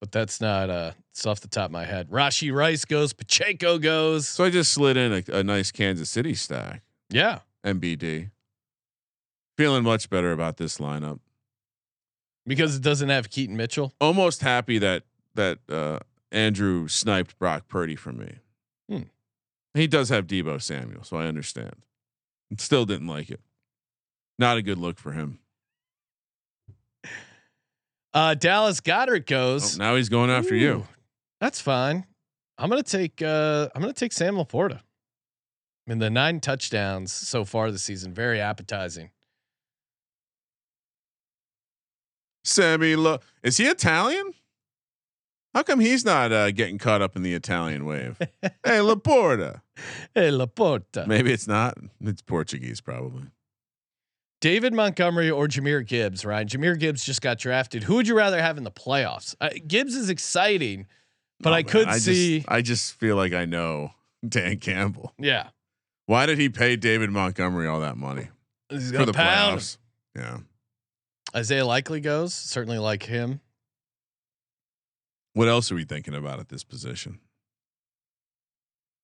But 0.00 0.12
that's 0.12 0.40
not 0.40 0.70
uh, 0.70 0.92
it's 1.10 1.26
off 1.26 1.40
the 1.40 1.48
top 1.48 1.66
of 1.66 1.70
my 1.72 1.84
head. 1.84 2.08
Rashee 2.10 2.52
Rice 2.52 2.84
goes. 2.84 3.12
Pacheco 3.12 3.78
goes. 3.78 4.26
so 4.26 4.44
I 4.44 4.50
just 4.50 4.72
slid 4.72 4.96
in 4.96 5.12
a, 5.12 5.38
a 5.38 5.42
nice 5.44 5.70
Kansas 5.70 6.10
City 6.10 6.34
stack. 6.34 6.82
yeah. 7.10 7.40
MBD. 7.64 8.30
Feeling 9.58 9.84
much 9.84 10.08
better 10.08 10.32
about 10.32 10.56
this 10.56 10.78
lineup. 10.78 11.20
Because 12.46 12.74
it 12.74 12.82
doesn't 12.82 13.10
have 13.10 13.28
Keaton 13.28 13.54
Mitchell. 13.54 13.92
Almost 14.00 14.40
happy 14.40 14.78
that 14.78 15.02
that 15.34 15.58
uh, 15.68 15.98
Andrew 16.32 16.88
sniped 16.88 17.38
Brock 17.38 17.68
Purdy 17.68 17.96
from 17.96 18.18
me. 18.18 18.36
He 19.74 19.86
does 19.86 20.08
have 20.08 20.26
Deebo 20.26 20.60
Samuel, 20.60 21.04
so 21.04 21.16
I 21.16 21.26
understand. 21.26 21.76
Still 22.58 22.84
didn't 22.84 23.06
like 23.06 23.30
it. 23.30 23.40
Not 24.38 24.56
a 24.56 24.62
good 24.62 24.78
look 24.78 24.98
for 24.98 25.12
him. 25.12 25.38
Uh, 28.12 28.34
Dallas 28.34 28.80
Goedert 28.80 29.22
Oh, 29.22 29.24
goes. 29.26 29.78
now 29.78 29.94
he's 29.96 30.08
going 30.08 30.30
after 30.30 30.54
you. 30.54 30.86
That's 31.40 31.60
fine. 31.60 32.06
I'm 32.58 32.68
gonna 32.68 32.82
take. 32.82 33.22
Uh, 33.22 33.68
I'm 33.74 33.80
gonna 33.80 33.92
take 33.92 34.12
Sam 34.12 34.34
LaPorta. 34.36 34.76
I 34.78 34.82
mean, 35.86 35.98
the 35.98 36.10
nine 36.10 36.40
touchdowns 36.40 37.12
so 37.12 37.44
far 37.44 37.70
this 37.70 37.82
season, 37.84 38.12
very 38.12 38.40
appetizing. 38.40 39.10
Sammy, 42.44 42.96
Lo- 42.96 43.18
is 43.42 43.56
he 43.58 43.64
Italian? 43.66 44.32
How 45.54 45.62
come 45.62 45.80
he's 45.80 46.04
not 46.04 46.32
uh, 46.32 46.50
getting 46.52 46.78
caught 46.78 47.02
up 47.02 47.16
in 47.16 47.22
the 47.22 47.34
Italian 47.34 47.84
wave? 47.84 48.16
hey, 48.42 48.78
LaPorta. 48.78 49.62
Hey, 50.14 50.30
LaPorta. 50.30 51.06
Maybe 51.06 51.32
it's 51.32 51.48
not. 51.48 51.76
It's 52.00 52.22
Portuguese, 52.22 52.80
probably. 52.80 53.24
David 54.40 54.72
Montgomery 54.72 55.30
or 55.30 55.46
Jahmyr 55.48 55.86
Gibbs, 55.86 56.24
Ryan. 56.24 56.48
Jahmyr 56.48 56.78
Gibbs 56.78 57.04
just 57.04 57.20
got 57.20 57.38
drafted. 57.38 57.82
Who 57.82 57.96
would 57.96 58.08
you 58.08 58.16
rather 58.16 58.40
have 58.40 58.56
in 58.58 58.64
the 58.64 58.70
playoffs? 58.70 59.34
Uh, 59.40 59.50
Gibbs 59.66 59.94
is 59.94 60.08
exciting, 60.08 60.86
but 61.40 61.50
Oh, 61.52 61.56
I 61.56 61.62
could 61.62 61.86
I 61.88 61.94
just- 61.94 62.04
see. 62.06 62.44
I 62.48 62.62
just 62.62 62.94
feel 62.94 63.16
like 63.16 63.32
I 63.34 63.44
know 63.44 63.92
Dan 64.28 64.58
Campbell. 64.58 65.12
yeah, 65.18 65.50
Why 66.06 66.26
did 66.26 66.38
he 66.38 66.48
pay 66.48 66.76
David 66.76 67.10
Montgomery 67.10 67.66
all 67.68 67.80
that 67.80 67.96
money 67.96 68.28
he's 68.70 68.90
for 68.92 69.04
the 69.04 69.12
pound. 69.12 69.58
playoffs? 69.60 69.76
Yeah. 70.16 70.38
Isaiah 71.36 71.64
Likely 71.66 72.00
goes. 72.00 72.34
Certainly 72.34 72.78
like 72.78 73.04
him. 73.04 73.40
What 75.34 75.46
else 75.48 75.70
are 75.70 75.76
we 75.76 75.84
thinking 75.84 76.14
about 76.14 76.40
at 76.40 76.48
this 76.48 76.64
position? 76.64 77.20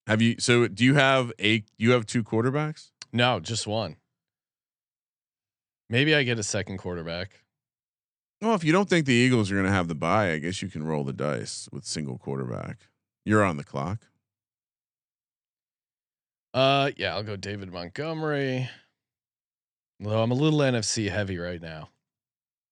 Have 0.09 0.21
you? 0.21 0.37
So 0.41 0.67
do 0.67 0.85
you 0.85 0.95
have 0.95 1.33
a? 1.41 1.63
You 1.79 1.93
have 1.93 2.05
two 2.07 2.25
quarterbacks? 2.25 2.91
No, 3.13 3.39
just 3.39 3.67
one. 3.67 3.97
Maybe 5.89 6.15
I 6.15 6.23
get 6.23 6.39
a 6.39 6.43
second 6.43 6.79
quarterback. 6.79 7.31
Well, 8.43 8.55
if 8.55 8.65
you 8.65 8.73
don't 8.73 8.89
think 8.89 9.07
the 9.07 9.15
Eagles 9.15 9.51
are 9.51 9.55
going 9.55 9.67
to 9.67 9.73
have 9.73 9.89
the 9.89 9.95
bye, 9.95 10.33
I 10.33 10.39
guess 10.39 10.61
you 10.61 10.69
can 10.69 10.85
roll 10.85 11.05
the 11.05 11.13
dice 11.13 11.69
with 11.73 11.85
single 11.85 12.19
quarterback. 12.19 12.89
You're 13.25 13.45
on 13.45 13.57
the 13.57 13.65
clock. 13.65 14.01
Uh, 16.53 16.91
yeah, 16.97 17.15
I'll 17.15 17.23
go 17.23 17.37
David 17.37 17.73
Montgomery. 17.73 18.69
Although 20.03 20.23
I'm 20.23 20.31
a 20.31 20.35
little 20.35 20.59
NFC 20.61 21.11
heavy 21.11 21.39
right 21.39 21.61
now. 21.61 21.89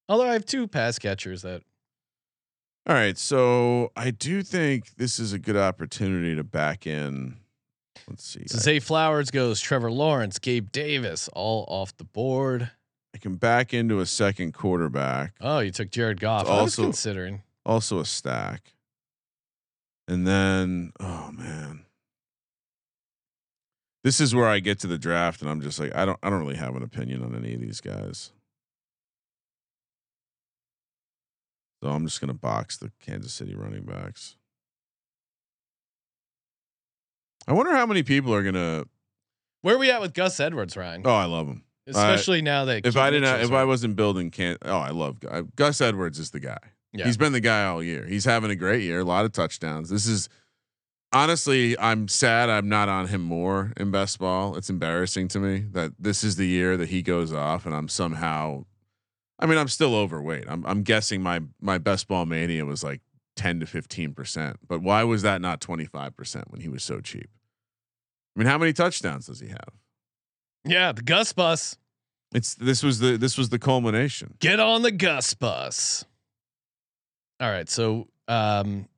Although 0.08 0.28
I 0.28 0.32
have 0.34 0.44
two 0.44 0.68
pass 0.68 0.98
catchers 0.98 1.42
that 1.42 1.62
All 2.86 2.94
right, 2.94 3.16
so 3.16 3.90
I 3.96 4.10
do 4.10 4.42
think 4.42 4.96
this 4.96 5.18
is 5.18 5.32
a 5.32 5.38
good 5.38 5.56
opportunity 5.56 6.34
to 6.34 6.44
back 6.44 6.86
in. 6.86 7.36
Let's 8.08 8.24
see. 8.24 8.46
so 8.46 8.58
Zay 8.58 8.80
Flowers 8.80 9.30
goes, 9.30 9.60
Trevor 9.60 9.90
Lawrence, 9.90 10.38
Gabe 10.38 10.70
Davis, 10.70 11.28
all 11.32 11.64
off 11.68 11.96
the 11.96 12.04
board. 12.04 12.70
I 13.14 13.18
can 13.18 13.36
back 13.36 13.72
into 13.72 14.00
a 14.00 14.06
second 14.06 14.52
quarterback, 14.54 15.34
Oh, 15.40 15.60
you 15.60 15.70
took 15.70 15.90
Jared 15.90 16.20
Goff. 16.20 16.42
It's 16.42 16.50
I 16.50 16.54
was 16.54 16.60
also- 16.78 16.82
considering. 16.82 17.42
also 17.64 18.00
a 18.00 18.04
stack, 18.04 18.74
and 20.08 20.26
then 20.26 20.92
oh 21.00 21.30
man, 21.32 21.86
this 24.02 24.20
is 24.20 24.34
where 24.34 24.48
I 24.48 24.58
get 24.58 24.80
to 24.80 24.86
the 24.88 24.98
draft, 24.98 25.40
and 25.42 25.50
I'm 25.50 25.60
just 25.62 25.78
like, 25.78 25.94
I 25.94 26.04
don't, 26.04 26.18
I 26.22 26.28
don't 26.28 26.40
really 26.40 26.56
have 26.56 26.74
an 26.76 26.82
opinion 26.82 27.22
on 27.22 27.34
any 27.36 27.54
of 27.54 27.60
these 27.60 27.80
guys. 27.80 28.32
So 31.82 31.90
I'm 31.90 32.04
just 32.06 32.20
gonna 32.20 32.34
box 32.34 32.76
the 32.76 32.90
Kansas 33.00 33.32
City 33.32 33.54
running 33.54 33.84
backs. 33.84 34.36
I 37.46 37.52
wonder 37.52 37.72
how 37.76 37.86
many 37.86 38.02
people 38.02 38.34
are 38.34 38.42
gonna. 38.42 38.84
Where 39.62 39.76
are 39.76 39.78
we 39.78 39.90
at 39.90 40.00
with 40.00 40.14
Gus 40.14 40.40
Edwards, 40.40 40.76
Ryan? 40.76 41.02
Oh, 41.04 41.14
I 41.14 41.24
love 41.26 41.46
him. 41.46 41.62
Especially 41.87 42.43
now 42.43 42.64
that 42.64 42.87
If 42.87 42.97
I 42.97 43.11
didn't, 43.11 43.41
if 43.43 43.53
I 43.53 43.64
wasn't 43.64 43.97
building, 43.97 44.30
can 44.30 44.57
oh, 44.62 44.78
I 44.78 44.91
love 44.91 45.20
Gu- 45.20 45.49
Gus 45.57 45.80
Edwards 45.80 46.18
is 46.18 46.30
the 46.30 46.41
guy. 46.41 46.59
yeah. 46.93 47.05
He's 47.05 47.16
been 47.16 47.32
the 47.32 47.41
guy 47.41 47.64
all 47.64 47.82
year. 47.82 48.07
He's 48.07 48.24
having 48.24 48.51
a 48.51 48.57
great 48.57 48.82
year, 48.82 49.01
a 49.01 49.05
lot 49.05 49.24
of 49.24 49.32
touchdowns. 49.32 49.91
This 49.91 50.07
is 50.07 50.28
honestly, 51.12 51.78
I'm 51.78 52.09
sad 52.09 52.49
I'm 52.49 52.68
not 52.68 52.89
on 52.89 53.09
him 53.09 53.20
more 53.20 53.72
in 53.76 53.91
best 53.91 54.18
ball. 54.18 54.57
It's 54.57 54.70
embarrassing 54.70 55.28
to 55.28 55.41
me 55.41 55.66
that 55.72 55.93
this 55.99 56.24
is 56.24 56.37
the 56.37 56.47
year 56.47 56.76
that 56.76 56.89
he 56.89 57.03
goes 57.03 57.32
off 57.32 57.66
and 57.66 57.74
I'm 57.74 57.89
somehow 57.89 58.64
I 59.39 59.47
mean, 59.47 59.59
I'm 59.59 59.68
still 59.68 59.95
overweight. 59.95 60.45
I'm 60.49 60.64
I'm 60.64 60.82
guessing 60.82 61.22
my 61.22 61.41
my 61.61 61.78
best 61.78 62.09
ball 62.09 62.24
mania 62.24 62.64
was 62.64 62.82
like 62.82 63.01
10 63.37 63.61
to 63.61 63.66
15%. 63.66 64.57
But 64.66 64.80
why 64.80 65.03
was 65.05 65.22
that 65.22 65.41
not 65.41 65.61
25% 65.61 66.45
when 66.51 66.61
he 66.61 66.68
was 66.68 66.82
so 66.82 67.01
cheap? 67.01 67.28
I 68.35 68.39
mean, 68.39 68.47
how 68.47 68.59
many 68.59 68.72
touchdowns 68.72 69.26
does 69.26 69.41
he 69.41 69.49
have? 69.49 69.70
Yeah, 70.64 70.92
the 70.92 71.02
Gus 71.02 71.32
bus. 71.32 71.76
It's 72.34 72.54
this 72.54 72.82
was 72.82 72.98
the 72.98 73.16
this 73.16 73.38
was 73.38 73.50
the 73.50 73.58
culmination. 73.58 74.34
Get 74.40 74.60
on 74.60 74.82
the 74.82 74.90
Gus 74.90 75.34
bus. 75.34 76.04
All 77.40 77.50
right, 77.50 77.68
so 77.68 78.08
um 78.28 78.88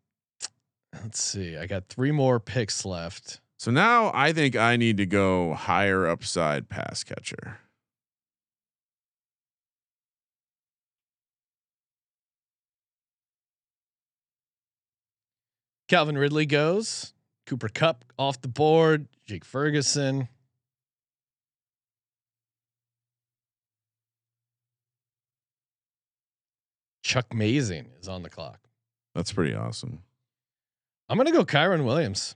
let's 1.03 1.23
see. 1.23 1.57
I 1.57 1.67
got 1.67 1.89
three 1.89 2.13
more 2.13 2.41
picks 2.41 2.85
left. 2.85 3.41
So 3.59 3.71
now 3.71 4.11
I 4.15 4.33
think 4.33 4.57
I 4.57 4.77
need 4.77 4.97
to 4.99 5.07
go 5.07 5.55
higher 5.55 6.07
upside 6.07 6.69
pass 6.69 7.05
catcher. 7.05 7.59
Calvin 15.89 16.19
Ridley 16.19 16.47
goes. 16.47 17.13
Cooper 17.47 17.69
Kupp 17.69 18.05
off 18.19 18.41
the 18.41 18.49
board. 18.49 19.07
Jake 19.25 19.45
Ferguson. 19.45 20.29
Chuck 27.07 27.33
Mazing 27.33 27.93
is 28.01 28.09
on 28.09 28.25
the 28.25 28.29
clock. 28.29 28.59
That's 29.15 29.33
pretty 29.33 29.55
awesome. 29.55 30.03
I'm 31.09 31.17
gonna 31.17 31.31
go 31.31 31.45
Kyren 31.45 31.85
Williams. 31.85 32.35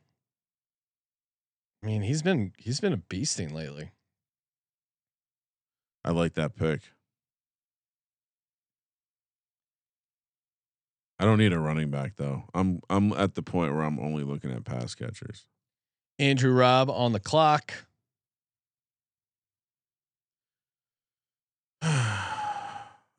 I 1.83 1.87
mean, 1.87 2.03
he's 2.03 2.23
been 2.23 2.53
he's 2.57 2.79
been 2.79 2.93
a 2.93 2.97
beasting 2.97 3.53
lately. 3.53 3.91
I 6.05 6.13
like 6.13 6.35
that 6.35 6.55
pick. 6.55 6.83
I 11.19 11.25
don't 11.25 11.39
need 11.39 11.53
a 11.53 11.59
running 11.59 11.91
back 11.91 12.13
though. 12.15 12.45
I'm 12.55 12.81
I'm 12.89 13.13
at 13.15 13.35
the 13.35 13.43
point 13.43 13.75
where 13.75 13.83
I'm 13.83 13.99
only 13.99 14.23
looking 14.23 14.53
at 14.53 14.65
pass 14.65 14.95
catchers. 14.95 15.47
Andrew 16.21 16.53
Robb 16.53 16.89
on 16.91 17.13
the 17.13 17.19
clock. 17.19 17.75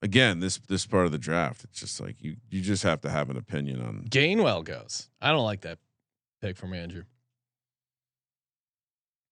Again, 0.04 0.40
this 0.40 0.58
this 0.68 0.86
part 0.86 1.06
of 1.06 1.12
the 1.12 1.20
draft, 1.20 1.64
it's 1.64 1.80
just 1.80 2.02
like 2.02 2.16
you 2.22 2.38
you 2.50 2.62
just 2.62 2.84
have 2.84 3.02
to 3.02 3.10
have 3.10 3.30
an 3.30 3.38
opinion 3.38 3.82
on. 3.82 4.06
Gainwell 4.10 4.64
goes. 4.64 5.10
I 5.22 5.32
don't 5.32 5.44
like 5.44 5.62
that 5.62 5.78
pick 6.42 6.58
from 6.58 6.74
Andrew. 6.74 7.04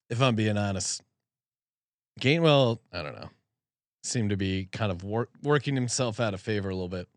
If 0.09 0.21
I'm 0.21 0.35
being 0.35 0.57
honest, 0.57 1.01
Gainwell, 2.19 2.79
I 2.93 3.01
don't 3.01 3.15
know, 3.15 3.29
seemed 4.03 4.29
to 4.29 4.37
be 4.37 4.67
kind 4.71 4.91
of 4.91 5.03
work, 5.03 5.29
working 5.41 5.75
himself 5.75 6.19
out 6.19 6.33
of 6.33 6.41
favor 6.41 6.69
a 6.69 6.73
little 6.73 6.89
bit. 6.89 7.07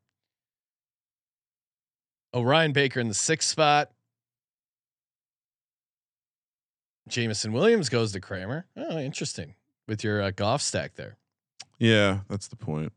Orion 2.34 2.72
Baker 2.72 3.00
in 3.00 3.08
the 3.08 3.14
sixth 3.14 3.50
spot. 3.50 3.90
Jameson 7.08 7.52
Williams 7.52 7.88
goes 7.88 8.12
to 8.12 8.20
Kramer. 8.20 8.66
Oh, 8.76 8.98
interesting. 8.98 9.54
With 9.88 10.04
your 10.04 10.22
uh, 10.22 10.30
Goff 10.30 10.62
stack 10.62 10.94
there. 10.94 11.16
Yeah, 11.78 12.20
that's 12.28 12.48
the 12.48 12.56
point. 12.56 12.92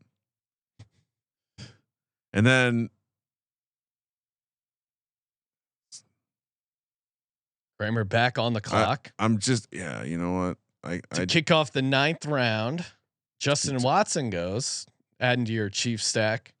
And 2.36 2.46
then 2.46 2.90
Kramer 7.80 8.04
back 8.04 8.38
on 8.38 8.52
the 8.52 8.60
clock 8.60 9.10
I'm 9.18 9.38
just 9.38 9.68
yeah, 9.72 10.02
you 10.04 10.18
know 10.18 10.32
what? 10.32 10.58
I 10.84 11.00
to 11.14 11.22
I 11.22 11.26
kick 11.26 11.50
off 11.50 11.72
the 11.72 11.82
ninth 11.82 12.26
round. 12.26 12.84
Justin 13.40 13.82
Watson 13.82 14.30
goes, 14.30 14.86
adding 15.18 15.44
to 15.46 15.52
your 15.52 15.68
chief 15.68 16.02
stack. 16.02 16.52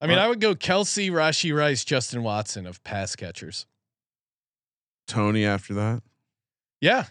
I 0.00 0.06
mean, 0.06 0.16
Well- 0.16 0.26
I 0.26 0.28
would 0.28 0.40
go 0.40 0.54
Kelce, 0.54 1.10
Rashee 1.10 1.56
Rice, 1.56 1.84
Justin 1.84 2.22
Watson 2.22 2.66
of 2.66 2.82
pass 2.84 3.16
catchers. 3.16 3.66
Tony 5.06 5.44
after 5.44 5.74
that. 5.74 6.02
Yeah. 6.80 7.06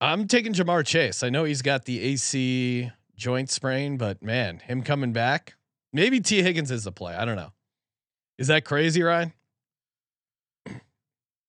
I'm 0.00 0.26
taking 0.28 0.52
Ja'Marr 0.52 0.86
Chase. 0.86 1.22
I 1.22 1.28
know 1.30 1.44
he's 1.44 1.62
got 1.62 1.84
the 1.84 2.00
AC 2.00 2.90
joint 3.16 3.50
sprain, 3.50 3.96
but 3.98 4.22
man, 4.22 4.60
him 4.60 4.82
coming 4.82 5.12
back. 5.12 5.54
Maybe 5.98 6.20
Tee 6.20 6.44
Higgins 6.44 6.70
is 6.70 6.84
the 6.84 6.92
play. 6.92 7.16
I 7.16 7.24
don't 7.24 7.34
know. 7.34 7.50
Is 8.38 8.46
that 8.46 8.64
crazy, 8.64 9.02
Ryan? 9.02 9.32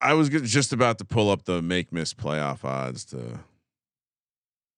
I 0.01 0.15
was 0.15 0.29
just 0.29 0.73
about 0.73 0.97
to 0.97 1.05
pull 1.05 1.29
up 1.29 1.45
the 1.45 1.61
make 1.61 1.93
miss 1.93 2.15
playoff 2.15 2.65
odds 2.65 3.05
to 3.05 3.41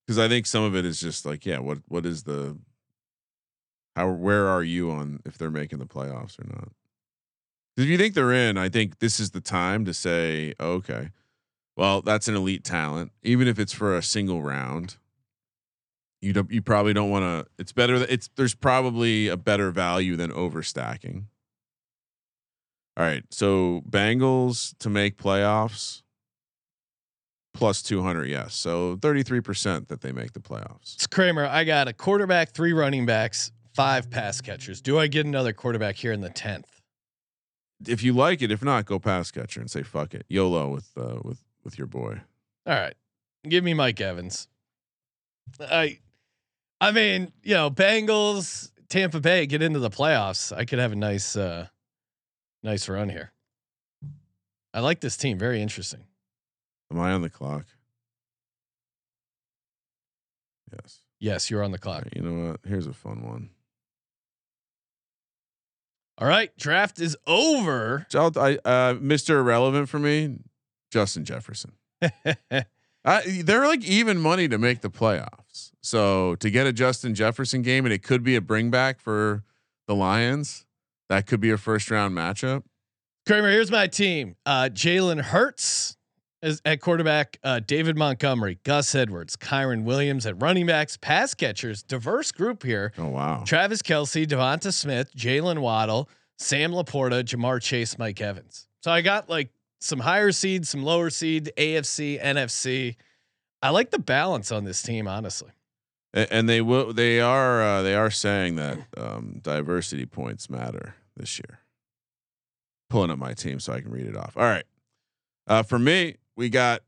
because 0.05 0.19
I 0.19 0.27
think 0.27 0.45
some 0.45 0.63
of 0.63 0.75
it 0.75 0.83
is 0.83 0.99
just 0.99 1.25
like, 1.25 1.45
yeah, 1.45 1.59
what 1.59 1.77
what 1.87 2.05
is 2.05 2.23
the 2.23 2.57
how 3.95 4.09
where 4.09 4.49
are 4.49 4.61
you 4.61 4.91
on 4.91 5.21
if 5.25 5.37
they're 5.37 5.49
making 5.49 5.79
the 5.79 5.85
playoffs 5.85 6.37
or 6.37 6.49
not? 6.53 6.73
If 7.77 7.85
you 7.85 7.97
think 7.97 8.13
they're 8.13 8.33
in, 8.33 8.57
I 8.57 8.67
think 8.67 8.99
this 8.99 9.21
is 9.21 9.31
the 9.31 9.39
time 9.39 9.85
to 9.85 9.93
say, 9.93 10.53
okay, 10.59 11.11
Well, 11.77 12.01
that's 12.01 12.27
an 12.27 12.35
elite 12.35 12.65
talent, 12.65 13.13
even 13.23 13.47
if 13.47 13.57
it's 13.57 13.71
for 13.73 13.95
a 13.95 14.03
single 14.03 14.41
round. 14.41 14.97
You 16.21 16.33
don't. 16.33 16.51
You 16.51 16.61
probably 16.61 16.93
don't 16.93 17.09
want 17.09 17.23
to. 17.23 17.51
It's 17.57 17.71
better. 17.71 17.97
that 17.99 18.11
It's 18.11 18.29
there's 18.35 18.53
probably 18.53 19.27
a 19.27 19.37
better 19.37 19.71
value 19.71 20.15
than 20.15 20.31
overstacking. 20.31 21.25
All 22.97 23.05
right, 23.05 23.23
so 23.31 23.81
Bengals 23.89 24.75
to 24.79 24.89
make 24.89 25.17
playoffs 25.17 26.03
plus 27.53 27.81
two 27.81 28.03
hundred. 28.03 28.27
Yes, 28.27 28.53
so 28.53 28.97
thirty 29.01 29.23
three 29.23 29.41
percent 29.41 29.87
that 29.87 30.01
they 30.01 30.11
make 30.11 30.33
the 30.33 30.39
playoffs. 30.39 30.95
It's 30.95 31.07
Kramer. 31.07 31.45
I 31.45 31.63
got 31.63 31.87
a 31.87 31.93
quarterback, 31.93 32.53
three 32.53 32.73
running 32.73 33.05
backs, 33.05 33.51
five 33.73 34.11
pass 34.11 34.41
catchers. 34.41 34.81
Do 34.81 34.99
I 34.99 35.07
get 35.07 35.25
another 35.25 35.53
quarterback 35.53 35.95
here 35.95 36.11
in 36.11 36.21
the 36.21 36.29
tenth? 36.29 36.81
If 37.87 38.03
you 38.03 38.13
like 38.13 38.43
it, 38.43 38.51
if 38.51 38.61
not, 38.63 38.85
go 38.85 38.99
pass 38.99 39.31
catcher 39.31 39.59
and 39.59 39.71
say 39.71 39.81
fuck 39.81 40.13
it, 40.13 40.25
YOLO 40.29 40.69
with 40.69 40.89
uh, 40.95 41.19
with 41.23 41.41
with 41.63 41.77
your 41.79 41.87
boy. 41.87 42.21
All 42.67 42.75
right, 42.75 42.93
give 43.47 43.63
me 43.63 43.73
Mike 43.73 43.99
Evans. 43.99 44.47
I, 45.59 45.97
I 46.81 46.91
mean, 46.91 47.31
you 47.43 47.53
know, 47.53 47.69
Bengals, 47.69 48.71
Tampa 48.89 49.19
Bay 49.19 49.45
get 49.45 49.61
into 49.61 49.77
the 49.77 49.91
playoffs. 49.91 50.51
I 50.55 50.65
could 50.65 50.79
have 50.79 50.91
a 50.91 50.95
nice, 50.95 51.35
uh, 51.35 51.67
nice 52.63 52.89
run 52.89 53.07
here. 53.07 53.31
I 54.73 54.79
like 54.79 54.99
this 54.99 55.15
team. 55.15 55.37
Very 55.37 55.61
interesting. 55.61 56.05
Am 56.91 56.99
I 56.99 57.11
on 57.11 57.21
the 57.21 57.29
clock? 57.29 57.67
Yes. 60.73 61.01
Yes, 61.19 61.51
you're 61.51 61.63
on 61.63 61.71
the 61.71 61.77
clock. 61.77 62.03
right, 62.03 62.13
you 62.15 62.23
know 62.23 62.49
what? 62.49 62.61
Here's 62.65 62.87
a 62.87 62.93
fun 62.93 63.27
one. 63.27 63.51
All 66.17 66.27
right, 66.27 66.55
draft 66.57 66.99
is 66.99 67.15
over. 67.27 68.07
So 68.09 68.31
I, 68.35 68.55
uh, 68.65 68.93
Mr. 68.95 69.39
Irrelevant 69.39 69.87
for 69.87 69.99
me, 69.99 70.39
Justin 70.91 71.25
Jefferson. 71.25 71.73
I, 73.05 73.41
they're 73.43 73.67
like 73.67 73.83
even 73.83 74.19
money 74.19 74.47
to 74.47 74.57
make 74.57 74.81
the 74.81 74.89
playoffs. 74.89 75.70
So 75.81 76.35
to 76.35 76.49
get 76.49 76.67
a 76.67 76.73
Justin 76.73 77.15
Jefferson 77.15 77.61
game, 77.61 77.85
and 77.85 77.93
it 77.93 78.03
could 78.03 78.23
be 78.23 78.35
a 78.35 78.41
bring 78.41 78.69
back 78.69 78.99
for 78.99 79.43
the 79.87 79.95
Lions. 79.95 80.65
That 81.09 81.27
could 81.27 81.41
be 81.41 81.51
a 81.51 81.57
first 81.57 81.91
round 81.91 82.15
matchup. 82.15 82.63
Kramer, 83.27 83.51
here's 83.51 83.71
my 83.71 83.87
team. 83.87 84.35
Uh, 84.45 84.69
Jalen 84.71 85.21
Hurts 85.21 85.97
is 86.41 86.61
at 86.65 86.81
quarterback. 86.81 87.37
Uh, 87.43 87.59
David 87.59 87.97
Montgomery, 87.97 88.59
Gus 88.63 88.95
Edwards, 88.95 89.35
Kyren 89.35 89.83
Williams 89.83 90.25
at 90.25 90.41
running 90.41 90.65
backs. 90.65 90.97
Pass 90.97 91.33
catchers, 91.33 91.83
diverse 91.83 92.31
group 92.31 92.63
here. 92.63 92.93
Oh 92.97 93.09
wow. 93.09 93.43
Travis 93.45 93.81
Kelce, 93.81 94.25
Devonta 94.25 94.73
Smith, 94.73 95.13
Jalen 95.15 95.59
Waddle, 95.59 96.09
Sam 96.37 96.71
LaPorta, 96.71 97.23
Ja'Marr 97.23 97.61
Chase, 97.61 97.97
Mike 97.97 98.19
Evans. 98.21 98.67
So 98.81 98.91
I 98.91 99.01
got 99.01 99.29
like 99.29 99.49
some 99.79 99.99
higher 99.99 100.31
seed, 100.31 100.65
some 100.65 100.83
lower 100.83 101.09
seed, 101.09 101.51
AFC, 101.57 102.21
NFC. 102.21 102.95
I 103.61 103.69
like 103.69 103.91
the 103.91 103.99
balance 103.99 104.51
on 104.51 104.63
this 104.63 104.81
team, 104.81 105.07
honestly. 105.07 105.51
And 106.13 106.49
they 106.49 106.61
will. 106.61 106.91
They 106.93 107.21
are. 107.21 107.61
Uh, 107.61 107.81
they 107.81 107.95
are 107.95 108.11
saying 108.11 108.55
that 108.57 108.79
um, 108.97 109.39
diversity 109.41 110.05
points 110.05 110.49
matter 110.49 110.95
this 111.15 111.39
year. 111.39 111.59
Pulling 112.89 113.11
up 113.11 113.17
my 113.17 113.33
team 113.33 113.59
so 113.61 113.71
I 113.71 113.79
can 113.79 113.91
read 113.91 114.05
it 114.05 114.17
off. 114.17 114.35
All 114.35 114.43
right. 114.43 114.65
Uh, 115.47 115.63
for 115.63 115.79
me, 115.79 116.17
we 116.35 116.49
got 116.49 116.81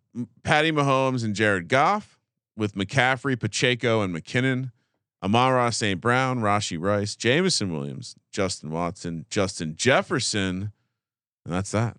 Patty 0.44 0.72
Mahomes 0.72 1.24
and 1.24 1.34
Jared 1.34 1.70
Goff 1.70 2.20
with 2.58 2.76
McCaffrey, 2.76 3.40
Pacheco, 3.40 4.02
and 4.02 4.14
McKinnon. 4.14 4.72
Amon-Ra 5.24 5.70
St. 5.70 6.02
Brown, 6.02 6.42
Rashee 6.42 6.78
Rice, 6.78 7.16
Jameson 7.16 7.72
Williams, 7.72 8.16
Justin 8.30 8.72
Watson, 8.72 9.26
Justin 9.30 9.76
Jefferson, 9.78 10.74
and 11.46 11.54
that's 11.54 11.72
that. 11.72 11.96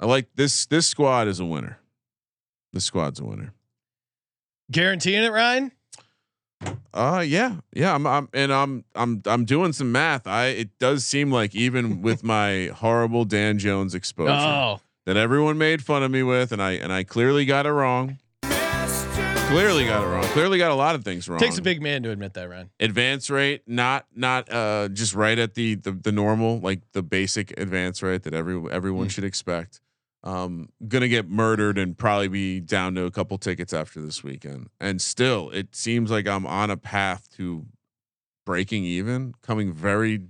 I 0.00 0.06
like 0.06 0.28
this. 0.36 0.64
This 0.64 0.86
squad 0.86 1.28
is 1.28 1.38
a 1.38 1.44
winner. 1.44 1.78
This 2.72 2.84
squad's 2.84 3.20
a 3.20 3.24
winner. 3.24 3.52
Guaranteeing 4.70 5.22
it, 5.22 5.32
Ryan? 5.32 5.70
Uh 6.94 7.24
yeah. 7.26 7.56
Yeah, 7.72 7.94
I'm 7.94 8.06
I'm 8.06 8.28
and 8.34 8.52
I'm 8.52 8.84
I'm 8.94 9.22
I'm 9.26 9.44
doing 9.44 9.72
some 9.72 9.90
math. 9.92 10.26
I 10.26 10.46
it 10.48 10.78
does 10.78 11.04
seem 11.04 11.30
like 11.32 11.54
even 11.54 12.02
with 12.02 12.22
my 12.36 12.66
horrible 12.74 13.24
Dan 13.24 13.58
Jones 13.58 13.94
exposure 13.94 14.32
Oh, 14.32 14.80
that 15.06 15.16
everyone 15.16 15.56
made 15.58 15.82
fun 15.82 16.02
of 16.02 16.10
me 16.10 16.22
with 16.22 16.52
and 16.52 16.62
I 16.62 16.72
and 16.72 16.92
I 16.92 17.02
clearly 17.04 17.44
got 17.46 17.64
it 17.66 17.72
wrong. 17.72 18.18
Clearly 19.48 19.84
got 19.84 20.02
it 20.02 20.06
wrong. 20.06 20.22
Clearly 20.32 20.56
got 20.56 20.70
a 20.70 20.74
lot 20.74 20.94
of 20.94 21.04
things 21.04 21.28
wrong. 21.28 21.38
takes 21.38 21.58
a 21.58 21.62
big 21.62 21.82
man 21.82 22.02
to 22.04 22.10
admit 22.10 22.32
that, 22.34 22.48
Ryan. 22.48 22.70
advance 22.80 23.28
rate 23.28 23.62
not 23.66 24.06
not 24.14 24.50
uh 24.50 24.88
just 24.88 25.14
right 25.14 25.38
at 25.38 25.54
the 25.54 25.74
the, 25.74 25.92
the 25.92 26.10
normal 26.12 26.58
like 26.60 26.80
the 26.92 27.02
basic 27.02 27.58
advance 27.60 28.02
rate 28.02 28.22
that 28.22 28.32
every 28.34 28.62
everyone 28.70 29.08
Mm. 29.08 29.10
should 29.10 29.24
expect 29.24 29.80
um 30.24 30.68
gonna 30.88 31.08
get 31.08 31.28
murdered 31.28 31.76
and 31.78 31.98
probably 31.98 32.28
be 32.28 32.60
down 32.60 32.94
to 32.94 33.04
a 33.04 33.10
couple 33.10 33.36
tickets 33.38 33.72
after 33.72 34.00
this 34.00 34.22
weekend 34.22 34.68
and 34.80 35.00
still 35.02 35.50
it 35.50 35.74
seems 35.74 36.10
like 36.10 36.28
i'm 36.28 36.46
on 36.46 36.70
a 36.70 36.76
path 36.76 37.28
to 37.36 37.66
breaking 38.46 38.84
even 38.84 39.34
coming 39.42 39.72
very 39.72 40.22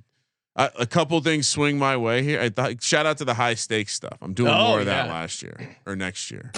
uh, 0.56 0.68
a 0.78 0.86
couple 0.86 1.20
things 1.20 1.46
swing 1.46 1.78
my 1.78 1.96
way 1.96 2.22
here 2.22 2.40
i 2.40 2.48
thought 2.48 2.82
shout 2.82 3.04
out 3.06 3.18
to 3.18 3.24
the 3.24 3.34
high 3.34 3.54
stakes 3.54 3.92
stuff 3.94 4.16
i'm 4.22 4.32
doing 4.34 4.52
Oh, 4.52 4.68
more 4.68 4.80
of 4.80 4.86
that 4.86 5.08
last 5.08 5.42
year 5.42 5.76
or 5.86 5.94
next 5.96 6.30
year 6.30 6.50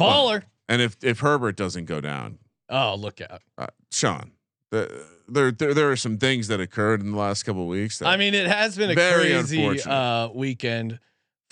Baller. 0.00 0.42
and 0.68 0.80
if 0.82 0.96
if 1.02 1.20
herbert 1.20 1.56
doesn't 1.56 1.84
go 1.86 2.00
down 2.00 2.38
Oh, 2.74 2.94
look 2.94 3.20
out. 3.20 3.42
uh, 3.58 3.66
Sean, 3.90 4.30
the, 4.70 5.04
there, 5.28 5.50
there 5.52 5.74
there 5.74 5.90
are 5.90 5.96
some 5.96 6.16
things 6.16 6.48
that 6.48 6.58
occurred 6.58 7.02
in 7.02 7.10
the 7.10 7.18
last 7.18 7.42
couple 7.42 7.60
of 7.64 7.68
weeks. 7.68 7.98
That 7.98 8.06
I 8.08 8.16
mean, 8.16 8.32
it 8.32 8.46
has 8.46 8.78
been 8.78 8.88
a 8.90 8.94
Very 8.94 9.28
crazy 9.32 9.82
uh, 9.82 10.28
weekend 10.34 10.98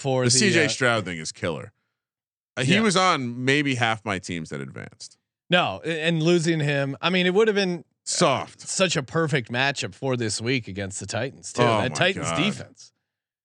for 0.00 0.24
the, 0.24 0.30
the, 0.30 0.50
CJ 0.50 0.64
uh, 0.64 0.68
Stroud 0.68 1.04
thing 1.04 1.18
is 1.18 1.30
killer. 1.32 1.72
Uh, 2.56 2.62
he 2.64 2.74
Yeah. 2.74 2.80
was 2.80 2.96
on 2.96 3.44
maybe 3.44 3.76
half 3.76 4.04
my 4.04 4.18
teams 4.18 4.48
that 4.50 4.60
advanced. 4.60 5.16
No, 5.50 5.80
and 5.84 6.22
losing 6.22 6.60
him. 6.60 6.96
I 7.00 7.10
mean, 7.10 7.26
it 7.26 7.34
would 7.34 7.48
have 7.48 7.54
been 7.56 7.84
Soft 8.04 8.62
such 8.62 8.96
a 8.96 9.02
perfect 9.02 9.52
matchup 9.52 9.94
for 9.94 10.16
this 10.16 10.40
week 10.40 10.66
against 10.68 10.98
the 11.00 11.06
Titans 11.06 11.52
too. 11.52 11.62
Oh 11.62 11.80
that 11.82 11.94
Titans 11.94 12.30
God. 12.30 12.36
defense. 12.42 12.92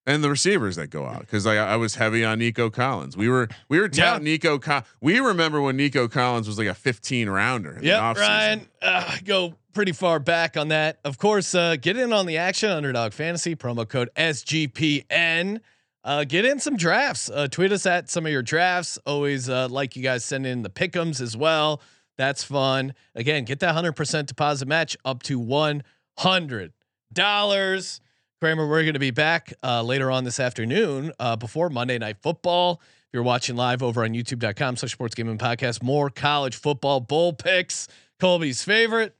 and 0.07 0.23
the 0.23 0.29
receivers 0.29 0.75
that 0.77 0.87
go 0.89 1.05
out 1.05 1.19
because 1.21 1.45
I, 1.45 1.55
I 1.57 1.75
was 1.75 1.95
heavy 1.95 2.23
on 2.23 2.39
Nico 2.39 2.69
Collins. 2.71 3.15
We 3.17 3.27
were 3.29 3.47
we 3.69 3.79
were 3.79 3.89
touting 3.89 4.23
Nico. 4.23 4.57
Co- 4.57 4.81
we 5.01 5.19
remember 5.19 5.61
when 5.61 5.75
Nico 5.77 6.07
Collins 6.07 6.47
was 6.47 6.57
like 6.57 6.67
a 6.67 6.73
15 6.73 7.29
rounder. 7.29 7.71
in 7.73 7.81
the 7.81 7.87
Yep, 7.87 8.01
offseason. 8.01 8.17
Ryan, 8.17 8.67
uh, 8.81 9.17
go 9.25 9.53
pretty 9.73 9.91
far 9.91 10.19
back 10.19 10.57
on 10.57 10.69
that. 10.69 10.99
Of 11.03 11.17
course, 11.19 11.53
uh, 11.53 11.75
get 11.75 11.97
in 11.97 12.13
on 12.13 12.25
the 12.25 12.37
action. 12.37 12.69
Underdog 12.71 13.13
Fantasy 13.13 13.55
promo 13.55 13.87
code 13.87 14.09
SGPN. 14.15 15.59
Uh, 16.05 16.23
get 16.23 16.45
in 16.45 16.59
some 16.59 16.77
drafts. 16.77 17.31
Uh, 17.31 17.47
tweet 17.47 17.71
us 17.71 17.87
at 17.87 18.11
some 18.11 18.27
of 18.27 18.31
your 18.31 18.43
drafts. 18.43 18.99
Always 19.07 19.49
uh, 19.49 19.67
like 19.69 19.95
you 19.95 20.03
guys 20.03 20.23
send 20.23 20.45
in 20.45 20.61
the 20.61 20.69
pickums 20.69 21.19
as 21.19 21.35
well. 21.35 21.81
That's 22.15 22.43
fun. 22.43 22.93
Again, 23.15 23.43
get 23.43 23.59
that 23.61 23.73
hundred 23.73 23.93
percent 23.93 24.27
deposit 24.27 24.67
match 24.67 24.95
up 25.03 25.23
to 25.23 25.39
one 25.39 25.81
hundred 26.19 26.73
dollars. 27.11 28.01
Kramer, 28.39 28.67
we're 28.67 28.83
going 28.83 28.93
to 28.93 28.99
be 28.99 29.11
back 29.11 29.53
uh, 29.63 29.81
later 29.81 30.11
on 30.11 30.23
this 30.23 30.39
afternoon 30.39 31.11
uh, 31.19 31.35
before 31.35 31.69
Monday 31.69 31.97
Night 31.97 32.17
Football. 32.21 32.79
If 32.81 33.13
you're 33.13 33.23
watching 33.23 33.55
live 33.55 33.81
over 33.81 34.03
on 34.03 34.11
youtube.com 34.11 34.75
slash 34.75 34.91
sports 34.91 35.15
gambling 35.15 35.39
podcast, 35.39 35.81
more 35.81 36.11
college 36.11 36.55
football 36.55 36.99
bowl 36.99 37.33
picks. 37.33 37.87
Colby's 38.19 38.63
favorite. 38.63 39.15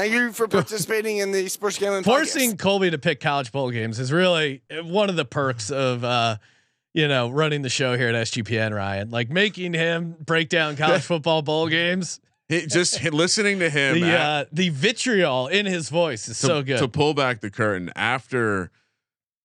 Thank 0.00 0.14
you 0.14 0.32
for 0.32 0.48
participating 0.48 1.18
in 1.18 1.30
the 1.30 1.46
Sports 1.48 1.78
Gambling 1.78 2.04
Forcing 2.04 2.52
Podcast. 2.52 2.58
Colby 2.58 2.90
to 2.90 2.96
pick 2.96 3.20
college 3.20 3.52
bowl 3.52 3.70
games 3.70 3.98
is 3.98 4.10
really 4.10 4.62
one 4.82 5.10
of 5.10 5.16
the 5.16 5.26
perks 5.26 5.70
of, 5.70 6.02
uh, 6.02 6.38
you 6.94 7.06
know, 7.06 7.28
running 7.28 7.60
the 7.60 7.68
show 7.68 7.98
here 7.98 8.08
at 8.08 8.14
SGPN, 8.14 8.74
Ryan. 8.74 9.10
Like 9.10 9.28
making 9.28 9.74
him 9.74 10.16
break 10.24 10.48
down 10.48 10.76
college 10.76 11.02
football 11.10 11.42
bowl 11.42 11.68
games. 11.68 12.18
He- 12.48 12.66
just 12.66 13.12
listening 13.12 13.58
to 13.58 13.68
him. 13.68 14.00
The 14.00 14.06
at- 14.06 14.20
uh, 14.20 14.44
the 14.50 14.70
vitriol 14.70 15.48
in 15.48 15.66
his 15.66 15.90
voice 15.90 16.28
is 16.28 16.40
to, 16.40 16.46
so 16.46 16.62
good. 16.62 16.78
to 16.78 16.88
pull 16.88 17.12
back 17.12 17.42
the 17.42 17.50
curtain 17.50 17.92
after 17.94 18.70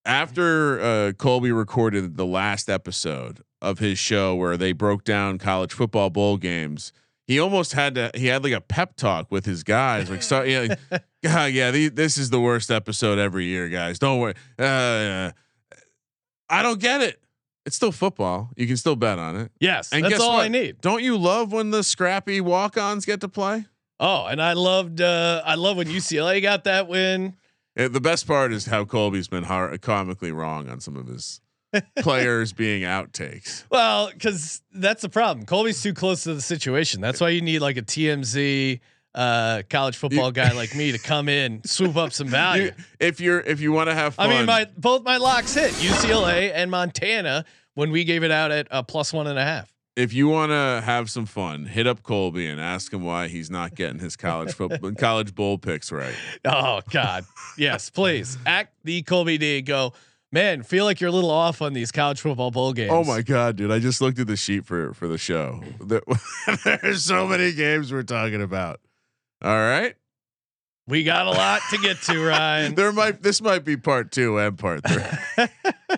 after 0.05 0.79
uh, 0.79 1.11
Colby 1.17 1.51
recorded 1.51 2.15
the 2.15 2.25
last 2.25 2.69
episode 2.69 3.41
of 3.61 3.79
his 3.79 3.99
show 3.99 4.33
where 4.33 4.55
they 4.55 4.71
broke 4.71 5.03
down 5.03 5.37
college 5.37 5.73
football 5.73 6.09
bowl 6.09 6.37
games. 6.37 6.93
He 7.27 7.39
almost 7.39 7.73
had 7.73 7.95
to. 7.95 8.11
He 8.13 8.27
had 8.27 8.43
like 8.43 8.53
a 8.53 8.61
pep 8.61 8.95
talk 8.95 9.31
with 9.31 9.45
his 9.45 9.63
guys. 9.63 10.09
Like, 10.09 10.21
so, 10.23 10.43
yeah, 10.43 10.75
God, 11.23 11.51
yeah. 11.51 11.71
The, 11.71 11.89
this 11.89 12.17
is 12.17 12.29
the 12.29 12.39
worst 12.39 12.69
episode 12.69 13.17
every 13.17 13.45
year, 13.45 13.67
guys. 13.69 13.97
Don't 13.99 14.19
worry. 14.19 14.35
Uh, 14.59 15.31
I 16.49 16.61
don't 16.61 16.79
get 16.79 17.01
it. 17.01 17.19
It's 17.65 17.75
still 17.75 17.91
football. 17.91 18.51
You 18.55 18.67
can 18.67 18.77
still 18.77 18.95
bet 18.95 19.17
on 19.17 19.35
it. 19.37 19.51
yes, 19.59 19.91
And 19.91 20.03
that's 20.03 20.13
guess 20.15 20.21
all 20.21 20.33
what? 20.33 20.45
I 20.45 20.49
need. 20.49 20.81
Don't 20.81 21.01
you 21.01 21.17
love 21.17 21.51
when 21.51 21.71
the 21.71 21.83
scrappy 21.83 22.39
walk-ons 22.41 23.05
get 23.05 23.21
to 23.21 23.27
play? 23.27 23.65
Oh, 23.99 24.25
and 24.27 24.39
I 24.41 24.53
loved 24.53 25.01
uh 25.01 25.41
I 25.43 25.55
love 25.55 25.77
when 25.77 25.87
UCLA 25.87 26.41
got 26.43 26.65
that 26.65 26.87
win. 26.87 27.35
The 27.75 28.01
best 28.01 28.27
part 28.27 28.53
is 28.53 28.67
how 28.67 28.85
Colby's 28.85 29.27
been 29.27 29.45
har 29.45 29.75
comically 29.79 30.31
wrong 30.31 30.69
on 30.69 30.79
some 30.79 30.95
of 30.95 31.07
his 31.07 31.41
players 31.99 32.53
being 32.53 32.83
outtakes. 32.83 33.63
Well, 33.69 34.09
because 34.11 34.61
that's 34.73 35.01
the 35.01 35.09
problem. 35.09 35.45
Colby's 35.45 35.81
too 35.81 35.93
close 35.93 36.23
to 36.23 36.33
the 36.33 36.41
situation. 36.41 37.01
That's 37.01 37.19
why 37.21 37.29
you 37.29 37.41
need 37.41 37.59
like 37.59 37.77
a 37.77 37.81
TMZ 37.81 38.79
uh 39.13 39.61
college 39.69 39.95
football 39.95 40.31
guy 40.31 40.51
like 40.51 40.75
me 40.75 40.91
to 40.91 40.97
come 41.13 41.29
in, 41.29 41.63
swoop 41.63 41.95
up 41.95 42.11
some 42.13 42.27
value. 42.27 42.63
You- 42.65 42.71
if 42.99 43.19
you're 43.21 43.39
if 43.39 43.61
you 43.61 43.71
want 43.71 43.89
to 43.89 43.95
have 43.95 44.15
fun. 44.15 44.29
I 44.29 44.33
mean, 44.37 44.45
my 44.45 44.67
both 44.77 45.03
my 45.03 45.17
locks 45.17 45.53
hit 45.53 45.71
UCLA 45.71 46.51
and 46.53 46.69
Montana 46.69 47.45
when 47.75 47.91
we 47.91 48.03
gave 48.03 48.23
it 48.23 48.31
out 48.31 48.51
at 48.51 48.67
a 48.71 48.83
plus 48.83 49.13
one 49.13 49.27
and 49.27 49.37
a 49.39 49.43
half. 49.43 49.71
if 49.97 50.13
you 50.13 50.27
want 50.27 50.51
to 50.51 50.81
have 50.85 51.09
some 51.09 51.25
fun, 51.25 51.65
hit 51.65 51.87
up 51.87 52.03
Colby 52.03 52.47
and 52.47 52.59
ask 52.59 52.91
him 52.93 53.03
why 53.03 53.27
he's 53.29 53.49
not 53.49 53.75
getting 53.75 53.99
his 53.99 54.15
college 54.17 54.53
football, 54.53 54.91
college 54.97 55.33
bowl 55.35 55.57
picks 55.57 55.91
right. 55.91 56.15
Oh 56.43 56.81
God, 56.89 57.23
yes, 57.57 57.89
please 57.89 58.37
act 58.45 58.73
the 58.83 59.01
Colby 59.03 59.37
D. 59.37 59.61
Go, 59.61 59.93
man. 60.35 60.61
Feel 60.61 60.85
like 60.85 61.01
you're 61.01 61.09
a 61.09 61.13
little 61.13 61.31
off 61.31 61.63
on 61.63 61.73
these 61.73 61.91
college 61.91 62.21
football 62.21 62.51
bowl 62.51 62.73
games. 62.73 62.91
Oh 62.93 63.03
my 63.03 63.23
god, 63.23 63.55
dude! 63.55 63.71
I 63.71 63.79
just 63.79 64.01
looked 64.01 64.19
at 64.19 64.27
the 64.27 64.35
sheet 64.35 64.65
for 64.65 64.93
for 64.93 65.07
the 65.07 65.17
show. 65.17 65.63
There's 66.63 67.03
so 67.03 67.25
many 67.25 67.53
games 67.53 67.91
we're 67.91 68.03
talking 68.03 68.43
about. 68.43 68.79
All 69.41 69.49
right, 69.57 69.95
we 70.87 71.03
got 71.03 71.25
a 71.25 71.31
lot 71.31 71.61
to 71.71 71.77
get 71.79 71.97
to, 72.03 72.23
Ryan. 72.27 72.75
there 72.75 72.91
might 72.91 73.23
this 73.23 73.41
might 73.41 73.65
be 73.65 73.77
part 73.77 74.11
two 74.11 74.37
and 74.37 74.57
part 74.57 74.81
three. 74.87 75.47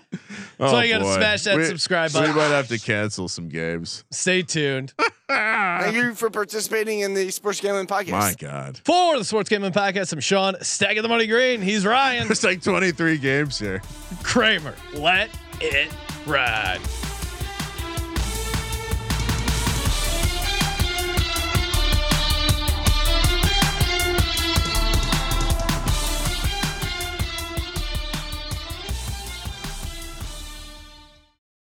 So 0.60 0.66
Oh, 0.66 0.80
you 0.80 0.92
gotta 0.92 1.04
boy. 1.04 1.16
smash 1.16 1.44
that 1.44 1.66
subscribe 1.68 2.10
so 2.10 2.20
button. 2.20 2.34
We 2.36 2.42
might 2.42 2.48
have 2.48 2.68
to 2.70 2.80
cancel 2.80 3.28
some 3.28 3.48
games. 3.48 4.04
Stay 4.10 4.42
tuned 4.42 4.92
Thank 5.30 5.96
you 5.96 6.16
for 6.16 6.32
participating 6.32 7.02
in 7.02 7.14
the 7.14 7.30
Sports 7.30 7.62
Gambling 7.62 7.86
Podcast. 7.86 8.10
My 8.12 8.34
god, 8.40 8.82
for 8.84 9.18
the 9.20 9.24
Sports 9.24 9.50
Gaming 9.50 9.72
Podcast. 9.72 10.14
I'm 10.14 10.20
Sean, 10.20 10.56
Stag 10.62 10.98
of 10.98 11.04
the 11.04 11.10
Money 11.10 11.28
Green. 11.28 11.62
He's 11.62 11.86
Ryan 11.86 12.28
there's 12.28 12.44
like 12.44 12.64
23 12.64 13.18
games 13.20 13.60
here. 13.60 13.82
Kramer. 14.24 14.74
Let 14.96 15.30
it 15.62 15.90
ride. 16.26 16.80